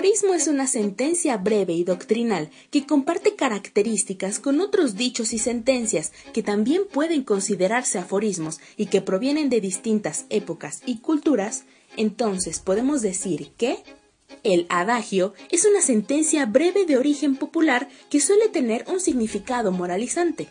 aforismo 0.00 0.32
es 0.32 0.48
una 0.48 0.66
sentencia 0.66 1.36
breve 1.36 1.74
y 1.74 1.84
doctrinal 1.84 2.48
que 2.70 2.86
comparte 2.86 3.36
características 3.36 4.38
con 4.38 4.62
otros 4.62 4.96
dichos 4.96 5.34
y 5.34 5.38
sentencias 5.38 6.12
que 6.32 6.42
también 6.42 6.84
pueden 6.90 7.22
considerarse 7.22 7.98
aforismos 7.98 8.60
y 8.78 8.86
que 8.86 9.02
provienen 9.02 9.50
de 9.50 9.60
distintas 9.60 10.24
épocas 10.30 10.80
y 10.86 11.00
culturas, 11.00 11.64
entonces 11.98 12.60
podemos 12.60 13.02
decir 13.02 13.52
que 13.58 13.84
el 14.42 14.64
adagio 14.70 15.34
es 15.50 15.66
una 15.66 15.82
sentencia 15.82 16.46
breve 16.46 16.86
de 16.86 16.96
origen 16.96 17.36
popular 17.36 17.86
que 18.08 18.20
suele 18.20 18.48
tener 18.48 18.86
un 18.88 19.00
significado 19.00 19.70
moralizante. 19.70 20.48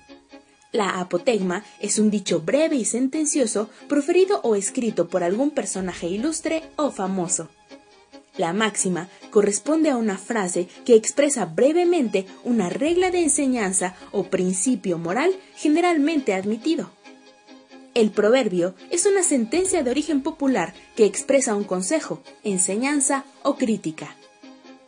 La 0.71 0.99
apotegma 0.99 1.65
es 1.79 1.97
un 1.97 2.11
dicho 2.11 2.41
breve 2.41 2.75
y 2.75 2.85
sentencioso 2.85 3.71
proferido 3.87 4.41
o 4.43 4.55
escrito 4.55 5.07
por 5.07 5.23
algún 5.23 5.49
personaje 5.49 6.07
ilustre 6.07 6.61
o 6.75 6.91
famoso. 6.91 7.49
La 8.39 8.53
máxima 8.53 9.09
corresponde 9.31 9.89
a 9.89 9.97
una 9.97 10.17
frase 10.17 10.69
que 10.85 10.95
expresa 10.95 11.43
brevemente 11.43 12.25
una 12.45 12.69
regla 12.69 13.11
de 13.11 13.21
enseñanza 13.21 13.95
o 14.13 14.23
principio 14.29 14.97
moral 14.97 15.33
generalmente 15.57 16.33
admitido. 16.33 16.89
El 17.93 18.11
proverbio 18.11 18.75
es 18.91 19.05
una 19.05 19.23
sentencia 19.23 19.83
de 19.83 19.91
origen 19.91 20.21
popular 20.21 20.73
que 20.95 21.03
expresa 21.03 21.53
un 21.53 21.65
consejo, 21.65 22.23
enseñanza 22.45 23.25
o 23.43 23.57
crítica. 23.57 24.15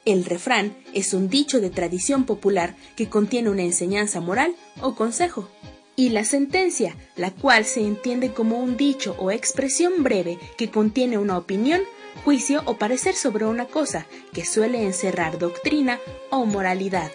El 0.05 0.23
refrán 0.23 0.73
es 0.93 1.13
un 1.13 1.27
dicho 1.27 1.59
de 1.59 1.71
tradición 1.71 2.23
popular 2.23 2.77
que 2.95 3.09
contiene 3.09 3.49
una 3.49 3.63
enseñanza 3.63 4.21
moral 4.21 4.55
o 4.81 4.95
consejo. 4.95 5.49
Y 5.97 6.11
la 6.11 6.23
sentencia, 6.23 6.95
la 7.17 7.31
cual 7.31 7.65
se 7.65 7.81
entiende 7.81 8.31
como 8.31 8.59
un 8.59 8.77
dicho 8.77 9.13
o 9.19 9.29
expresión 9.29 10.03
breve 10.03 10.39
que 10.57 10.71
contiene 10.71 11.17
una 11.17 11.37
opinión 11.37 11.81
juicio 12.23 12.61
o 12.65 12.77
parecer 12.77 13.15
sobre 13.15 13.45
una 13.45 13.65
cosa 13.65 14.05
que 14.33 14.45
suele 14.45 14.83
encerrar 14.83 15.39
doctrina 15.39 15.99
o 16.29 16.45
moralidad. 16.45 17.11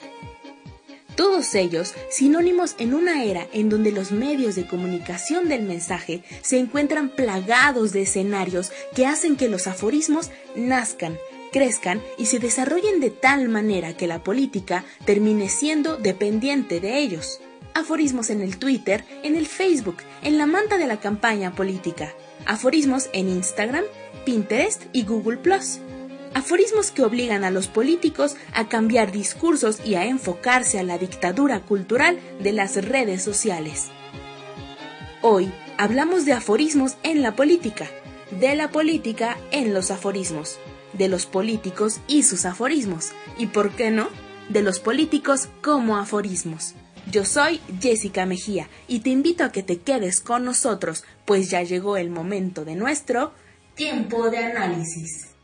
Todos 1.16 1.54
ellos 1.54 1.94
sinónimos 2.10 2.74
en 2.78 2.92
una 2.92 3.24
era 3.24 3.46
en 3.54 3.70
donde 3.70 3.90
los 3.90 4.12
medios 4.12 4.54
de 4.54 4.66
comunicación 4.66 5.48
del 5.48 5.62
mensaje 5.62 6.22
se 6.42 6.58
encuentran 6.58 7.08
plagados 7.08 7.92
de 7.92 8.02
escenarios 8.02 8.70
que 8.94 9.06
hacen 9.06 9.36
que 9.36 9.48
los 9.48 9.66
aforismos 9.66 10.30
nazcan, 10.54 11.16
crezcan 11.52 12.02
y 12.18 12.26
se 12.26 12.38
desarrollen 12.38 13.00
de 13.00 13.08
tal 13.08 13.48
manera 13.48 13.96
que 13.96 14.06
la 14.06 14.22
política 14.22 14.84
termine 15.06 15.48
siendo 15.48 15.96
dependiente 15.96 16.80
de 16.80 16.98
ellos. 16.98 17.40
Aforismos 17.72 18.28
en 18.28 18.42
el 18.42 18.58
Twitter, 18.58 19.04
en 19.22 19.36
el 19.36 19.46
Facebook, 19.46 19.96
en 20.22 20.36
la 20.36 20.44
manta 20.44 20.76
de 20.76 20.86
la 20.86 21.00
campaña 21.00 21.54
política. 21.54 22.12
Aforismos 22.44 23.08
en 23.14 23.28
Instagram 23.28 23.84
Pinterest 24.26 24.82
y 24.92 25.04
Google⁇ 25.04 25.40
Aforismos 26.34 26.90
que 26.90 27.02
obligan 27.02 27.44
a 27.44 27.50
los 27.50 27.68
políticos 27.68 28.36
a 28.52 28.68
cambiar 28.68 29.12
discursos 29.12 29.78
y 29.86 29.94
a 29.94 30.04
enfocarse 30.04 30.78
a 30.78 30.82
la 30.82 30.98
dictadura 30.98 31.60
cultural 31.60 32.18
de 32.42 32.52
las 32.52 32.74
redes 32.84 33.22
sociales. 33.22 33.86
Hoy 35.22 35.50
hablamos 35.78 36.24
de 36.26 36.34
aforismos 36.34 36.96
en 37.04 37.22
la 37.22 37.36
política, 37.36 37.88
de 38.38 38.54
la 38.56 38.70
política 38.70 39.38
en 39.52 39.72
los 39.72 39.90
aforismos, 39.90 40.58
de 40.92 41.08
los 41.08 41.24
políticos 41.24 42.00
y 42.08 42.24
sus 42.24 42.44
aforismos, 42.44 43.12
y 43.38 43.46
por 43.46 43.70
qué 43.70 43.90
no, 43.90 44.08
de 44.48 44.60
los 44.60 44.80
políticos 44.80 45.48
como 45.62 45.96
aforismos. 45.96 46.74
Yo 47.10 47.24
soy 47.24 47.60
Jessica 47.80 48.26
Mejía 48.26 48.68
y 48.88 48.98
te 49.00 49.10
invito 49.10 49.44
a 49.44 49.52
que 49.52 49.62
te 49.62 49.78
quedes 49.78 50.20
con 50.20 50.44
nosotros, 50.44 51.04
pues 51.24 51.48
ya 51.48 51.62
llegó 51.62 51.96
el 51.96 52.10
momento 52.10 52.64
de 52.64 52.74
nuestro 52.74 53.32
Tiempo 53.76 54.30
de 54.30 54.38
análisis. 54.38 55.34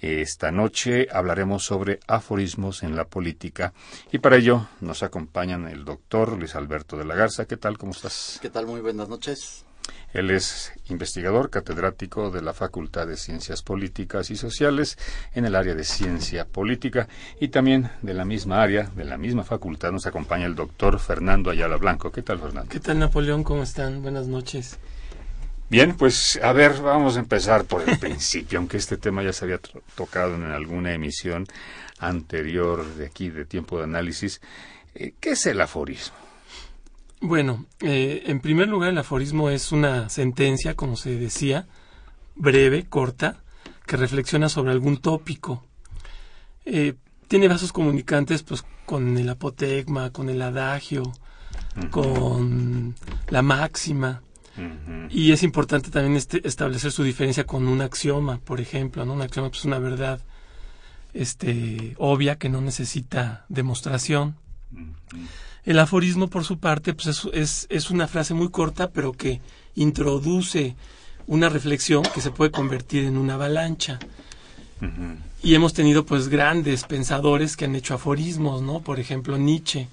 esta 0.00 0.52
noche 0.52 1.06
hablaremos 1.12 1.64
sobre 1.64 2.00
aforismos 2.06 2.82
en 2.82 2.96
la 2.96 3.04
política 3.04 3.74
y 4.10 4.20
para 4.20 4.36
ello 4.36 4.68
nos 4.80 5.02
acompañan 5.02 5.68
el 5.68 5.84
doctor 5.84 6.38
Luis 6.38 6.54
Alberto 6.54 6.96
de 6.96 7.04
la 7.04 7.14
Garza. 7.14 7.44
¿Qué 7.44 7.58
tal? 7.58 7.76
¿Cómo 7.76 7.92
estás? 7.92 8.38
¿Qué 8.40 8.48
tal? 8.48 8.66
Muy 8.66 8.80
buenas 8.80 9.10
noches. 9.10 9.66
Él 10.12 10.30
es 10.30 10.72
investigador 10.88 11.48
catedrático 11.48 12.30
de 12.30 12.42
la 12.42 12.52
Facultad 12.52 13.06
de 13.06 13.16
Ciencias 13.16 13.62
Políticas 13.62 14.30
y 14.30 14.36
Sociales 14.36 14.98
en 15.34 15.46
el 15.46 15.54
área 15.54 15.74
de 15.74 15.84
ciencia 15.84 16.44
política 16.44 17.08
y 17.40 17.48
también 17.48 17.90
de 18.02 18.14
la 18.14 18.24
misma 18.24 18.62
área, 18.62 18.90
de 18.94 19.04
la 19.04 19.16
misma 19.16 19.44
facultad, 19.44 19.90
nos 19.90 20.06
acompaña 20.06 20.46
el 20.46 20.54
doctor 20.54 20.98
Fernando 20.98 21.50
Ayala 21.50 21.76
Blanco. 21.76 22.12
¿Qué 22.12 22.22
tal, 22.22 22.38
Fernando? 22.38 22.68
¿Qué 22.68 22.80
tal, 22.80 22.98
Napoleón? 22.98 23.42
¿Cómo 23.42 23.62
están? 23.62 24.02
Buenas 24.02 24.26
noches. 24.26 24.78
Bien, 25.70 25.96
pues 25.96 26.38
a 26.42 26.52
ver, 26.52 26.82
vamos 26.82 27.16
a 27.16 27.20
empezar 27.20 27.64
por 27.64 27.88
el 27.88 27.98
principio, 28.00 28.58
aunque 28.58 28.76
este 28.76 28.98
tema 28.98 29.22
ya 29.22 29.32
se 29.32 29.46
había 29.46 29.58
tocado 29.94 30.34
en 30.34 30.44
alguna 30.44 30.92
emisión 30.92 31.46
anterior 31.98 32.84
de 32.96 33.06
aquí 33.06 33.30
de 33.30 33.46
tiempo 33.46 33.78
de 33.78 33.84
análisis. 33.84 34.42
Eh, 34.94 35.14
¿Qué 35.18 35.30
es 35.30 35.46
el 35.46 35.60
aforismo? 35.62 36.16
Bueno, 37.24 37.66
eh, 37.80 38.24
en 38.26 38.40
primer 38.40 38.66
lugar, 38.66 38.90
el 38.90 38.98
aforismo 38.98 39.48
es 39.48 39.70
una 39.70 40.08
sentencia, 40.08 40.74
como 40.74 40.96
se 40.96 41.16
decía, 41.16 41.68
breve, 42.34 42.86
corta, 42.88 43.44
que 43.86 43.96
reflexiona 43.96 44.48
sobre 44.48 44.72
algún 44.72 44.96
tópico. 44.96 45.64
Eh, 46.64 46.94
tiene 47.28 47.46
vasos 47.46 47.72
comunicantes 47.72 48.42
pues 48.42 48.64
con 48.86 49.16
el 49.16 49.28
apotegma, 49.28 50.10
con 50.10 50.30
el 50.30 50.42
adagio, 50.42 51.04
con 51.92 52.96
la 53.28 53.42
máxima. 53.42 54.22
Y 55.08 55.30
es 55.30 55.44
importante 55.44 55.90
también 55.90 56.16
este, 56.16 56.46
establecer 56.46 56.90
su 56.90 57.04
diferencia 57.04 57.46
con 57.46 57.68
un 57.68 57.82
axioma, 57.82 58.38
por 58.38 58.60
ejemplo, 58.60 59.04
¿no? 59.04 59.12
Un 59.12 59.22
axioma 59.22 59.48
pues, 59.48 59.60
es 59.60 59.64
una 59.66 59.78
verdad 59.78 60.20
este, 61.14 61.94
obvia 61.98 62.36
que 62.36 62.48
no 62.48 62.60
necesita 62.60 63.46
demostración. 63.48 64.34
El 65.64 65.78
aforismo, 65.78 66.28
por 66.28 66.44
su 66.44 66.58
parte, 66.58 66.92
pues 66.94 67.06
es, 67.08 67.28
es, 67.32 67.66
es 67.70 67.90
una 67.90 68.08
frase 68.08 68.34
muy 68.34 68.48
corta, 68.50 68.90
pero 68.90 69.12
que 69.12 69.40
introduce 69.76 70.74
una 71.26 71.48
reflexión 71.48 72.02
que 72.14 72.20
se 72.20 72.30
puede 72.32 72.50
convertir 72.50 73.04
en 73.04 73.16
una 73.16 73.34
avalancha. 73.34 73.98
Y 75.44 75.54
hemos 75.54 75.72
tenido 75.74 76.04
pues 76.04 76.28
grandes 76.28 76.82
pensadores 76.84 77.56
que 77.56 77.64
han 77.66 77.76
hecho 77.76 77.94
aforismos, 77.94 78.62
¿no? 78.62 78.80
Por 78.80 78.98
ejemplo, 78.98 79.38
Nietzsche. 79.38 79.86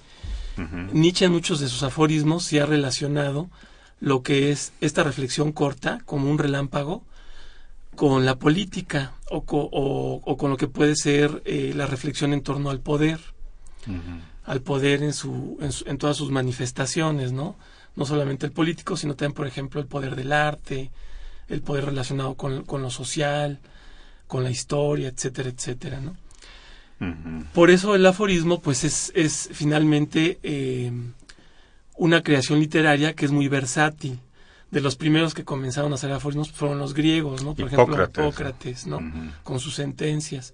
Nietzsche 0.94 1.25
en 1.25 1.31
muchos 1.31 1.60
de 1.60 1.68
sus 1.68 1.83
aforismos 1.83 2.44
se 2.44 2.60
ha 2.62 2.65
relacionado 2.65 3.50
lo 4.01 4.24
que 4.24 4.51
es 4.51 4.74
esta 4.81 5.04
reflexión 5.04 5.51
corta, 5.51 6.00
como 6.06 6.30
un 6.31 6.38
relámpago, 6.39 7.04
con 7.95 8.25
la 8.25 8.36
política 8.39 9.13
o, 9.30 9.44
co- 9.44 9.69
o- 9.72 10.22
o 10.25 10.38
con 10.38 10.50
lo 10.50 10.57
que 10.57 10.68
puede 10.68 10.95
ser 10.95 11.42
eh, 11.45 11.74
la 11.75 11.86
reflexión 11.86 12.33
en 12.33 12.42
torno 12.42 12.69
al 12.72 12.80
poder. 12.80 13.19
Al 14.45 14.62
poder 14.62 15.03
en, 15.03 15.13
su, 15.13 15.57
en, 15.62 15.71
su- 15.71 15.86
en 15.88 15.97
todas 15.97 16.18
sus 16.18 16.31
manifestaciones, 16.31 17.31
¿no? 17.31 17.56
No 17.95 18.06
solamente 18.06 18.45
el 18.45 18.51
político, 18.51 18.95
sino 18.97 19.15
también, 19.15 19.33
por 19.33 19.47
ejemplo, 19.47 19.80
el 19.81 19.88
poder 19.88 20.15
del 20.15 20.31
arte, 20.31 20.91
el 21.47 21.62
poder 21.62 21.86
relacionado 21.86 22.36
con, 22.36 22.63
con 22.63 22.81
lo 22.81 22.89
social, 22.89 23.59
con 24.27 24.44
la 24.44 24.51
historia, 24.51 25.09
etcétera, 25.09 25.50
etcétera, 25.50 26.00
¿no? 26.00 26.15
Por 27.53 27.69
eso 27.71 27.95
el 27.95 28.06
aforismo, 28.06 28.59
pues 28.59 28.83
es, 28.83 29.12
es 29.15 29.50
finalmente 29.53 30.38
eh, 30.44 30.91
una 31.95 32.21
creación 32.24 32.59
literaria 32.59 33.13
que 33.13 33.25
es 33.25 33.31
muy 33.31 33.47
versátil. 33.47 34.19
De 34.69 34.81
los 34.81 34.95
primeros 34.97 35.33
que 35.33 35.44
comenzaron 35.45 35.91
a 35.94 35.95
hacer 35.95 36.12
aforismos 36.12 36.51
fueron 36.51 36.77
los 36.77 36.94
griegos, 36.94 37.41
¿no? 37.44 37.56
Por 37.56 37.68
ejemplo, 37.68 37.95
Hipócrates. 38.27 38.86
¿no? 38.86 39.00
Con 39.44 39.59
sus 39.59 39.75
sentencias. 39.75 40.53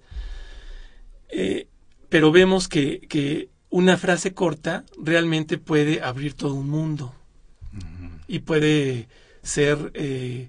Eh, 1.28 1.66
pero 2.08 2.30
vemos 2.32 2.68
que, 2.68 3.00
que 3.08 3.48
una 3.70 3.96
frase 3.96 4.32
corta 4.32 4.84
realmente 4.98 5.58
puede 5.58 6.02
abrir 6.02 6.34
todo 6.34 6.54
un 6.54 6.70
mundo 6.70 7.14
y 8.28 8.40
puede 8.40 9.08
ser 9.42 9.90
eh, 9.94 10.48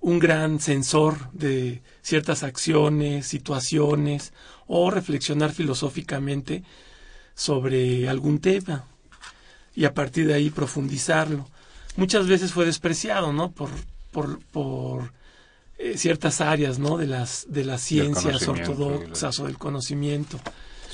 un 0.00 0.18
gran 0.18 0.60
sensor 0.60 1.30
de 1.32 1.82
ciertas 2.02 2.42
acciones, 2.42 3.26
situaciones 3.26 4.32
o 4.66 4.90
reflexionar 4.90 5.52
filosóficamente 5.52 6.62
sobre 7.34 8.08
algún 8.08 8.40
tema 8.40 8.84
y 9.74 9.84
a 9.84 9.94
partir 9.94 10.26
de 10.26 10.34
ahí 10.34 10.50
profundizarlo. 10.50 11.48
Muchas 11.96 12.26
veces 12.26 12.52
fue 12.52 12.66
despreciado, 12.66 13.32
¿no? 13.32 13.50
Por, 13.50 13.70
por, 14.10 14.38
por 14.46 15.12
eh, 15.78 15.96
ciertas 15.96 16.40
áreas, 16.40 16.78
¿no? 16.78 16.96
De 16.96 17.06
las, 17.06 17.46
de 17.48 17.64
las 17.64 17.80
ciencias 17.80 18.46
ortodoxas 18.46 19.38
o 19.40 19.46
del 19.46 19.58
conocimiento 19.58 20.38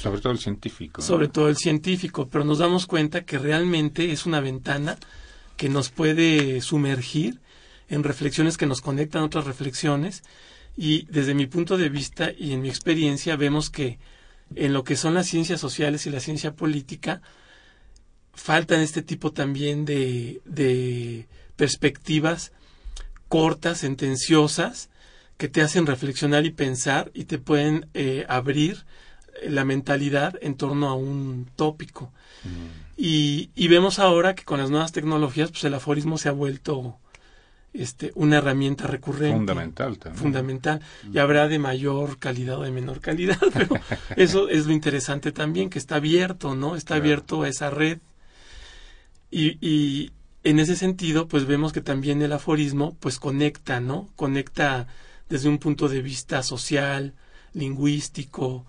Sobre 0.09 0.21
todo 0.21 0.33
el 0.33 0.39
científico. 0.39 1.03
sobre 1.03 1.29
todo 1.29 1.49
el 1.49 1.57
científico, 1.57 2.29
pero 2.29 2.45
nos 2.45 2.59
damos 2.59 2.87
cuenta 2.87 3.25
que 3.25 3.39
realmente 3.39 4.13
es 4.13 4.27
una 4.27 4.41
ventana 4.41 4.97
que 5.57 5.69
nos 5.69 5.91
puede 5.91 6.61
sumergir 6.61 7.41
en 7.89 8.03
reflexiones 8.03 8.57
que 8.57 8.67
nos 8.67 8.81
conectan 8.81 9.23
a 9.23 9.27
otras 9.27 9.47
reflexiones 9.47 10.23
y 10.77 11.07
desde 11.07 11.35
mi 11.35 11.47
punto 11.47 11.77
de 11.77 11.89
vista 11.89 12.31
y 12.37 12.53
en 12.53 12.63
mi 12.63 12.69
experiencia 12.69 13.37
vemos 13.37 13.71
que 13.71 13.99
en 14.55 14.73
lo 14.73 14.85
que 14.85 14.97
son 14.97 15.15
las 15.15 15.27
ciencias 15.27 15.61
sociales 15.61 16.07
y 16.07 16.11
la 16.11 16.21
ciencia 16.21 16.55
política 16.55 17.23
faltan 18.35 18.81
este 18.81 19.03
tipo 19.03 19.33
también 19.33 19.85
de, 19.85 20.41
de 20.45 21.27
perspectivas 21.57 22.53
cortas, 23.29 23.79
sentenciosas, 23.79 24.91
que 25.37 25.49
te 25.49 25.63
hacen 25.63 25.87
reflexionar 25.87 26.47
y 26.47 26.51
pensar 26.51 27.11
y 27.15 27.25
te 27.25 27.39
pueden 27.39 27.89
eh, 27.95 28.25
abrir 28.29 28.85
la 29.49 29.65
mentalidad 29.65 30.35
en 30.41 30.57
torno 30.57 30.89
a 30.89 30.95
un 30.95 31.49
tópico. 31.57 32.13
Y, 32.97 33.51
y 33.55 33.69
vemos 33.69 33.99
ahora 33.99 34.35
que 34.35 34.45
con 34.45 34.59
las 34.59 34.71
nuevas 34.71 34.93
tecnologías, 34.93 35.51
pues 35.51 35.65
el 35.65 35.75
aforismo 35.75 36.17
se 36.17 36.29
ha 36.29 36.33
vuelto 36.33 36.97
este, 37.75 38.13
una 38.15 38.39
herramienta 38.39 38.87
recurrente. 38.87 39.37
Fundamental 39.37 39.99
también. 39.99 40.23
Fundamental. 40.23 40.81
Y 41.13 41.19
habrá 41.19 41.47
de 41.49 41.59
mayor 41.59 42.19
calidad 42.19 42.59
o 42.59 42.63
de 42.63 42.71
menor 42.71 43.01
calidad, 43.01 43.39
pero 43.53 43.77
eso 44.17 44.49
es 44.49 44.67
lo 44.67 44.73
interesante 44.73 45.33
también, 45.33 45.69
que 45.71 45.79
está 45.79 45.97
abierto, 45.97 46.55
¿no? 46.55 46.75
Está 46.77 46.95
Claro. 46.95 47.03
abierto 47.03 47.43
a 47.43 47.49
esa 47.49 47.69
red. 47.71 47.99
Y, 49.31 49.59
y 49.67 50.13
en 50.45 50.61
ese 50.61 50.77
sentido, 50.77 51.29
pues 51.29 51.45
vemos 51.47 51.73
que 51.73 51.81
también 51.83 52.23
el 52.23 52.33
aforismo, 52.33 52.97
pues 53.01 53.19
conecta, 53.19 53.81
¿no? 53.81 54.09
Conecta 54.17 54.87
desde 55.29 55.49
un 55.49 55.59
punto 55.59 55.89
de 55.89 56.01
vista 56.01 56.43
social, 56.43 57.13
lingüístico, 57.53 58.65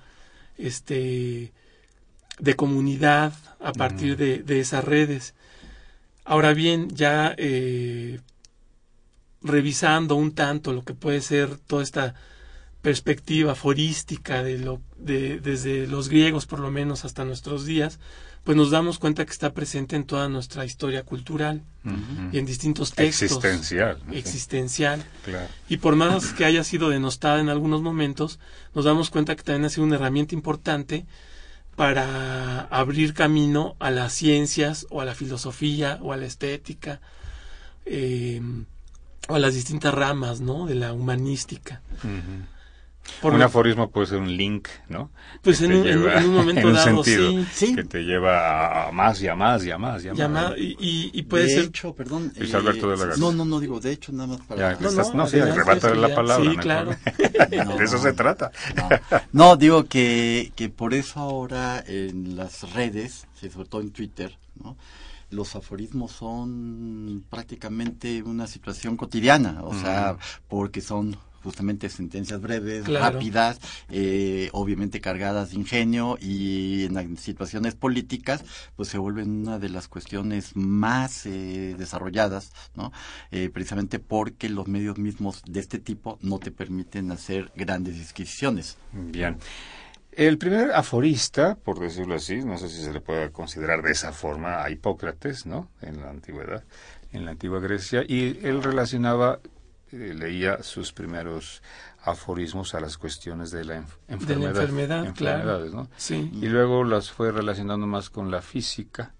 este, 0.58 1.52
de 2.40 2.56
comunidad 2.56 3.34
a 3.60 3.74
partir 3.74 4.18
de, 4.18 4.44
de 4.44 4.60
esas 4.60 4.84
redes. 4.84 5.34
Ahora 6.26 6.54
bien, 6.54 6.90
ya 6.90 7.34
eh, 7.38 8.20
revisando 9.42 10.16
un 10.16 10.34
tanto 10.34 10.74
lo 10.74 10.84
que 10.84 10.94
puede 10.94 11.22
ser 11.22 11.58
toda 11.58 11.84
esta 11.84 12.16
perspectiva 12.82 13.54
aforística 13.54 14.44
de 14.44 14.60
lo, 14.60 14.82
de, 14.98 15.40
desde 15.40 15.88
los 15.88 16.10
griegos 16.10 16.46
por 16.46 16.60
lo 16.60 16.72
menos 16.72 17.06
hasta 17.06 17.26
nuestros 17.26 17.66
días, 17.66 18.00
pues 18.48 18.56
nos 18.56 18.72
damos 18.72 18.98
cuenta 18.98 19.26
que 19.26 19.34
está 19.34 19.54
presente 19.54 19.98
en 19.98 20.06
toda 20.06 20.30
nuestra 20.30 20.64
historia 20.64 21.04
cultural 21.04 21.64
y 22.32 22.38
en 22.38 22.46
distintos 22.46 22.94
textos. 22.94 23.24
Existencial. 23.24 24.02
Existencial. 24.14 25.04
Claro. 25.26 25.50
Y 25.68 25.76
por 25.76 25.98
más 25.98 26.32
que 26.32 26.46
haya 26.46 26.64
sido 26.64 26.88
denostada 26.88 27.42
en 27.42 27.50
algunos 27.50 27.82
momentos, 27.82 28.40
nos 28.74 28.86
damos 28.86 29.10
cuenta 29.10 29.36
que 29.36 29.44
también 29.44 29.66
ha 29.66 29.70
sido 29.70 29.84
una 29.84 29.96
herramienta 29.96 30.34
importante 30.34 31.06
para 31.76 32.62
abrir 32.68 33.14
camino 33.14 33.76
a 33.80 33.92
las 33.92 34.14
ciencias 34.14 34.88
o 34.92 35.02
a 35.02 35.06
la 35.06 35.14
filosofía 35.14 36.00
o 36.02 36.14
a 36.14 36.16
la 36.16 36.26
estética 36.26 37.02
eh, 37.86 38.42
o 39.28 39.36
a 39.36 39.40
las 39.40 39.56
distintas 39.56 39.94
ramas 39.94 40.40
¿no? 40.40 40.68
de 40.68 40.76
la 40.76 40.94
humanística. 40.94 41.82
Por 43.22 43.34
un 43.34 43.40
lo- 43.40 43.46
aforismo 43.46 43.90
puede 43.90 44.08
ser 44.08 44.20
un 44.20 44.36
link, 44.36 44.68
¿no? 44.90 45.10
Pues 45.42 45.60
Que 45.60 45.66
en 45.66 45.72
te 45.72 45.78
un- 45.80 45.88
en- 45.88 46.00
lleva- 46.02 46.18
en 46.22 46.30
un 46.30 46.36
momento 46.36 46.62
en 46.62 46.68
un 46.68 46.74
dado, 46.74 47.04
sentido, 47.04 47.32
sí. 47.32 47.48
Sí. 47.68 47.76
Que 47.76 47.84
te 47.84 48.04
lleva 48.04 48.88
a 48.88 48.92
más 48.92 49.22
y 49.22 49.28
a 49.28 49.36
más 49.36 49.64
y 49.66 49.72
a 49.72 49.78
más 49.78 50.04
y 50.04 50.10
a 50.10 50.28
más. 50.28 50.54
y, 50.58 50.76
y- 50.80 51.12
y 51.14 51.24
puede 51.24 51.46
de 51.46 51.50
ser 51.56 51.64
hecho, 51.66 51.94
perdón. 51.96 52.32
Luis 52.38 52.54
Alberto 52.54 52.90
de 52.92 52.98
la 52.98 53.06
Garza. 53.06 53.20
no, 53.20 53.32
no, 53.32 53.46
no, 53.46 53.60
digo, 53.60 53.80
de 53.80 53.92
hecho, 53.92 54.12
nada 54.12 54.28
más 54.28 54.42
para... 54.42 54.74
Ya, 54.74 54.80
No, 54.80 54.90
estás- 54.90 55.10
no, 55.10 55.24
no, 55.24 55.28
sí, 55.28 55.40
arrebátale 55.40 55.96
la 55.96 56.14
palabra. 56.16 56.52
Sí, 56.52 56.58
claro. 56.58 56.92
de 57.50 57.84
eso 57.84 57.98
se 57.98 58.14
trata. 58.14 58.52
No, 58.76 58.90
no, 59.32 59.56
digo 59.56 59.86
que, 59.86 60.52
que 60.56 60.70
por 60.70 60.94
eso 60.94 61.20
ahora 61.20 61.84
en 61.88 62.36
las 62.36 62.74
redes, 62.74 63.26
sobre 63.52 63.68
todo 63.70 63.82
en 63.82 63.92
Twitter, 63.92 64.38
¿no? 64.64 64.76
los 65.30 65.58
aforismos 65.58 66.14
son 66.14 67.22
prácticamente 67.30 68.24
una 68.24 68.48
situación 68.48 68.96
cotidiana, 68.96 69.60
o 69.62 69.74
sea, 69.74 70.16
porque 70.48 70.80
son 70.80 71.18
justamente 71.44 71.90
sentencias 71.90 72.42
breves, 72.42 72.84
Claro. 72.86 73.14
rápidas, 73.14 73.60
eh, 73.90 74.50
obviamente 74.54 75.02
cargadas 75.02 75.52
de 75.52 75.58
ingenio 75.58 76.18
y 76.20 76.86
en 76.86 77.18
situaciones 77.18 77.76
políticas 77.76 78.44
pues 78.76 78.90
se 78.90 78.98
vuelven 78.98 79.48
una 79.48 79.60
de 79.60 79.70
las 79.70 79.88
cuestiones 79.88 80.56
más 80.56 81.26
eh, 81.26 81.76
desarrolladas, 81.78 82.52
¿no? 82.76 82.92
Eh, 83.32 83.50
precisamente 83.54 84.00
porque 84.00 84.50
los 84.50 84.68
medios 84.68 84.98
mismos 84.98 85.42
de 85.48 85.60
este 85.60 85.80
tipo 85.80 86.18
no 86.22 86.40
te 86.40 86.52
permiten 86.52 87.12
hacer 87.12 87.52
grandes 87.56 87.96
disquisiciones. 87.96 88.78
Bien. 88.92 89.38
El 90.12 90.40
primer 90.40 90.72
aforista, 90.72 91.56
por 91.56 91.80
decirlo 91.80 92.16
así, 92.16 92.38
no 92.38 92.58
sé 92.58 92.70
si 92.70 92.82
se 92.84 92.92
le 92.92 93.02
puede 93.02 93.32
considerar 93.32 93.84
de 93.84 93.92
esa 93.92 94.12
forma 94.12 94.64
a 94.64 94.72
Hipócrates, 94.72 95.46
¿no? 95.46 95.70
En 95.80 96.02
la 96.02 96.10
antigüedad, 96.10 96.64
en 97.12 97.26
la 97.26 97.32
antigua 97.32 97.60
Grecia, 97.60 98.04
y 98.08 98.40
él 98.42 98.64
relacionaba, 98.64 99.40
leía 99.92 100.62
sus 100.64 100.92
primeros 100.94 101.62
aforismos 102.04 102.74
a 102.76 102.80
las 102.80 102.98
cuestiones 102.98 103.52
de 103.52 103.66
la 103.66 103.78
enf- 103.80 103.98
enfermedad, 104.08 104.50
enfermedad, 104.62 105.14
claro. 105.16 105.38
enfermedades, 105.40 105.74
¿no? 105.74 105.90
Sí. 105.98 106.30
Y 106.34 106.48
luego 106.48 106.84
las 106.84 107.12
fue 107.12 107.32
relacionando 107.32 107.86
más 107.88 108.10
con 108.10 108.32
la 108.32 108.42
física, 108.42 109.14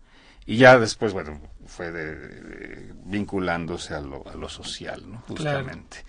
y 0.46 0.58
ya 0.58 0.80
después, 0.80 1.12
bueno, 1.14 1.42
fue 1.66 1.92
de- 1.92 2.16
de- 2.16 2.94
vinculándose 3.06 3.94
a 3.94 4.02
lo, 4.02 4.28
a 4.28 4.36
lo 4.36 4.48
social, 4.50 5.04
¿no? 5.10 5.24
Claro. 5.36 5.60
Justamente. 5.60 6.06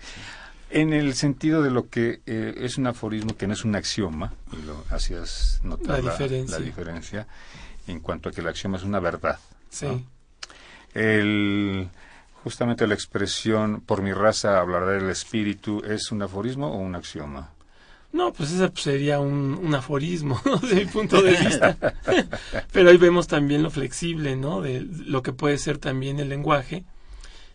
En 0.71 0.93
el 0.93 1.15
sentido 1.15 1.63
de 1.63 1.71
lo 1.71 1.89
que 1.89 2.21
eh, 2.27 2.53
es 2.57 2.77
un 2.77 2.85
aforismo 2.87 3.35
que 3.35 3.47
no 3.47 3.53
es 3.53 3.65
un 3.65 3.75
axioma, 3.75 4.33
y 4.53 4.65
lo 4.65 4.85
hacías 4.91 5.59
notar 5.63 6.03
La 6.03 6.11
diferencia. 6.11 6.59
la 6.59 6.63
diferencia 6.65 7.27
en 7.87 7.99
cuanto 8.01 8.29
a 8.29 8.31
que 8.31 8.41
el 8.41 8.47
axioma 8.47 8.77
es 8.77 8.83
una 8.83 8.99
verdad. 8.99 9.39
Sí. 9.69 9.85
¿no? 9.87 10.03
El, 10.93 11.89
justamente 12.43 12.87
la 12.87 12.93
expresión 12.93 13.81
por 13.81 14.01
mi 14.01 14.13
raza 14.13 14.59
hablará 14.59 14.87
del 14.87 15.09
espíritu 15.09 15.81
es 15.85 16.11
un 16.11 16.21
aforismo 16.21 16.67
o 16.67 16.77
un 16.77 16.95
axioma. 16.95 17.51
No, 18.11 18.33
pues 18.33 18.51
ese 18.51 18.71
sería 18.75 19.19
un, 19.19 19.59
un 19.61 19.75
aforismo, 19.75 20.41
¿no? 20.45 20.57
desde 20.61 20.75
mi 20.75 20.85
punto 20.85 21.21
de 21.21 21.31
vista. 21.31 21.77
Pero 22.71 22.89
ahí 22.89 22.97
vemos 22.97 23.27
también 23.27 23.61
lo 23.61 23.69
flexible, 23.69 24.35
¿no? 24.35 24.61
De 24.61 24.81
lo 24.81 25.21
que 25.21 25.31
puede 25.31 25.57
ser 25.57 25.77
también 25.77 26.19
el 26.19 26.29
lenguaje 26.29 26.85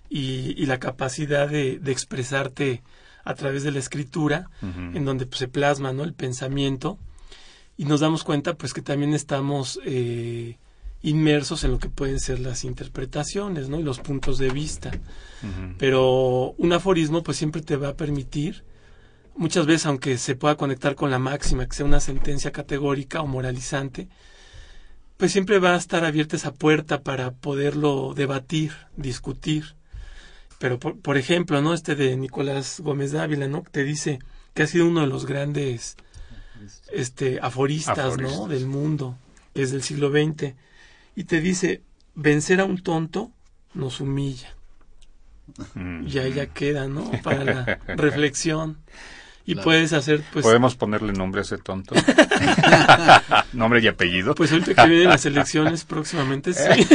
y, 0.08 0.54
y 0.56 0.66
la 0.66 0.78
capacidad 0.78 1.48
de, 1.48 1.78
de, 1.80 1.90
expresarte 1.92 2.82
a 3.24 3.34
través 3.34 3.64
de 3.64 3.72
la 3.72 3.80
escritura, 3.80 4.48
uh 4.62 4.66
-huh. 4.66 4.96
en 4.96 5.04
donde 5.04 5.26
pues, 5.26 5.38
se 5.38 5.48
plasma, 5.48 5.92
¿no? 5.92 6.04
El 6.04 6.14
pensamiento 6.14 6.98
y 7.76 7.84
nos 7.86 8.00
damos 8.00 8.24
cuenta, 8.24 8.54
pues, 8.54 8.72
que 8.72 8.82
también 8.82 9.14
estamos 9.14 9.80
eh, 9.84 10.56
inmersos 11.04 11.62
en 11.64 11.70
lo 11.70 11.78
que 11.78 11.90
pueden 11.90 12.18
ser 12.18 12.40
las 12.40 12.64
interpretaciones, 12.64 13.68
¿no? 13.68 13.78
Y 13.78 13.82
los 13.82 14.00
puntos 14.00 14.38
de 14.38 14.50
vista. 14.50 14.90
Uh 14.90 15.46
-huh. 15.46 15.74
Pero 15.78 16.54
un 16.56 16.72
aforismo, 16.72 17.22
pues, 17.22 17.36
siempre 17.36 17.62
te 17.62 17.76
va 17.76 17.90
a 17.90 17.96
permitir 17.96 18.64
muchas 19.36 19.66
veces, 19.66 19.86
aunque 19.86 20.16
se 20.16 20.34
pueda 20.34 20.56
conectar 20.56 20.94
con 20.94 21.10
la 21.10 21.18
máxima, 21.18 21.66
que 21.66 21.76
sea 21.76 21.86
una 21.86 22.00
sentencia 22.00 22.52
categórica 22.52 23.20
o 23.20 23.26
moralizante, 23.26 24.08
pues 25.18 25.30
siempre 25.30 25.58
va 25.58 25.74
a 25.74 25.78
estar 25.78 26.04
abierta 26.04 26.36
esa 26.36 26.54
puerta 26.54 27.02
para 27.02 27.32
poderlo 27.32 28.14
debatir, 28.14 28.72
discutir. 28.96 29.76
Pero, 30.58 30.78
por, 30.78 30.98
por 30.98 31.18
ejemplo, 31.18 31.60
¿no? 31.60 31.74
Este 31.74 31.94
de 31.94 32.16
Nicolás 32.16 32.80
Gómez 32.80 33.12
Dávila, 33.12 33.46
¿no? 33.46 33.62
Que 33.62 33.70
te 33.70 33.84
dice 33.84 34.18
que 34.54 34.62
ha 34.62 34.66
sido 34.66 34.86
uno 34.86 35.02
de 35.02 35.06
los 35.08 35.26
grandes 35.26 35.96
este, 36.92 37.40
aforistas, 37.42 37.98
aforistas. 37.98 38.38
¿no? 38.38 38.48
Del 38.48 38.66
mundo, 38.66 39.18
que 39.52 39.62
es 39.62 39.72
del 39.72 39.82
siglo 39.82 40.10
XX. 40.10 40.54
Y 41.16 41.24
te 41.24 41.40
dice, 41.40 41.82
vencer 42.14 42.60
a 42.60 42.64
un 42.64 42.82
tonto 42.82 43.32
nos 43.74 44.00
humilla. 44.00 44.54
Mm. 45.74 46.06
Y 46.06 46.18
ahí 46.18 46.32
ya 46.34 46.46
queda, 46.46 46.88
¿no? 46.88 47.10
Para 47.22 47.44
la 47.44 47.80
reflexión. 47.86 48.78
Y 49.46 49.52
claro. 49.52 49.64
puedes 49.64 49.92
hacer, 49.92 50.22
pues... 50.32 50.42
¿Podemos 50.42 50.74
ponerle 50.74 51.12
nombre 51.12 51.40
a 51.40 51.42
ese 51.42 51.58
tonto? 51.58 51.94
¿Nombre 53.52 53.80
y 53.82 53.86
apellido? 53.88 54.34
Pues 54.34 54.52
ahorita 54.52 54.74
que 54.74 54.88
vienen 54.88 55.08
las 55.08 55.26
elecciones 55.26 55.84
próximamente, 55.84 56.52
sí. 56.52 56.86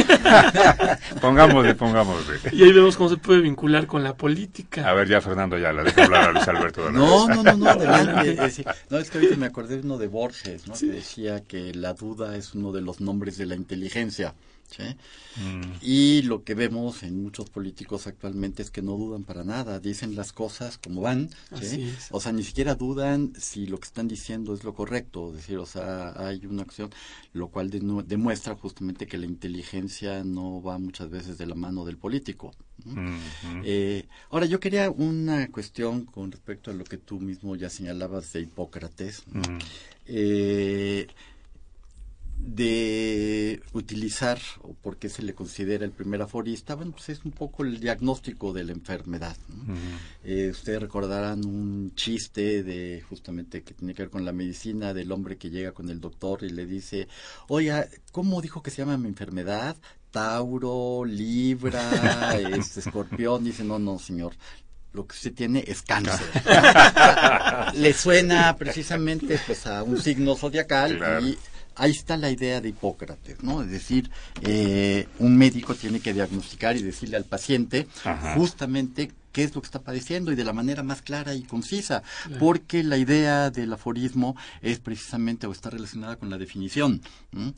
pongámosle, 1.20 1.74
pongámosle. 1.74 2.40
Y 2.52 2.64
ahí 2.64 2.72
vemos 2.72 2.96
cómo 2.96 3.08
se 3.08 3.16
puede 3.16 3.40
vincular 3.40 3.86
con 3.86 4.02
la 4.02 4.14
política. 4.14 4.88
A 4.88 4.92
ver, 4.94 5.08
ya 5.08 5.20
Fernando, 5.20 5.58
ya 5.58 5.72
la 5.72 5.84
dejo 5.84 6.02
hablar 6.02 6.30
a 6.30 6.32
Luis 6.32 6.48
Alberto. 6.48 6.84
De 6.86 6.92
no, 6.92 7.28
no, 7.28 7.42
no, 7.42 7.56
no, 7.56 7.70
adelante. 7.70 8.44
Es, 8.44 8.62
no, 8.88 8.98
es 8.98 9.10
que 9.10 9.18
ahorita 9.18 9.36
me 9.36 9.46
acordé 9.46 9.76
de 9.76 9.82
uno 9.82 9.98
de 9.98 10.08
Borges, 10.08 10.66
¿no? 10.66 10.74
Sí. 10.74 10.88
Que 10.88 10.92
decía 10.94 11.44
que 11.44 11.72
la 11.74 11.94
duda 11.94 12.36
es 12.36 12.54
uno 12.54 12.72
de 12.72 12.80
los 12.80 13.00
nombres 13.00 13.38
de 13.38 13.46
la 13.46 13.54
inteligencia. 13.54 14.34
¿Sí? 14.70 14.82
Mm. 15.40 15.72
Y 15.82 16.22
lo 16.22 16.44
que 16.44 16.54
vemos 16.54 17.02
en 17.02 17.22
muchos 17.22 17.50
políticos 17.50 18.06
actualmente 18.06 18.62
es 18.62 18.70
que 18.70 18.82
no 18.82 18.92
dudan 18.96 19.24
para 19.24 19.44
nada, 19.44 19.80
dicen 19.80 20.14
las 20.14 20.32
cosas 20.32 20.78
como 20.78 21.02
van, 21.02 21.30
¿sí? 21.60 21.92
o 22.10 22.20
sea, 22.20 22.32
ni 22.32 22.42
siquiera 22.42 22.74
dudan 22.74 23.32
si 23.38 23.66
lo 23.66 23.78
que 23.78 23.86
están 23.86 24.08
diciendo 24.08 24.54
es 24.54 24.64
lo 24.64 24.74
correcto, 24.74 25.30
es 25.30 25.36
decir, 25.36 25.58
o 25.58 25.66
sea, 25.66 26.14
hay 26.16 26.46
una 26.46 26.62
acción, 26.62 26.90
lo 27.32 27.48
cual 27.48 27.70
de, 27.70 27.80
demuestra 28.06 28.54
justamente 28.54 29.06
que 29.06 29.18
la 29.18 29.26
inteligencia 29.26 30.24
no 30.24 30.62
va 30.62 30.78
muchas 30.78 31.10
veces 31.10 31.38
de 31.38 31.46
la 31.46 31.54
mano 31.54 31.84
del 31.84 31.96
político. 31.96 32.52
Mm 32.84 32.96
-hmm. 32.96 33.62
eh, 33.64 34.06
ahora, 34.30 34.46
yo 34.46 34.58
quería 34.58 34.90
una 34.90 35.50
cuestión 35.50 36.06
con 36.06 36.32
respecto 36.32 36.70
a 36.70 36.74
lo 36.74 36.84
que 36.84 36.96
tú 36.96 37.20
mismo 37.20 37.56
ya 37.56 37.68
señalabas 37.68 38.32
de 38.32 38.40
Hipócrates. 38.40 39.24
Mm. 39.26 39.58
Eh, 40.06 41.06
de 42.42 43.62
utilizar 43.72 44.40
o 44.62 44.72
por 44.72 44.96
qué 44.96 45.08
se 45.08 45.22
le 45.22 45.34
considera 45.34 45.84
el 45.84 45.92
primer 45.92 46.22
aforista, 46.22 46.74
bueno, 46.74 46.92
pues 46.92 47.10
es 47.10 47.24
un 47.24 47.32
poco 47.32 47.64
el 47.64 47.80
diagnóstico 47.80 48.52
de 48.52 48.64
la 48.64 48.72
enfermedad. 48.72 49.36
¿no? 49.48 49.74
Uh 49.74 49.76
-huh. 49.76 49.98
eh, 50.24 50.50
ustedes 50.50 50.80
recordarán 50.80 51.44
un 51.44 51.92
chiste 51.94 52.62
de 52.62 53.02
justamente 53.08 53.62
que 53.62 53.74
tiene 53.74 53.94
que 53.94 54.02
ver 54.02 54.10
con 54.10 54.24
la 54.24 54.32
medicina 54.32 54.94
del 54.94 55.12
hombre 55.12 55.36
que 55.36 55.50
llega 55.50 55.72
con 55.72 55.90
el 55.90 56.00
doctor 56.00 56.42
y 56.42 56.50
le 56.50 56.66
dice, 56.66 57.08
oiga, 57.48 57.86
¿cómo 58.10 58.40
dijo 58.40 58.62
que 58.62 58.70
se 58.70 58.78
llama 58.78 58.96
mi 58.96 59.08
enfermedad? 59.08 59.76
Tauro, 60.10 61.04
Libra, 61.04 62.34
este, 62.56 62.80
Escorpión, 62.80 63.44
dice, 63.44 63.64
no, 63.64 63.78
no, 63.78 63.98
señor, 63.98 64.32
lo 64.92 65.06
que 65.06 65.14
usted 65.14 65.32
tiene 65.34 65.62
es 65.66 65.82
cáncer. 65.82 66.26
Le 67.74 67.92
suena 67.92 68.56
precisamente 68.56 69.38
pues 69.46 69.66
a 69.66 69.82
un 69.82 70.00
signo 70.00 70.34
zodiacal 70.34 70.96
claro. 70.96 71.26
y 71.26 71.38
ahí 71.80 71.92
está 71.92 72.16
la 72.16 72.30
idea 72.30 72.60
de 72.60 72.68
Hipócrates, 72.68 73.42
¿no? 73.42 73.62
Es 73.62 73.70
decir, 73.70 74.10
eh, 74.42 75.08
un 75.18 75.36
médico 75.36 75.74
tiene 75.74 76.00
que 76.00 76.12
diagnosticar 76.12 76.76
y 76.76 76.82
decirle 76.82 77.16
al 77.16 77.24
paciente 77.24 77.88
Ajá. 78.04 78.34
justamente 78.34 79.10
qué 79.32 79.44
es 79.44 79.54
lo 79.54 79.62
que 79.62 79.66
está 79.66 79.80
padeciendo 79.80 80.30
y 80.30 80.34
de 80.34 80.44
la 80.44 80.52
manera 80.52 80.82
más 80.82 81.02
clara 81.02 81.34
y 81.34 81.42
concisa, 81.42 82.02
claro. 82.24 82.38
porque 82.38 82.82
la 82.82 82.98
idea 82.98 83.50
del 83.50 83.72
aforismo 83.72 84.36
es 84.60 84.78
precisamente 84.78 85.46
o 85.46 85.52
está 85.52 85.70
relacionada 85.70 86.16
con 86.16 86.28
la 86.30 86.36
definición. 86.36 87.00
¿no? 87.32 87.54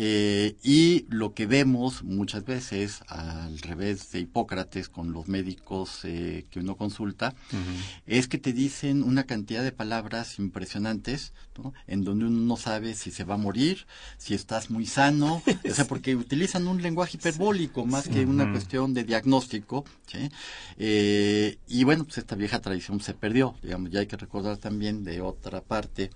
Eh, 0.00 0.54
y 0.62 1.06
lo 1.08 1.34
que 1.34 1.46
vemos 1.46 2.04
muchas 2.04 2.44
veces 2.44 3.00
al 3.08 3.58
revés 3.58 4.12
de 4.12 4.20
Hipócrates 4.20 4.88
con 4.88 5.12
los 5.12 5.26
médicos 5.26 6.04
eh, 6.04 6.46
que 6.50 6.60
uno 6.60 6.76
consulta 6.76 7.34
uh 7.52 7.56
-huh. 7.56 8.02
es 8.06 8.28
que 8.28 8.38
te 8.38 8.52
dicen 8.52 9.02
una 9.02 9.24
cantidad 9.24 9.64
de 9.64 9.72
palabras 9.72 10.38
impresionantes 10.38 11.32
¿no? 11.60 11.72
en 11.88 12.04
donde 12.04 12.26
uno 12.26 12.38
no 12.38 12.56
sabe 12.56 12.94
si 12.94 13.10
se 13.10 13.24
va 13.24 13.34
a 13.34 13.38
morir, 13.38 13.88
si 14.18 14.34
estás 14.34 14.70
muy 14.70 14.86
sano, 14.86 15.42
o 15.68 15.74
sea, 15.74 15.84
porque 15.88 16.14
utilizan 16.14 16.68
un 16.68 16.80
lenguaje 16.80 17.16
hiperbólico 17.16 17.84
más 17.84 18.04
sí. 18.04 18.10
que 18.10 18.24
una 18.24 18.44
uh 18.44 18.46
-huh. 18.46 18.52
cuestión 18.52 18.94
de 18.94 19.02
diagnóstico. 19.02 19.84
¿sí? 20.06 20.28
Eh, 20.76 21.58
y 21.66 21.82
bueno, 21.82 22.04
pues 22.04 22.18
esta 22.18 22.36
vieja 22.36 22.60
tradición 22.60 23.00
se 23.00 23.14
perdió, 23.14 23.56
digamos, 23.64 23.90
ya 23.90 23.98
hay 23.98 24.06
que 24.06 24.16
recordar 24.16 24.58
también 24.58 25.02
de 25.02 25.20
otra 25.22 25.60
parte 25.60 26.10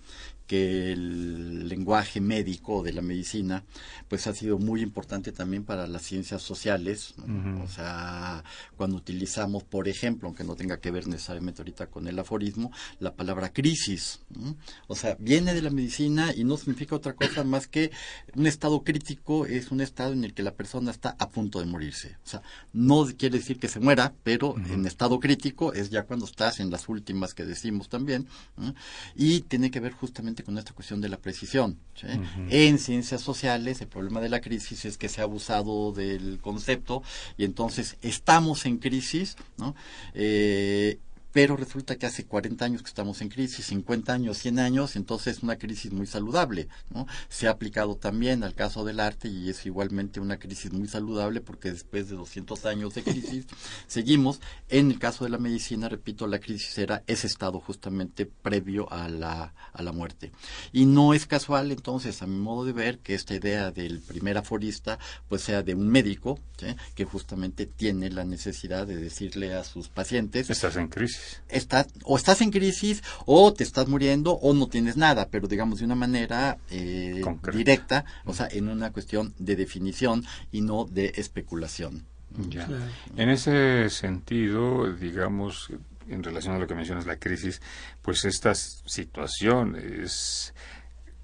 que 0.47 0.93
el 0.93 1.69
lenguaje 1.69 2.21
médico 2.21 2.83
de 2.83 2.93
la 2.93 3.03
medicina 3.03 3.65
pues 4.09 4.27
ha 4.27 4.35
sido 4.35 4.59
muy 4.59 4.83
importante 4.83 5.33
también 5.33 5.65
para 5.65 5.87
las 5.87 6.03
ciencias 6.03 6.43
sociales 6.43 7.15
¿no? 7.17 7.25
uh 7.25 7.29
-huh. 7.29 7.65
o 7.65 7.69
sea 7.69 8.45
cuando 8.77 8.97
utilizamos 8.97 9.63
por 9.65 9.89
ejemplo 9.89 10.29
aunque 10.29 10.45
no 10.45 10.57
tenga 10.57 10.79
que 10.81 10.91
ver 10.91 11.07
necesariamente 11.07 11.63
ahorita 11.63 11.87
con 11.87 12.09
el 12.09 12.19
aforismo 12.19 12.71
la 13.01 13.15
palabra 13.15 13.53
crisis 13.53 14.21
¿no? 14.31 14.57
o 14.89 14.95
sea 14.97 15.17
viene 15.19 15.55
de 15.55 15.63
la 15.63 15.71
medicina 15.71 16.35
y 16.35 16.45
no 16.45 16.57
significa 16.57 16.97
otra 16.97 17.15
cosa 17.15 17.45
más 17.45 17.67
que 17.69 17.91
un 18.35 18.47
estado 18.47 18.83
crítico 18.83 19.47
es 19.47 19.71
un 19.71 19.81
estado 19.81 20.13
en 20.13 20.25
el 20.25 20.35
que 20.35 20.43
la 20.43 20.55
persona 20.55 20.91
está 20.91 21.17
a 21.19 21.29
punto 21.31 21.61
de 21.61 21.67
morirse 21.67 22.17
o 22.25 22.29
sea 22.29 22.43
no 22.73 23.07
quiere 23.17 23.39
decir 23.39 23.59
que 23.59 23.69
se 23.69 23.81
muera 23.81 24.13
pero 24.23 24.51
uh 24.51 24.57
-huh. 24.57 24.73
en 24.75 24.87
estado 24.87 25.21
crítico 25.21 25.73
es 25.73 25.91
ya 25.91 26.03
cuando 26.05 26.27
estás 26.27 26.61
en 26.61 26.71
las 26.71 26.89
últimas 26.89 27.35
que 27.35 27.45
decimos 27.45 27.89
también 27.89 28.27
¿no? 28.57 28.75
y 29.15 29.41
tiene 29.43 29.71
que 29.71 29.81
ver 29.81 29.93
justamente 29.93 30.32
con 30.43 30.57
esta 30.57 30.73
cuestión 30.73 31.01
de 31.03 31.09
la 31.11 31.19
precisión. 31.19 31.77
¿sí? 31.95 32.07
Uh 32.07 32.11
-huh. 32.11 32.47
En 32.51 32.79
ciencias 32.79 33.21
sociales, 33.21 33.81
el 33.83 33.89
problema 33.89 34.21
de 34.21 34.31
la 34.31 34.41
crisis 34.41 34.85
es 34.87 34.97
que 34.97 35.09
se 35.11 35.21
ha 35.21 35.25
abusado 35.25 35.93
del 35.93 36.39
concepto 36.41 37.03
y 37.37 37.45
entonces 37.45 37.97
estamos 38.01 38.65
en 38.65 38.79
crisis, 38.79 39.37
¿no? 39.59 39.75
Eh, 40.15 40.99
pero 41.33 41.57
resulta 41.57 41.97
que 41.97 42.07
hace 42.07 42.27
40 42.27 42.65
años 42.65 42.83
que 42.83 42.89
estamos 42.89 43.21
en 43.23 43.31
crisis, 43.31 43.67
50 43.67 44.13
años, 44.13 44.39
100 44.39 44.59
años, 44.59 44.97
entonces 44.97 45.39
es 45.39 45.43
una 45.43 45.57
crisis 45.57 45.93
muy 45.93 46.07
saludable, 46.07 46.69
¿no? 46.91 47.07
Se 47.29 47.49
ha 47.49 47.51
aplicado 47.51 47.97
también 47.97 48.45
al 48.45 48.55
caso 48.55 48.85
del 48.85 49.01
arte 49.01 49.29
y 49.29 49.49
es 49.49 49.65
igualmente 49.65 50.21
una 50.21 50.39
crisis 50.39 50.73
muy 50.73 50.89
saludable 50.89 51.41
porque 51.41 51.73
después 51.73 52.09
de 52.09 52.17
200 52.17 52.67
años 52.67 52.95
de 52.95 53.03
crisis 53.03 53.47
seguimos. 53.87 54.41
En 54.69 54.91
el 54.91 54.99
caso 54.99 55.25
de 55.25 55.31
la 55.31 55.39
medicina, 55.39 55.89
repito, 55.89 56.27
la 56.27 56.39
crisis 56.39 56.77
era 56.79 57.03
ese 57.07 57.27
estado 57.27 57.61
justamente 57.61 58.27
previo 58.27 58.93
a 58.93 59.09
la, 59.09 59.55
a 59.73 59.83
la 59.83 59.93
muerte. 59.93 60.33
Y 60.73 60.85
no 60.85 61.15
es 61.15 61.27
casual 61.27 61.73
entonces, 61.73 62.21
a 62.23 62.27
mi 62.27 62.37
modo 62.37 62.65
de 62.65 62.73
ver, 62.73 62.99
que 62.99 63.15
esta 63.15 63.35
idea 63.35 63.71
del 63.71 64.01
primer 64.01 64.37
aforista 64.37 64.99
pues 65.29 65.43
sea 65.43 65.63
de 65.63 65.75
un 65.75 65.89
médico 65.89 66.39
¿sí? 66.59 66.67
que 66.95 67.05
justamente 67.05 67.67
tiene 67.67 68.11
la 68.11 68.25
necesidad 68.25 68.87
de 68.87 68.97
decirle 68.97 69.55
a 69.55 69.65
sus 69.65 69.89
pacientes. 69.89 70.51
Estás 70.51 70.77
en 70.77 70.89
crisis 70.89 71.22
Estás, 71.49 71.89
o 72.05 72.17
estás 72.17 72.41
en 72.41 72.51
crisis, 72.51 73.03
o 73.27 73.53
te 73.53 73.65
estás 73.65 73.89
muriendo, 73.89 74.33
o 74.33 74.55
no 74.55 74.69
tienes 74.69 74.97
nada, 74.97 75.29
pero 75.31 75.49
digamos 75.49 75.79
de 75.79 75.85
una 75.85 75.95
manera 75.95 76.59
eh, 76.71 77.23
directa, 77.53 78.05
o 78.25 78.35
sea, 78.35 78.49
en 78.51 78.69
una 78.69 78.93
cuestión 78.93 79.35
de 79.39 79.57
definición 79.57 80.25
y 80.51 80.63
no 80.63 80.85
de 80.85 81.13
especulación. 81.17 82.05
Ya. 82.49 82.67
Claro. 82.67 82.85
En 83.17 83.29
ese 83.29 83.91
sentido, 83.91 84.93
digamos, 84.95 85.71
en 86.09 86.23
relación 86.23 86.55
a 86.55 86.59
lo 86.59 86.67
que 86.67 86.75
mencionas, 86.75 87.07
la 87.07 87.17
crisis, 87.17 87.61
pues 88.01 88.25
esta 88.25 88.55
situación 88.55 89.77
es 89.77 90.55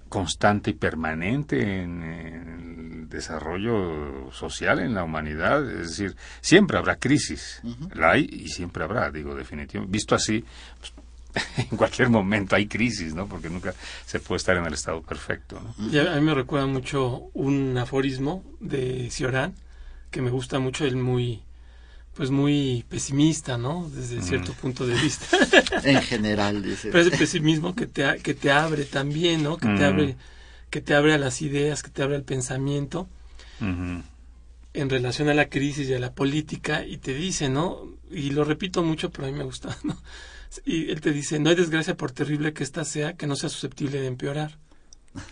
constante 0.09 0.71
y 0.71 0.75
permanente 0.75 1.83
en, 1.83 2.03
el 2.03 3.09
desarrollo 3.09 4.31
social 4.33 4.81
en 4.81 4.95
la 4.95 5.05
humanidad. 5.05 5.69
Es 5.71 5.91
decir, 5.91 6.17
siempre 6.41 6.79
habrá 6.79 6.97
crisis. 6.97 7.61
Uh 7.63 7.69
-huh. 7.69 7.95
La 7.95 8.13
hay 8.13 8.29
y 8.31 8.49
siempre 8.49 8.85
habrá, 8.85 9.11
digo, 9.11 9.35
definitivamente. 9.35 9.93
Visto 9.93 10.15
así, 10.15 10.45
pues, 10.81 10.93
en 11.71 11.77
cualquier 11.77 12.09
momento 12.09 12.57
hay 12.57 12.67
crisis, 12.67 13.15
¿no? 13.15 13.27
Porque 13.27 13.51
nunca 13.51 13.75
se 14.07 14.21
puede 14.21 14.39
estar 14.39 14.57
en 14.57 14.67
el 14.67 14.75
estado 14.75 15.03
perfecto. 15.03 15.61
¿no? 15.61 15.91
Y 15.91 15.99
a 15.99 16.15
mí 16.15 16.21
me 16.21 16.35
recuerda 16.35 16.67
mucho 16.67 17.31
un 17.35 17.77
aforismo 17.79 18.45
de 18.61 19.09
Cioran, 19.11 19.55
que 20.11 20.23
me 20.23 20.31
gusta 20.31 20.59
mucho, 20.59 20.85
el 20.85 20.97
muy 20.97 21.43
pues 22.19 22.33
muy 22.33 22.85
pesimista, 22.89 23.57
¿no? 23.57 23.89
Desde 23.95 24.21
cierto 24.23 24.53
punto 24.53 24.85
de 24.85 24.95
vista. 24.95 25.39
en 25.85 26.03
general, 26.03 26.65
dice. 26.65 26.91
Pero 26.91 27.07
ese 27.07 27.17
pesimismo 27.17 27.77
que 27.77 27.87
te, 27.87 28.19
que 28.25 28.35
te 28.35 28.51
abre 28.51 28.87
también, 28.87 29.45
¿no? 29.45 29.57
Que 29.57 29.69
te 29.69 29.85
abre 29.85 30.17
que 30.69 30.81
te 30.81 30.97
abre 30.97 31.15
a 31.15 31.19
las 31.19 31.41
ideas, 31.43 31.85
que 31.85 31.91
te 31.91 32.03
abre 32.03 32.17
al 32.17 32.25
pensamiento 32.25 33.09
en 33.61 34.91
relación 34.91 35.29
a 35.29 35.35
la 35.35 35.49
crisis 35.49 35.89
y 35.89 35.95
a 35.95 36.01
la 36.01 36.13
política 36.13 36.85
y 36.85 36.97
te 36.97 37.15
dice, 37.15 37.49
¿no? 37.49 37.85
Y 38.11 38.31
lo 38.31 38.43
repito 38.43 38.83
mucho, 38.83 39.11
pero 39.11 39.29
a 39.29 39.31
mí 39.31 39.39
me 39.39 39.45
gusta, 39.45 39.79
¿no? 39.85 39.97
Y 40.65 40.91
él 40.91 41.01
te 41.01 41.13
dice, 41.13 41.39
no 41.39 41.51
hay 41.51 41.57
desgracia 41.57 41.97
por 41.97 42.11
terrible 42.11 42.53
que 42.53 42.65
ésta 42.65 42.85
sea, 42.85 43.13
que 43.13 43.29
no 43.29 43.37
sea 43.37 43.49
susceptible 43.49 44.01
de 44.01 44.09
empeorar. 44.09 44.59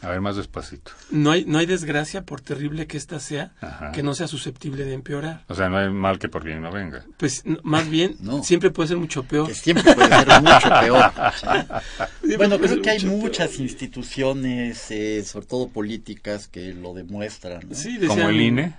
A 0.02 0.08
ver, 0.08 0.20
más 0.20 0.36
despacito. 0.36 0.92
No 1.10 1.30
hay, 1.30 1.44
no 1.44 1.58
hay 1.58 1.66
desgracia, 1.66 2.24
por 2.24 2.40
terrible 2.40 2.86
que 2.86 2.96
ésta 2.96 3.20
sea, 3.20 3.52
que 3.92 4.02
no 4.02 4.14
sea 4.14 4.26
susceptible 4.26 4.84
de 4.84 4.94
empeorar. 4.94 5.44
O 5.48 5.54
sea, 5.54 5.68
no 5.68 5.78
hay 5.78 5.90
mal 5.90 6.18
que 6.18 6.28
por 6.28 6.44
bien 6.44 6.62
no 6.62 6.70
venga. 6.72 7.04
Pues 7.16 7.42
más 7.62 7.88
bien, 7.88 8.16
siempre 8.42 8.70
puede 8.70 8.88
ser 8.88 8.96
mucho 8.96 9.22
peor. 9.22 9.52
siempre 9.54 9.94
puede 9.94 10.08
ser 10.08 10.42
mucho 10.42 10.70
peor. 10.80 11.12
Bueno, 12.36 12.58
creo 12.58 12.82
que 12.82 12.90
hay 12.90 13.04
muchas 13.04 13.58
instituciones, 13.60 14.90
eh, 14.90 15.24
sobre 15.24 15.46
todo 15.46 15.68
políticas, 15.68 16.48
que 16.48 16.74
lo 16.74 16.92
demuestran. 16.92 17.62
Como 18.06 18.28
el 18.28 18.40
INE. 18.40 18.74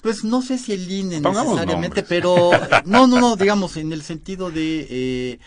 Pues 0.00 0.24
no 0.24 0.42
sé 0.42 0.58
si 0.58 0.72
el 0.72 0.90
INE 0.90 1.20
necesariamente, 1.20 2.02
pero 2.02 2.50
no, 2.84 3.06
no, 3.06 3.20
no, 3.20 3.36
digamos, 3.36 3.76
en 3.76 3.92
el 3.92 4.02
sentido 4.02 4.50
de... 4.50 4.86
Eh, 4.88 5.38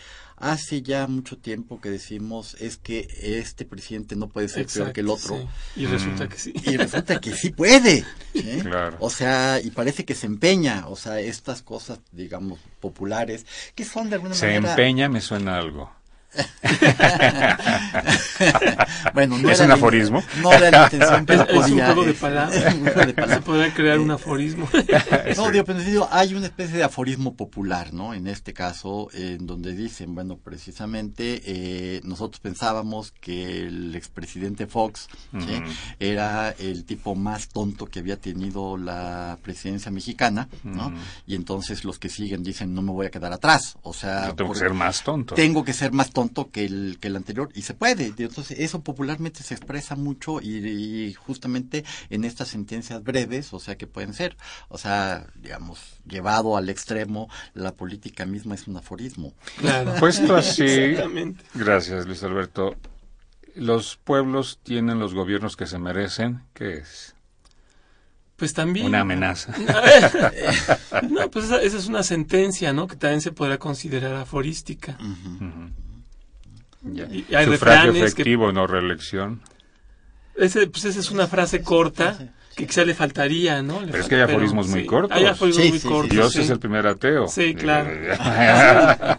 hace 0.42 0.82
ya 0.82 1.06
mucho 1.06 1.38
tiempo 1.38 1.80
que 1.80 1.88
decimos 1.88 2.56
es 2.60 2.76
que 2.76 3.08
este 3.22 3.64
presidente 3.64 4.16
no 4.16 4.28
puede 4.28 4.48
ser 4.48 4.66
peor 4.66 4.92
que 4.92 5.00
el 5.00 5.08
otro. 5.08 5.48
Y 5.76 5.86
resulta 5.86 6.28
que 6.28 6.36
sí. 6.36 6.52
Y 6.66 6.76
resulta 6.76 7.20
que 7.20 7.32
sí 7.34 7.50
puede. 7.50 8.04
O 8.98 9.10
sea, 9.10 9.60
y 9.62 9.70
parece 9.70 10.04
que 10.04 10.14
se 10.14 10.26
empeña. 10.26 10.88
O 10.88 10.96
sea, 10.96 11.20
estas 11.20 11.62
cosas, 11.62 12.00
digamos, 12.10 12.58
populares, 12.80 13.46
que 13.74 13.84
son 13.84 14.10
de 14.10 14.16
alguna 14.16 14.34
manera... 14.34 14.60
Se 14.60 14.70
empeña, 14.70 15.08
me 15.08 15.20
suena 15.20 15.58
algo. 15.58 15.90
bueno, 19.14 19.38
no 19.38 19.50
¿Es 19.50 19.60
un 19.60 19.70
aforismo? 19.70 20.22
no 20.40 20.52
era 20.52 20.70
la 20.70 20.84
intención, 20.84 21.26
pero 21.26 21.42
es, 21.48 21.50
un 21.70 21.80
juego 21.80 22.04
de 22.04 22.14
palabras. 22.14 22.74
Se 23.28 23.40
podría 23.40 23.74
crear 23.74 23.98
un 23.98 24.10
aforismo. 24.10 24.66
no, 25.36 25.50
digo, 25.50 25.64
pero 25.64 26.08
hay 26.10 26.32
una 26.34 26.46
especie 26.46 26.78
de 26.78 26.84
aforismo 26.84 27.34
popular, 27.34 27.92
¿no? 27.92 28.14
En 28.14 28.26
este 28.26 28.54
caso, 28.54 29.08
en 29.12 29.46
donde 29.46 29.74
dicen, 29.74 30.14
bueno, 30.14 30.38
precisamente 30.42 31.42
eh, 31.44 32.00
nosotros 32.04 32.40
pensábamos 32.40 33.12
que 33.12 33.66
el 33.66 33.94
expresidente 33.94 34.66
Fox 34.66 35.08
era 35.98 36.54
el 36.58 36.84
tipo 36.84 37.14
más 37.14 37.48
tonto 37.48 37.86
que 37.86 37.98
había 37.98 38.16
tenido 38.16 38.78
la 38.78 39.38
presidencia 39.42 39.90
mexicana, 39.90 40.48
¿no? 40.64 40.94
Y 41.26 41.34
entonces 41.34 41.84
los 41.84 41.98
que 41.98 42.08
siguen 42.08 42.42
dicen, 42.42 42.72
no 42.74 42.80
me 42.82 42.92
voy 42.92 43.06
a 43.06 43.10
quedar 43.10 43.32
atrás. 43.32 43.76
O 43.82 43.92
sea, 43.92 44.28
Yo 44.28 44.34
tengo 44.34 44.52
que 44.52 44.58
ser 44.58 44.72
más 44.72 45.02
tonto. 45.02 45.34
Tengo 45.34 45.64
que 45.64 45.74
ser 45.74 45.92
más 45.92 46.10
tonto 46.10 46.21
que 46.50 46.64
el, 46.64 46.98
que 47.00 47.08
el 47.08 47.16
anterior 47.16 47.48
y 47.54 47.62
se 47.62 47.74
puede. 47.74 48.12
Entonces 48.16 48.58
eso 48.58 48.82
popularmente 48.82 49.42
se 49.42 49.54
expresa 49.54 49.96
mucho 49.96 50.40
y, 50.40 51.12
justamente 51.14 51.84
en 52.10 52.24
estas 52.24 52.48
sentencias 52.48 53.02
breves, 53.02 53.52
o 53.52 53.60
sea 53.60 53.76
que 53.76 53.86
pueden 53.86 54.14
ser, 54.14 54.36
o 54.68 54.78
sea, 54.78 55.26
digamos, 55.34 55.80
llevado 56.06 56.56
al 56.56 56.68
extremo, 56.68 57.28
la 57.54 57.72
política 57.72 58.26
misma 58.26 58.54
es 58.54 58.66
un 58.66 58.76
aforismo. 58.76 59.34
Claro. 59.58 59.94
Puesto 60.00 60.36
así, 60.36 60.94
gracias 61.54 62.06
Luis 62.06 62.22
Alberto, 62.22 62.76
los 63.54 63.96
pueblos 63.96 64.60
tienen 64.62 64.98
los 64.98 65.14
gobiernos 65.14 65.56
que 65.56 65.66
se 65.66 65.78
merecen, 65.78 66.42
¿qué 66.54 66.78
es? 66.78 67.14
Pues 68.42 68.54
también. 68.54 68.86
Una 68.86 69.02
amenaza. 69.02 69.54
no, 71.08 71.30
pues 71.30 71.44
esa, 71.44 71.62
es 71.62 71.86
una 71.86 72.02
sentencia, 72.02 72.72
¿no? 72.72 72.88
Que 72.88 72.96
también 72.96 73.20
se 73.20 73.30
podrá 73.30 73.56
considerar 73.58 74.14
aforística. 74.14 74.98
Y 76.84 77.34
hay 77.34 77.46
Sufragio 77.46 77.92
efectivo, 77.92 78.52
no 78.52 78.66
reelección. 78.66 79.40
Ese, 80.34 80.66
pues 80.66 80.84
esa 80.84 81.00
es 81.00 81.10
una 81.10 81.26
frase 81.26 81.62
corta 81.62 82.18
que 82.56 82.66
quizá 82.66 82.84
le 82.84 82.94
faltaría, 82.94 83.62
¿no? 83.62 83.80
pero 83.90 83.98
es 83.98 84.08
que 84.08 84.16
hay 84.16 84.22
aforismos 84.22 84.68
muy 84.68 84.84
cortos. 84.84 85.16
Hay 85.16 85.24
aforismos 85.24 85.68
muy 85.68 85.80
cortos. 85.80 86.10
Dios 86.10 86.36
es 86.36 86.50
el 86.50 86.58
primer 86.58 86.86
ateo. 86.86 87.28
Sí, 87.28 87.54
claro. 87.54 87.90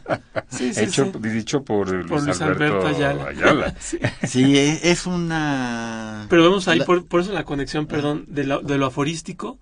Hecho, 0.59 1.11
dicho 1.19 1.63
por, 1.63 1.91
Luis, 1.91 2.41
Alberto, 2.41 2.87
Ayala. 2.87 3.73
sí. 4.23 4.53
es 4.55 5.07
una... 5.07 6.27
Pero 6.29 6.43
vemos 6.43 6.67
ahí, 6.67 6.81
por, 6.81 7.21
eso 7.21 7.33
la 7.33 7.43
conexión, 7.43 7.87
perdón, 7.87 8.25
de 8.27 8.43
lo, 8.43 8.61
de 8.61 8.77
lo 8.77 8.87
aforístico, 8.87 9.57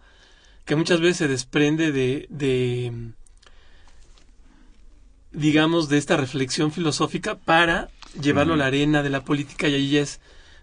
que 0.65 0.75
muchas 0.75 0.99
veces 0.99 1.17
se 1.17 1.27
desprende 1.29 1.91
de, 1.93 2.27
de 2.29 2.91
digamos, 5.31 5.87
de 5.87 5.97
esta 5.97 6.17
reflexión 6.17 6.71
filosófica 6.73 7.35
para 7.35 7.89
llevarlo 8.19 8.53
a 8.53 8.57
la 8.57 8.65
arena 8.65 9.03
de 9.03 9.09
la 9.09 9.23
política 9.23 9.67
y 9.67 9.75
ahí 9.75 9.97
es, 9.97 10.19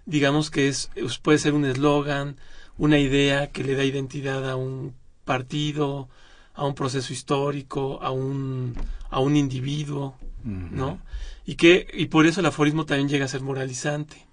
digamos 0.07 0.51
que 0.51 0.69
es, 0.69 0.91
puede 1.23 1.39
ser 1.39 1.55
un 1.55 1.65
eslogan, 1.65 2.37
una 2.77 2.99
idea 2.99 3.49
que 3.49 3.65
le 3.65 3.75
da 3.75 3.85
identidad 3.85 4.49
a 4.49 4.57
un 4.57 4.95
partido, 5.25 6.09
a 6.55 6.65
un 6.65 6.75
proceso 6.75 7.13
histórico, 7.13 8.01
a 8.03 8.11
un, 8.11 8.75
a 9.11 9.21
un 9.21 9.37
individuo, 9.37 10.17
¿no? 10.45 11.01
Y 11.45 11.55
que, 11.57 11.87
y 11.93 12.07
por 12.07 12.27
eso 12.27 12.41
el 12.41 12.47
aforismo 12.47 12.85
también 12.85 13.09
llega 13.09 13.25
a 13.25 13.29
ser 13.29 13.43
moralizante. 13.43 14.27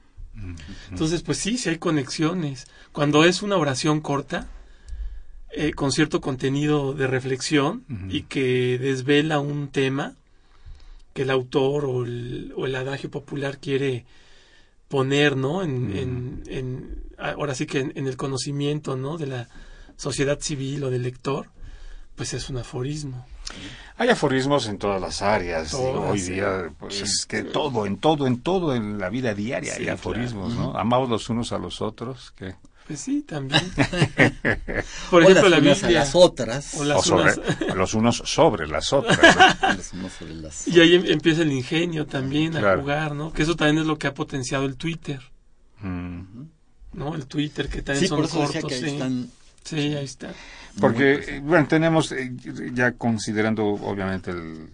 Entonces, 0.90 1.22
pues 1.22 1.38
sí, 1.38 1.58
sí 1.58 1.70
hay 1.70 1.78
conexiones. 1.78 2.68
Cuando 2.92 3.24
es 3.24 3.42
una 3.42 3.58
oración 3.58 4.02
corta, 4.02 4.48
eh, 5.52 5.72
con 5.72 5.92
cierto 5.92 6.20
contenido 6.20 6.94
de 6.94 7.08
reflexión 7.08 7.86
y 8.10 8.24
que 8.24 8.78
desvela 8.78 9.40
un 9.40 9.70
tema, 9.70 10.16
que 11.16 11.22
el 11.22 11.30
autor 11.30 11.86
o 11.86 12.04
el, 12.04 12.54
o 12.58 12.66
el 12.66 12.76
adagio 12.76 13.10
popular 13.10 13.58
quiere 13.58 14.06
poner, 14.90 15.38
¿no? 15.38 15.64
En, 15.64 16.44
en, 16.46 17.04
ahora 17.18 17.56
sí 17.56 17.66
que 17.66 17.80
en, 17.80 18.08
el 18.08 18.18
conocimiento, 18.18 18.98
¿no? 18.98 19.18
De 19.18 19.26
la 19.26 19.48
sociedad 19.96 20.42
civil 20.42 20.84
o 20.84 20.90
del 20.90 21.04
lector, 21.04 21.52
pues 22.16 22.34
es 22.34 22.50
un 22.50 22.58
aforismo. 22.58 23.26
Hay 23.96 24.10
aforismos 24.10 24.68
en 24.68 24.78
todas 24.78 25.00
las 25.00 25.22
áreas. 25.22 25.74
hoy 25.74 26.20
día, 26.20 26.74
pues, 26.78 27.00
es 27.00 27.26
que 27.26 27.44
todo, 27.44 27.86
en 27.86 27.96
todo, 27.96 28.28
en 28.28 28.42
todo, 28.42 28.76
en 28.76 29.00
la 29.00 29.08
vida 29.08 29.34
diaria 29.34 29.76
hay 29.76 29.88
aforismos, 29.88 30.54
¿no? 30.54 30.78
Amados 30.78 31.10
los 31.10 31.30
unos 31.30 31.54
a 31.54 31.58
los 31.58 31.82
otros, 31.82 32.32
que 32.32 32.56
pues 32.86 33.00
sí, 33.00 33.24
también. 33.24 33.64
Por 35.10 35.24
ejemplo, 35.24 35.50
la 35.50 35.60
Biblia. 35.60 35.90
las 35.90 36.14
otras. 36.14 36.76
O, 36.76 36.84
los 37.76 37.94
unos 37.96 38.18
sobre 38.18 38.68
las 38.68 38.94
otras. 38.94 39.20
Y 40.68 40.80
ahí 40.80 40.96
em, 40.96 41.06
empieza 41.06 41.42
el 41.42 41.52
ingenio 41.52 42.06
también 42.06 42.56
a 42.58 42.78
jugar, 42.78 43.16
¿no? 43.16 43.34
Que 43.34 43.44
eso 43.44 43.56
también 43.56 43.80
es 43.80 43.86
lo 43.86 43.98
que 43.98 44.08
ha 44.08 44.14
potenciado 44.14 44.66
el 44.66 44.76
Twitter. 44.76 45.20
Mm. 45.82 46.44
¿No? 46.94 47.16
El 47.16 47.26
Twitter, 47.26 47.68
que 47.68 47.82
también 47.82 48.08
son 48.08 48.22
cortos. 48.22 48.52
sí. 48.72 49.30
sí, 49.64 49.78
ahí 49.96 50.06
está. 50.06 50.34
Porque, 50.80 51.42
bueno, 51.44 51.68
tenemos, 51.68 52.12
eh, 52.12 52.32
ya 52.74 52.94
considerando 52.94 53.66
obviamente 53.66 54.32
el 54.32 54.70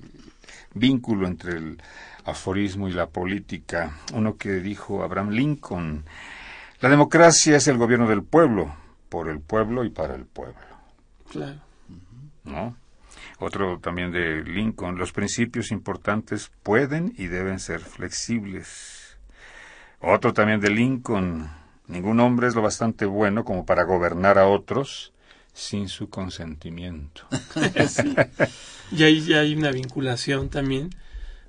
vínculo 0.73 1.27
entre 1.27 1.57
el 1.57 1.81
aforismo 2.25 2.87
y 2.87 2.93
la 2.93 3.07
política, 3.07 3.99
uno 4.13 4.37
que 4.37 4.53
dijo 4.59 5.03
Abraham 5.03 5.31
Lincoln 5.31 6.03
la 6.81 6.89
democracia 6.89 7.57
es 7.57 7.67
el 7.67 7.77
gobierno 7.77 8.07
del 8.07 8.23
pueblo, 8.23 8.75
por 9.09 9.29
el 9.29 9.39
pueblo 9.39 9.83
y 9.83 9.89
para 9.89 10.15
el 10.15 10.25
pueblo. 10.25 10.59
Claro. 11.29 11.59
¿No? 12.43 12.75
Otro 13.39 13.79
también 13.79 14.11
de 14.11 14.43
Lincoln, 14.43 14.97
los 14.97 15.11
principios 15.11 15.71
importantes 15.71 16.51
pueden 16.63 17.13
y 17.17 17.27
deben 17.27 17.59
ser 17.59 17.79
flexibles. 17.79 19.17
Otro 19.99 20.33
también 20.33 20.59
de 20.59 20.69
Lincoln, 20.69 21.49
ningún 21.87 22.19
hombre 22.19 22.47
es 22.47 22.55
lo 22.55 22.61
bastante 22.61 23.05
bueno 23.05 23.43
como 23.43 23.65
para 23.65 23.83
gobernar 23.83 24.37
a 24.37 24.47
otros 24.47 25.13
sin 25.53 25.89
su 25.89 26.09
consentimiento. 26.09 27.27
Y 28.91 29.03
ahí 29.03 29.21
ya 29.21 29.39
hay 29.39 29.55
una 29.55 29.71
vinculación 29.71 30.49
también 30.49 30.89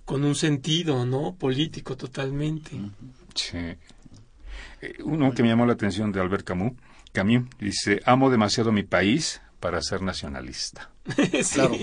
con 0.05 0.25
un 0.25 0.37
sentido, 0.37 1.05
¿no? 1.05 1.35
Político 1.35 1.97
totalmente. 1.97 2.71
Sí. 3.35 3.75
Eh, 4.83 4.99
uno 5.05 5.33
que 5.33 5.43
me 5.43 5.49
llamó 5.49 5.65
la 5.65 5.73
atención 5.73 6.13
de 6.13 6.21
Albert 6.21 6.45
Camus, 6.45 6.73
Camus 7.13 7.45
dice, 7.59 8.03
amo 8.05 8.31
demasiado 8.31 8.73
mi 8.73 8.83
país 8.83 9.41
para 9.61 9.81
ser 9.81 10.03
nacionalista. 10.03 10.91
Claro. 11.53 11.77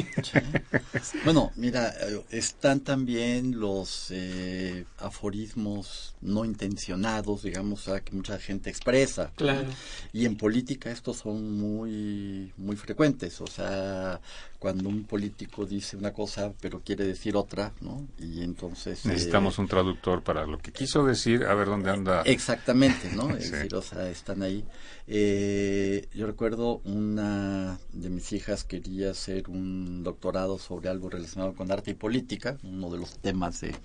Bueno, 1.25 1.51
mira, 1.55 1.89
eh, 1.89 2.21
están 2.31 2.79
también 2.81 3.59
los 3.59 4.07
eh, 4.11 4.85
aforismos 4.97 6.15
no 6.21 6.45
intencionados, 6.45 7.43
digamos, 7.43 7.89
que 8.03 8.15
mucha 8.15 8.39
gente 8.39 8.69
expresa. 8.69 9.31
Claro. 9.35 9.67
Y 10.13 10.25
en 10.25 10.37
política 10.37 10.89
estos 10.89 11.17
son 11.17 11.59
muy, 11.59 12.53
muy 12.57 12.75
frecuentes. 12.75 13.41
O 13.41 13.47
sea, 13.47 14.21
cuando 14.57 14.89
un 14.89 15.03
político 15.03 15.65
dice 15.65 15.97
una 15.97 16.13
cosa 16.13 16.53
pero 16.59 16.81
quiere 16.81 17.05
decir 17.05 17.35
otra, 17.35 17.73
¿no? 17.81 18.07
Y 18.17 18.41
entonces... 18.41 19.05
Necesitamos 19.05 19.57
eh, 19.57 19.61
un 19.61 19.67
traductor 19.67 20.23
para 20.23 20.45
lo 20.45 20.59
que 20.59 20.71
quiso 20.71 21.05
decir, 21.05 21.43
a 21.45 21.53
ver 21.55 21.67
dónde 21.67 21.91
anda. 21.91 22.21
Exactamente, 22.23 23.11
¿no? 23.13 23.29
Es 23.39 23.51
decir, 23.51 23.75
o 23.75 23.81
sea, 23.81 24.09
están 24.09 24.43
ahí. 24.43 24.65
yo 25.07 26.25
recuerdo 26.25 26.81
una 26.85 27.79
de 27.91 28.09
mis 28.09 28.31
hijas 28.33 28.63
quería 28.63 29.08
hacer 29.09 29.49
un 29.49 30.03
doctorado 30.03 30.57
sobre 30.57 30.89
algo 30.89 31.09
relacionado 31.09 31.53
con 31.53 31.71
arte 31.71 31.91
y 31.91 31.93
política, 31.95 32.57
uno 32.63 32.89
de 32.89 32.97
los 32.97 33.17
temas 33.19 33.61
de 33.61 33.75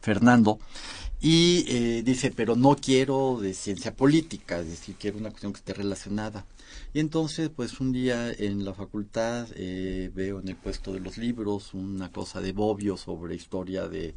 Fernando, 0.00 0.58
y 1.20 1.64
eh, 1.68 2.02
dice, 2.02 2.32
pero 2.34 2.56
no 2.56 2.76
quiero 2.76 3.38
de 3.40 3.54
ciencia 3.54 3.94
política, 3.94 4.58
es 4.58 4.68
decir, 4.68 4.96
quiero 4.98 5.18
una 5.18 5.30
cuestión 5.30 5.52
que 5.52 5.58
esté 5.58 5.74
relacionada. 5.74 6.44
Y 6.94 7.00
entonces, 7.00 7.50
pues 7.54 7.80
un 7.80 7.92
día 7.92 8.32
en 8.32 8.64
la 8.64 8.74
facultad 8.74 9.48
eh, 9.54 10.10
veo 10.14 10.40
en 10.40 10.48
el 10.48 10.56
puesto 10.56 10.92
de 10.92 11.00
los 11.00 11.18
libros 11.18 11.74
una 11.74 12.10
cosa 12.10 12.40
de 12.40 12.52
Bobbio 12.52 12.96
sobre 12.96 13.34
historia 13.34 13.88
de 13.88 14.14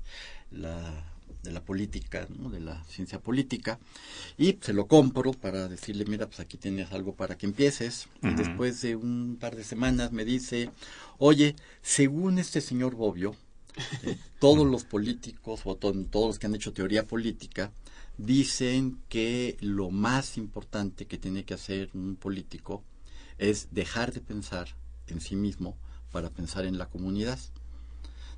la 0.52 1.15
de 1.46 1.54
la 1.54 1.64
política, 1.64 2.28
¿no? 2.38 2.50
de 2.50 2.60
la 2.60 2.84
ciencia 2.84 3.20
política, 3.20 3.80
y 4.38 4.58
se 4.62 4.74
lo 4.74 4.88
compro 4.88 5.32
para 5.32 5.70
decirle, 5.70 6.06
mira, 6.06 6.28
pues 6.28 6.42
aquí 6.42 6.58
tienes 6.58 6.92
algo 6.92 7.16
para 7.16 7.38
que 7.38 7.46
empieces. 7.46 8.08
Y 8.22 8.34
después 8.34 8.82
de 8.82 8.98
un 8.98 9.38
par 9.40 9.56
de 9.56 9.64
semanas 9.64 10.12
me 10.12 10.26
dice, 10.26 10.70
oye, 11.18 11.56
según 11.82 12.40
este 12.40 12.60
señor 12.60 12.96
Bobbio, 12.96 13.36
eh, 14.04 14.18
todos 14.40 14.68
los 14.68 14.84
políticos, 14.84 15.62
o 15.64 15.76
todos 15.76 16.06
los 16.12 16.40
que 16.40 16.48
han 16.48 16.56
hecho 16.56 16.74
teoría 16.74 17.06
política, 17.06 17.72
dicen 18.18 19.00
que 19.10 19.58
lo 19.62 19.90
más 19.90 20.38
importante 20.38 21.06
que 21.06 21.18
tiene 21.18 21.44
que 21.44 21.54
hacer 21.54 21.90
un 21.94 22.16
político 22.16 22.84
es 23.38 23.70
dejar 23.72 24.14
de 24.14 24.22
pensar 24.22 24.76
en 25.08 25.20
sí 25.22 25.36
mismo 25.36 25.78
para 26.12 26.30
pensar 26.30 26.66
en 26.66 26.78
la 26.78 26.88
comunidad. 26.88 27.40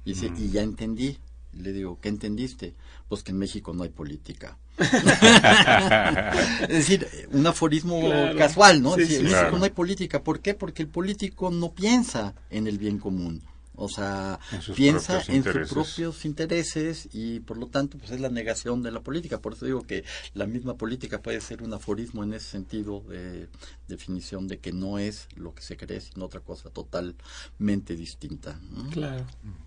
Dice, 0.04 0.32
y 0.38 0.50
ya 0.50 0.62
entendí, 0.62 1.17
le 1.62 1.74
digo, 1.74 2.00
¿qué 2.02 2.10
entendiste? 2.10 2.76
Pues 3.08 3.24
que 3.24 3.32
en 3.32 3.38
México 3.38 3.74
no 3.74 3.84
hay 3.84 3.89
política. 3.89 4.58
es 4.78 6.67
decir, 6.70 7.08
un 7.32 7.48
aforismo 7.48 8.02
casual, 8.38 8.82
¿no? 8.82 8.98
en 8.98 9.24
México 9.24 9.58
no 9.58 9.63
hay 9.63 9.72
política. 9.72 10.24
¿Por 10.24 10.39
qué? 10.39 10.54
Porque 10.54 10.84
el 10.84 10.89
político 10.89 11.50
no 11.52 11.72
piensa 11.72 12.36
en 12.50 12.67
el 12.67 12.78
bien 12.78 13.00
común. 13.00 13.41
O 13.80 13.90
sea, 13.90 14.40
piensa 14.76 15.22
en 15.28 15.44
sus 15.44 15.70
propios 15.70 16.26
intereses 16.26 17.08
y 17.13 17.42
por 17.42 17.58
lo 17.58 17.68
tanto 17.68 18.00
pues 18.00 18.10
es 18.10 18.20
la 18.20 18.30
negación 18.30 18.82
de 18.82 18.92
la 18.92 19.02
política. 19.02 19.40
Por 19.40 19.54
eso 19.54 19.68
digo 19.68 19.84
que 19.84 20.04
la 20.34 20.48
misma 20.48 20.74
política 20.76 21.22
puede 21.22 21.40
ser 21.42 21.62
un 21.62 21.74
aforismo 21.74 22.24
en 22.24 22.34
ese 22.34 22.50
sentido 22.50 23.02
de 23.02 23.48
definición 23.88 24.48
de 24.48 24.58
que 24.58 24.74
no 24.74 24.98
es 24.98 25.28
lo 25.36 25.54
que 25.54 25.62
se 25.62 25.78
cree, 25.78 26.02
sino 26.02 26.26
otra 26.26 26.40
cosa 26.40 26.72
totalmente 26.72 27.96
distinta. 27.96 28.60
Claro. 28.92 29.26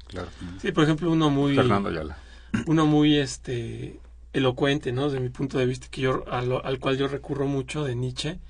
claro. 0.09 0.29
Sí, 0.61 0.73
por 0.73 0.85
ejemplo, 0.85 1.11
uno 1.11 1.31
muy... 1.31 1.55
Fernando 1.55 1.88
Ayala. 1.88 2.18
Uno 2.66 2.87
muy 2.87 3.16
este 3.16 4.01
elocuente, 4.33 4.90
¿no? 4.90 5.05
Desde 5.05 5.20
mi 5.20 5.29
punto 5.29 5.57
de 5.59 5.66
vista, 5.66 5.87
que 5.88 6.01
yo, 6.01 6.25
al, 6.29 6.81
cual 6.81 6.99
yo 6.99 7.07
recurro 7.07 7.46
mucho 7.46 7.85
de 7.85 7.94
Nietzsche, 7.94 8.40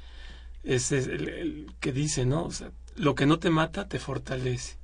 es, 0.62 0.90
el, 0.92 1.66
que 1.80 1.92
dice, 1.92 2.24
¿no? 2.24 2.44
O 2.44 2.50
sea, 2.50 2.72
lo 2.96 3.14
que 3.14 3.26
no 3.26 3.38
te 3.38 3.50
mata 3.50 3.88
te 3.88 3.98
fortalece. 3.98 4.79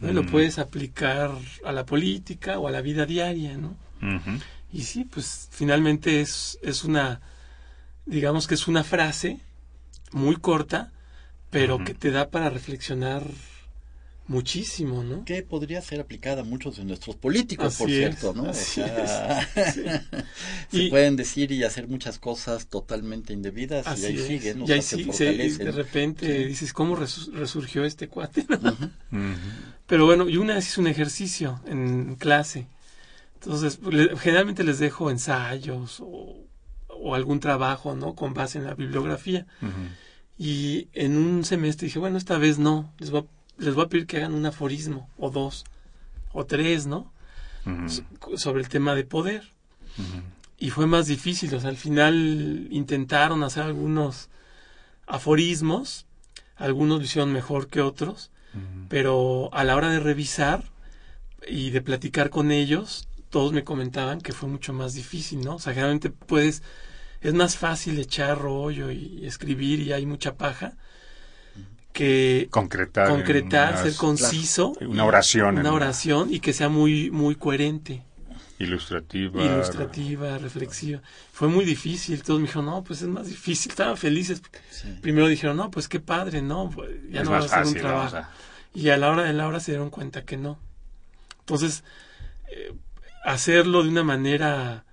¿No? 0.00 0.12
Lo 0.12 0.26
puedes 0.26 0.58
aplicar 0.58 1.30
a 1.64 1.72
la 1.72 1.86
política 1.86 2.58
o 2.58 2.68
a 2.68 2.70
la 2.70 2.80
vida 2.80 3.06
diaria, 3.06 3.56
¿no? 3.56 3.76
Y 4.72 4.82
sí, 4.82 5.04
pues 5.04 5.48
finalmente 5.50 6.20
es, 6.20 6.58
es 6.62 6.84
una, 6.84 7.20
digamos 8.04 8.46
que 8.46 8.54
es 8.54 8.68
una 8.68 8.84
frase 8.84 9.40
muy 10.12 10.36
corta, 10.36 10.92
pero 11.50 11.82
que 11.84 11.94
te 11.94 12.10
da 12.10 12.30
para 12.30 12.50
reflexionar 12.50 13.22
muchísimo, 14.28 15.04
¿no? 15.04 15.24
Que 15.24 15.42
podría 15.42 15.80
ser 15.80 16.00
aplicada 16.00 16.42
a 16.42 16.44
muchos 16.44 16.76
de 16.76 16.84
nuestros 16.84 17.16
políticos, 17.16 17.76
por 17.76 17.88
cierto, 17.88 18.34
¿no? 18.34 18.52
se 18.54 20.02
pueden 20.90 21.16
decir 21.16 21.52
y 21.52 21.62
hacer 21.64 21.88
muchas 21.88 22.18
cosas 22.18 22.66
totalmente 22.66 23.32
indebidas 23.32 23.86
y 24.00 24.06
ahí 24.06 24.18
siguen, 24.18 24.64
y 24.66 24.72
ahí 24.72 24.82
sí, 24.82 25.04
de 25.04 25.72
repente 25.72 26.46
dices, 26.46 26.72
¿cómo 26.72 26.96
resurgió 26.96 27.84
este 27.84 28.08
cuate? 28.08 28.46
Pero 29.86 30.06
bueno, 30.06 30.28
y 30.28 30.36
una 30.36 30.54
vez 30.54 30.68
hice 30.68 30.80
un 30.80 30.88
ejercicio 30.88 31.60
en 31.66 32.16
clase. 32.16 32.66
Entonces, 33.34 33.78
generalmente 34.18 34.64
les 34.64 34.80
dejo 34.80 35.10
ensayos 35.10 36.00
o, 36.00 36.48
o, 36.88 37.14
algún 37.14 37.38
trabajo, 37.38 37.94
¿no? 37.94 38.14
Con 38.14 38.34
base 38.34 38.58
en 38.58 38.64
la 38.64 38.74
bibliografía. 38.74 39.46
Y 40.38 40.88
en 40.92 41.16
un 41.16 41.44
semestre 41.44 41.86
dije, 41.86 41.98
bueno, 41.98 42.18
esta 42.18 42.38
vez 42.38 42.58
no, 42.58 42.92
les 42.98 43.10
voy 43.10 43.20
a 43.20 43.35
les 43.58 43.74
voy 43.74 43.84
a 43.84 43.88
pedir 43.88 44.06
que 44.06 44.18
hagan 44.18 44.34
un 44.34 44.46
aforismo 44.46 45.08
o 45.18 45.30
dos 45.30 45.64
o 46.32 46.44
tres, 46.44 46.86
¿no? 46.86 47.12
sobre 48.36 48.62
el 48.62 48.68
tema 48.68 48.94
de 48.94 49.04
poder. 49.04 49.52
Y 50.58 50.70
fue 50.70 50.86
más 50.86 51.06
difícil, 51.06 51.54
o 51.54 51.60
sea, 51.60 51.70
al 51.70 51.76
final 51.76 52.68
intentaron 52.70 53.42
hacer 53.42 53.64
algunos 53.64 54.28
aforismos, 55.06 56.06
algunos 56.56 56.98
lo 56.98 57.04
hicieron 57.04 57.32
mejor 57.32 57.68
que 57.68 57.80
otros, 57.80 58.30
pero 58.88 59.50
a 59.52 59.64
la 59.64 59.76
hora 59.76 59.90
de 59.90 60.00
revisar 60.00 60.64
y 61.46 61.70
de 61.70 61.82
platicar 61.82 62.30
con 62.30 62.50
ellos, 62.52 63.08
todos 63.28 63.52
me 63.52 63.64
comentaban 63.64 64.20
que 64.20 64.32
fue 64.32 64.48
mucho 64.48 64.72
más 64.72 64.94
difícil, 64.94 65.42
¿no? 65.42 65.56
O 65.56 65.58
sea, 65.58 65.74
generalmente 65.74 66.08
puedes, 66.10 66.62
es 67.20 67.34
más 67.34 67.56
fácil 67.58 67.98
echar 67.98 68.38
rollo 68.38 68.90
y 68.90 69.26
escribir 69.26 69.80
y 69.80 69.92
hay 69.92 70.06
mucha 70.06 70.36
paja, 70.36 70.74
que 71.96 72.48
concretar, 72.50 73.08
concretar 73.08 73.82
ser 73.82 73.94
conciso, 73.96 74.74
una 74.82 75.06
oración, 75.06 75.58
una 75.58 75.72
oración 75.72 76.32
y 76.32 76.40
que 76.40 76.52
sea 76.52 76.68
muy 76.68 77.10
muy 77.10 77.36
coherente, 77.36 78.02
ilustrativa, 78.58 79.42
ilustrativa, 79.42 80.36
reflexiva. 80.36 81.00
Fue 81.32 81.48
muy 81.48 81.64
difícil. 81.64 82.22
Todos 82.22 82.40
me 82.40 82.46
dijeron 82.46 82.66
no, 82.66 82.84
pues 82.84 83.00
es 83.00 83.08
más 83.08 83.28
difícil. 83.28 83.70
Estaban 83.70 83.96
felices. 83.96 84.42
Primero 85.00 85.26
dijeron 85.26 85.56
no, 85.56 85.70
pues 85.70 85.88
qué 85.88 85.98
padre, 85.98 86.42
no, 86.42 86.68
pues, 86.68 86.90
ya 87.10 87.24
no 87.24 87.30
va 87.30 87.38
a 87.38 87.48
ser 87.48 87.64
un 87.64 87.74
trabajo. 87.74 88.18
Y 88.74 88.90
a 88.90 88.98
la 88.98 89.10
hora 89.10 89.22
de 89.22 89.32
la 89.32 89.46
hora 89.46 89.58
se 89.58 89.72
dieron 89.72 89.88
cuenta 89.88 90.22
que 90.26 90.36
no. 90.36 90.58
Entonces 91.40 91.82
eh, 92.52 92.74
hacerlo 93.24 93.84
de 93.84 93.88
una 93.88 94.04
manera 94.04 94.84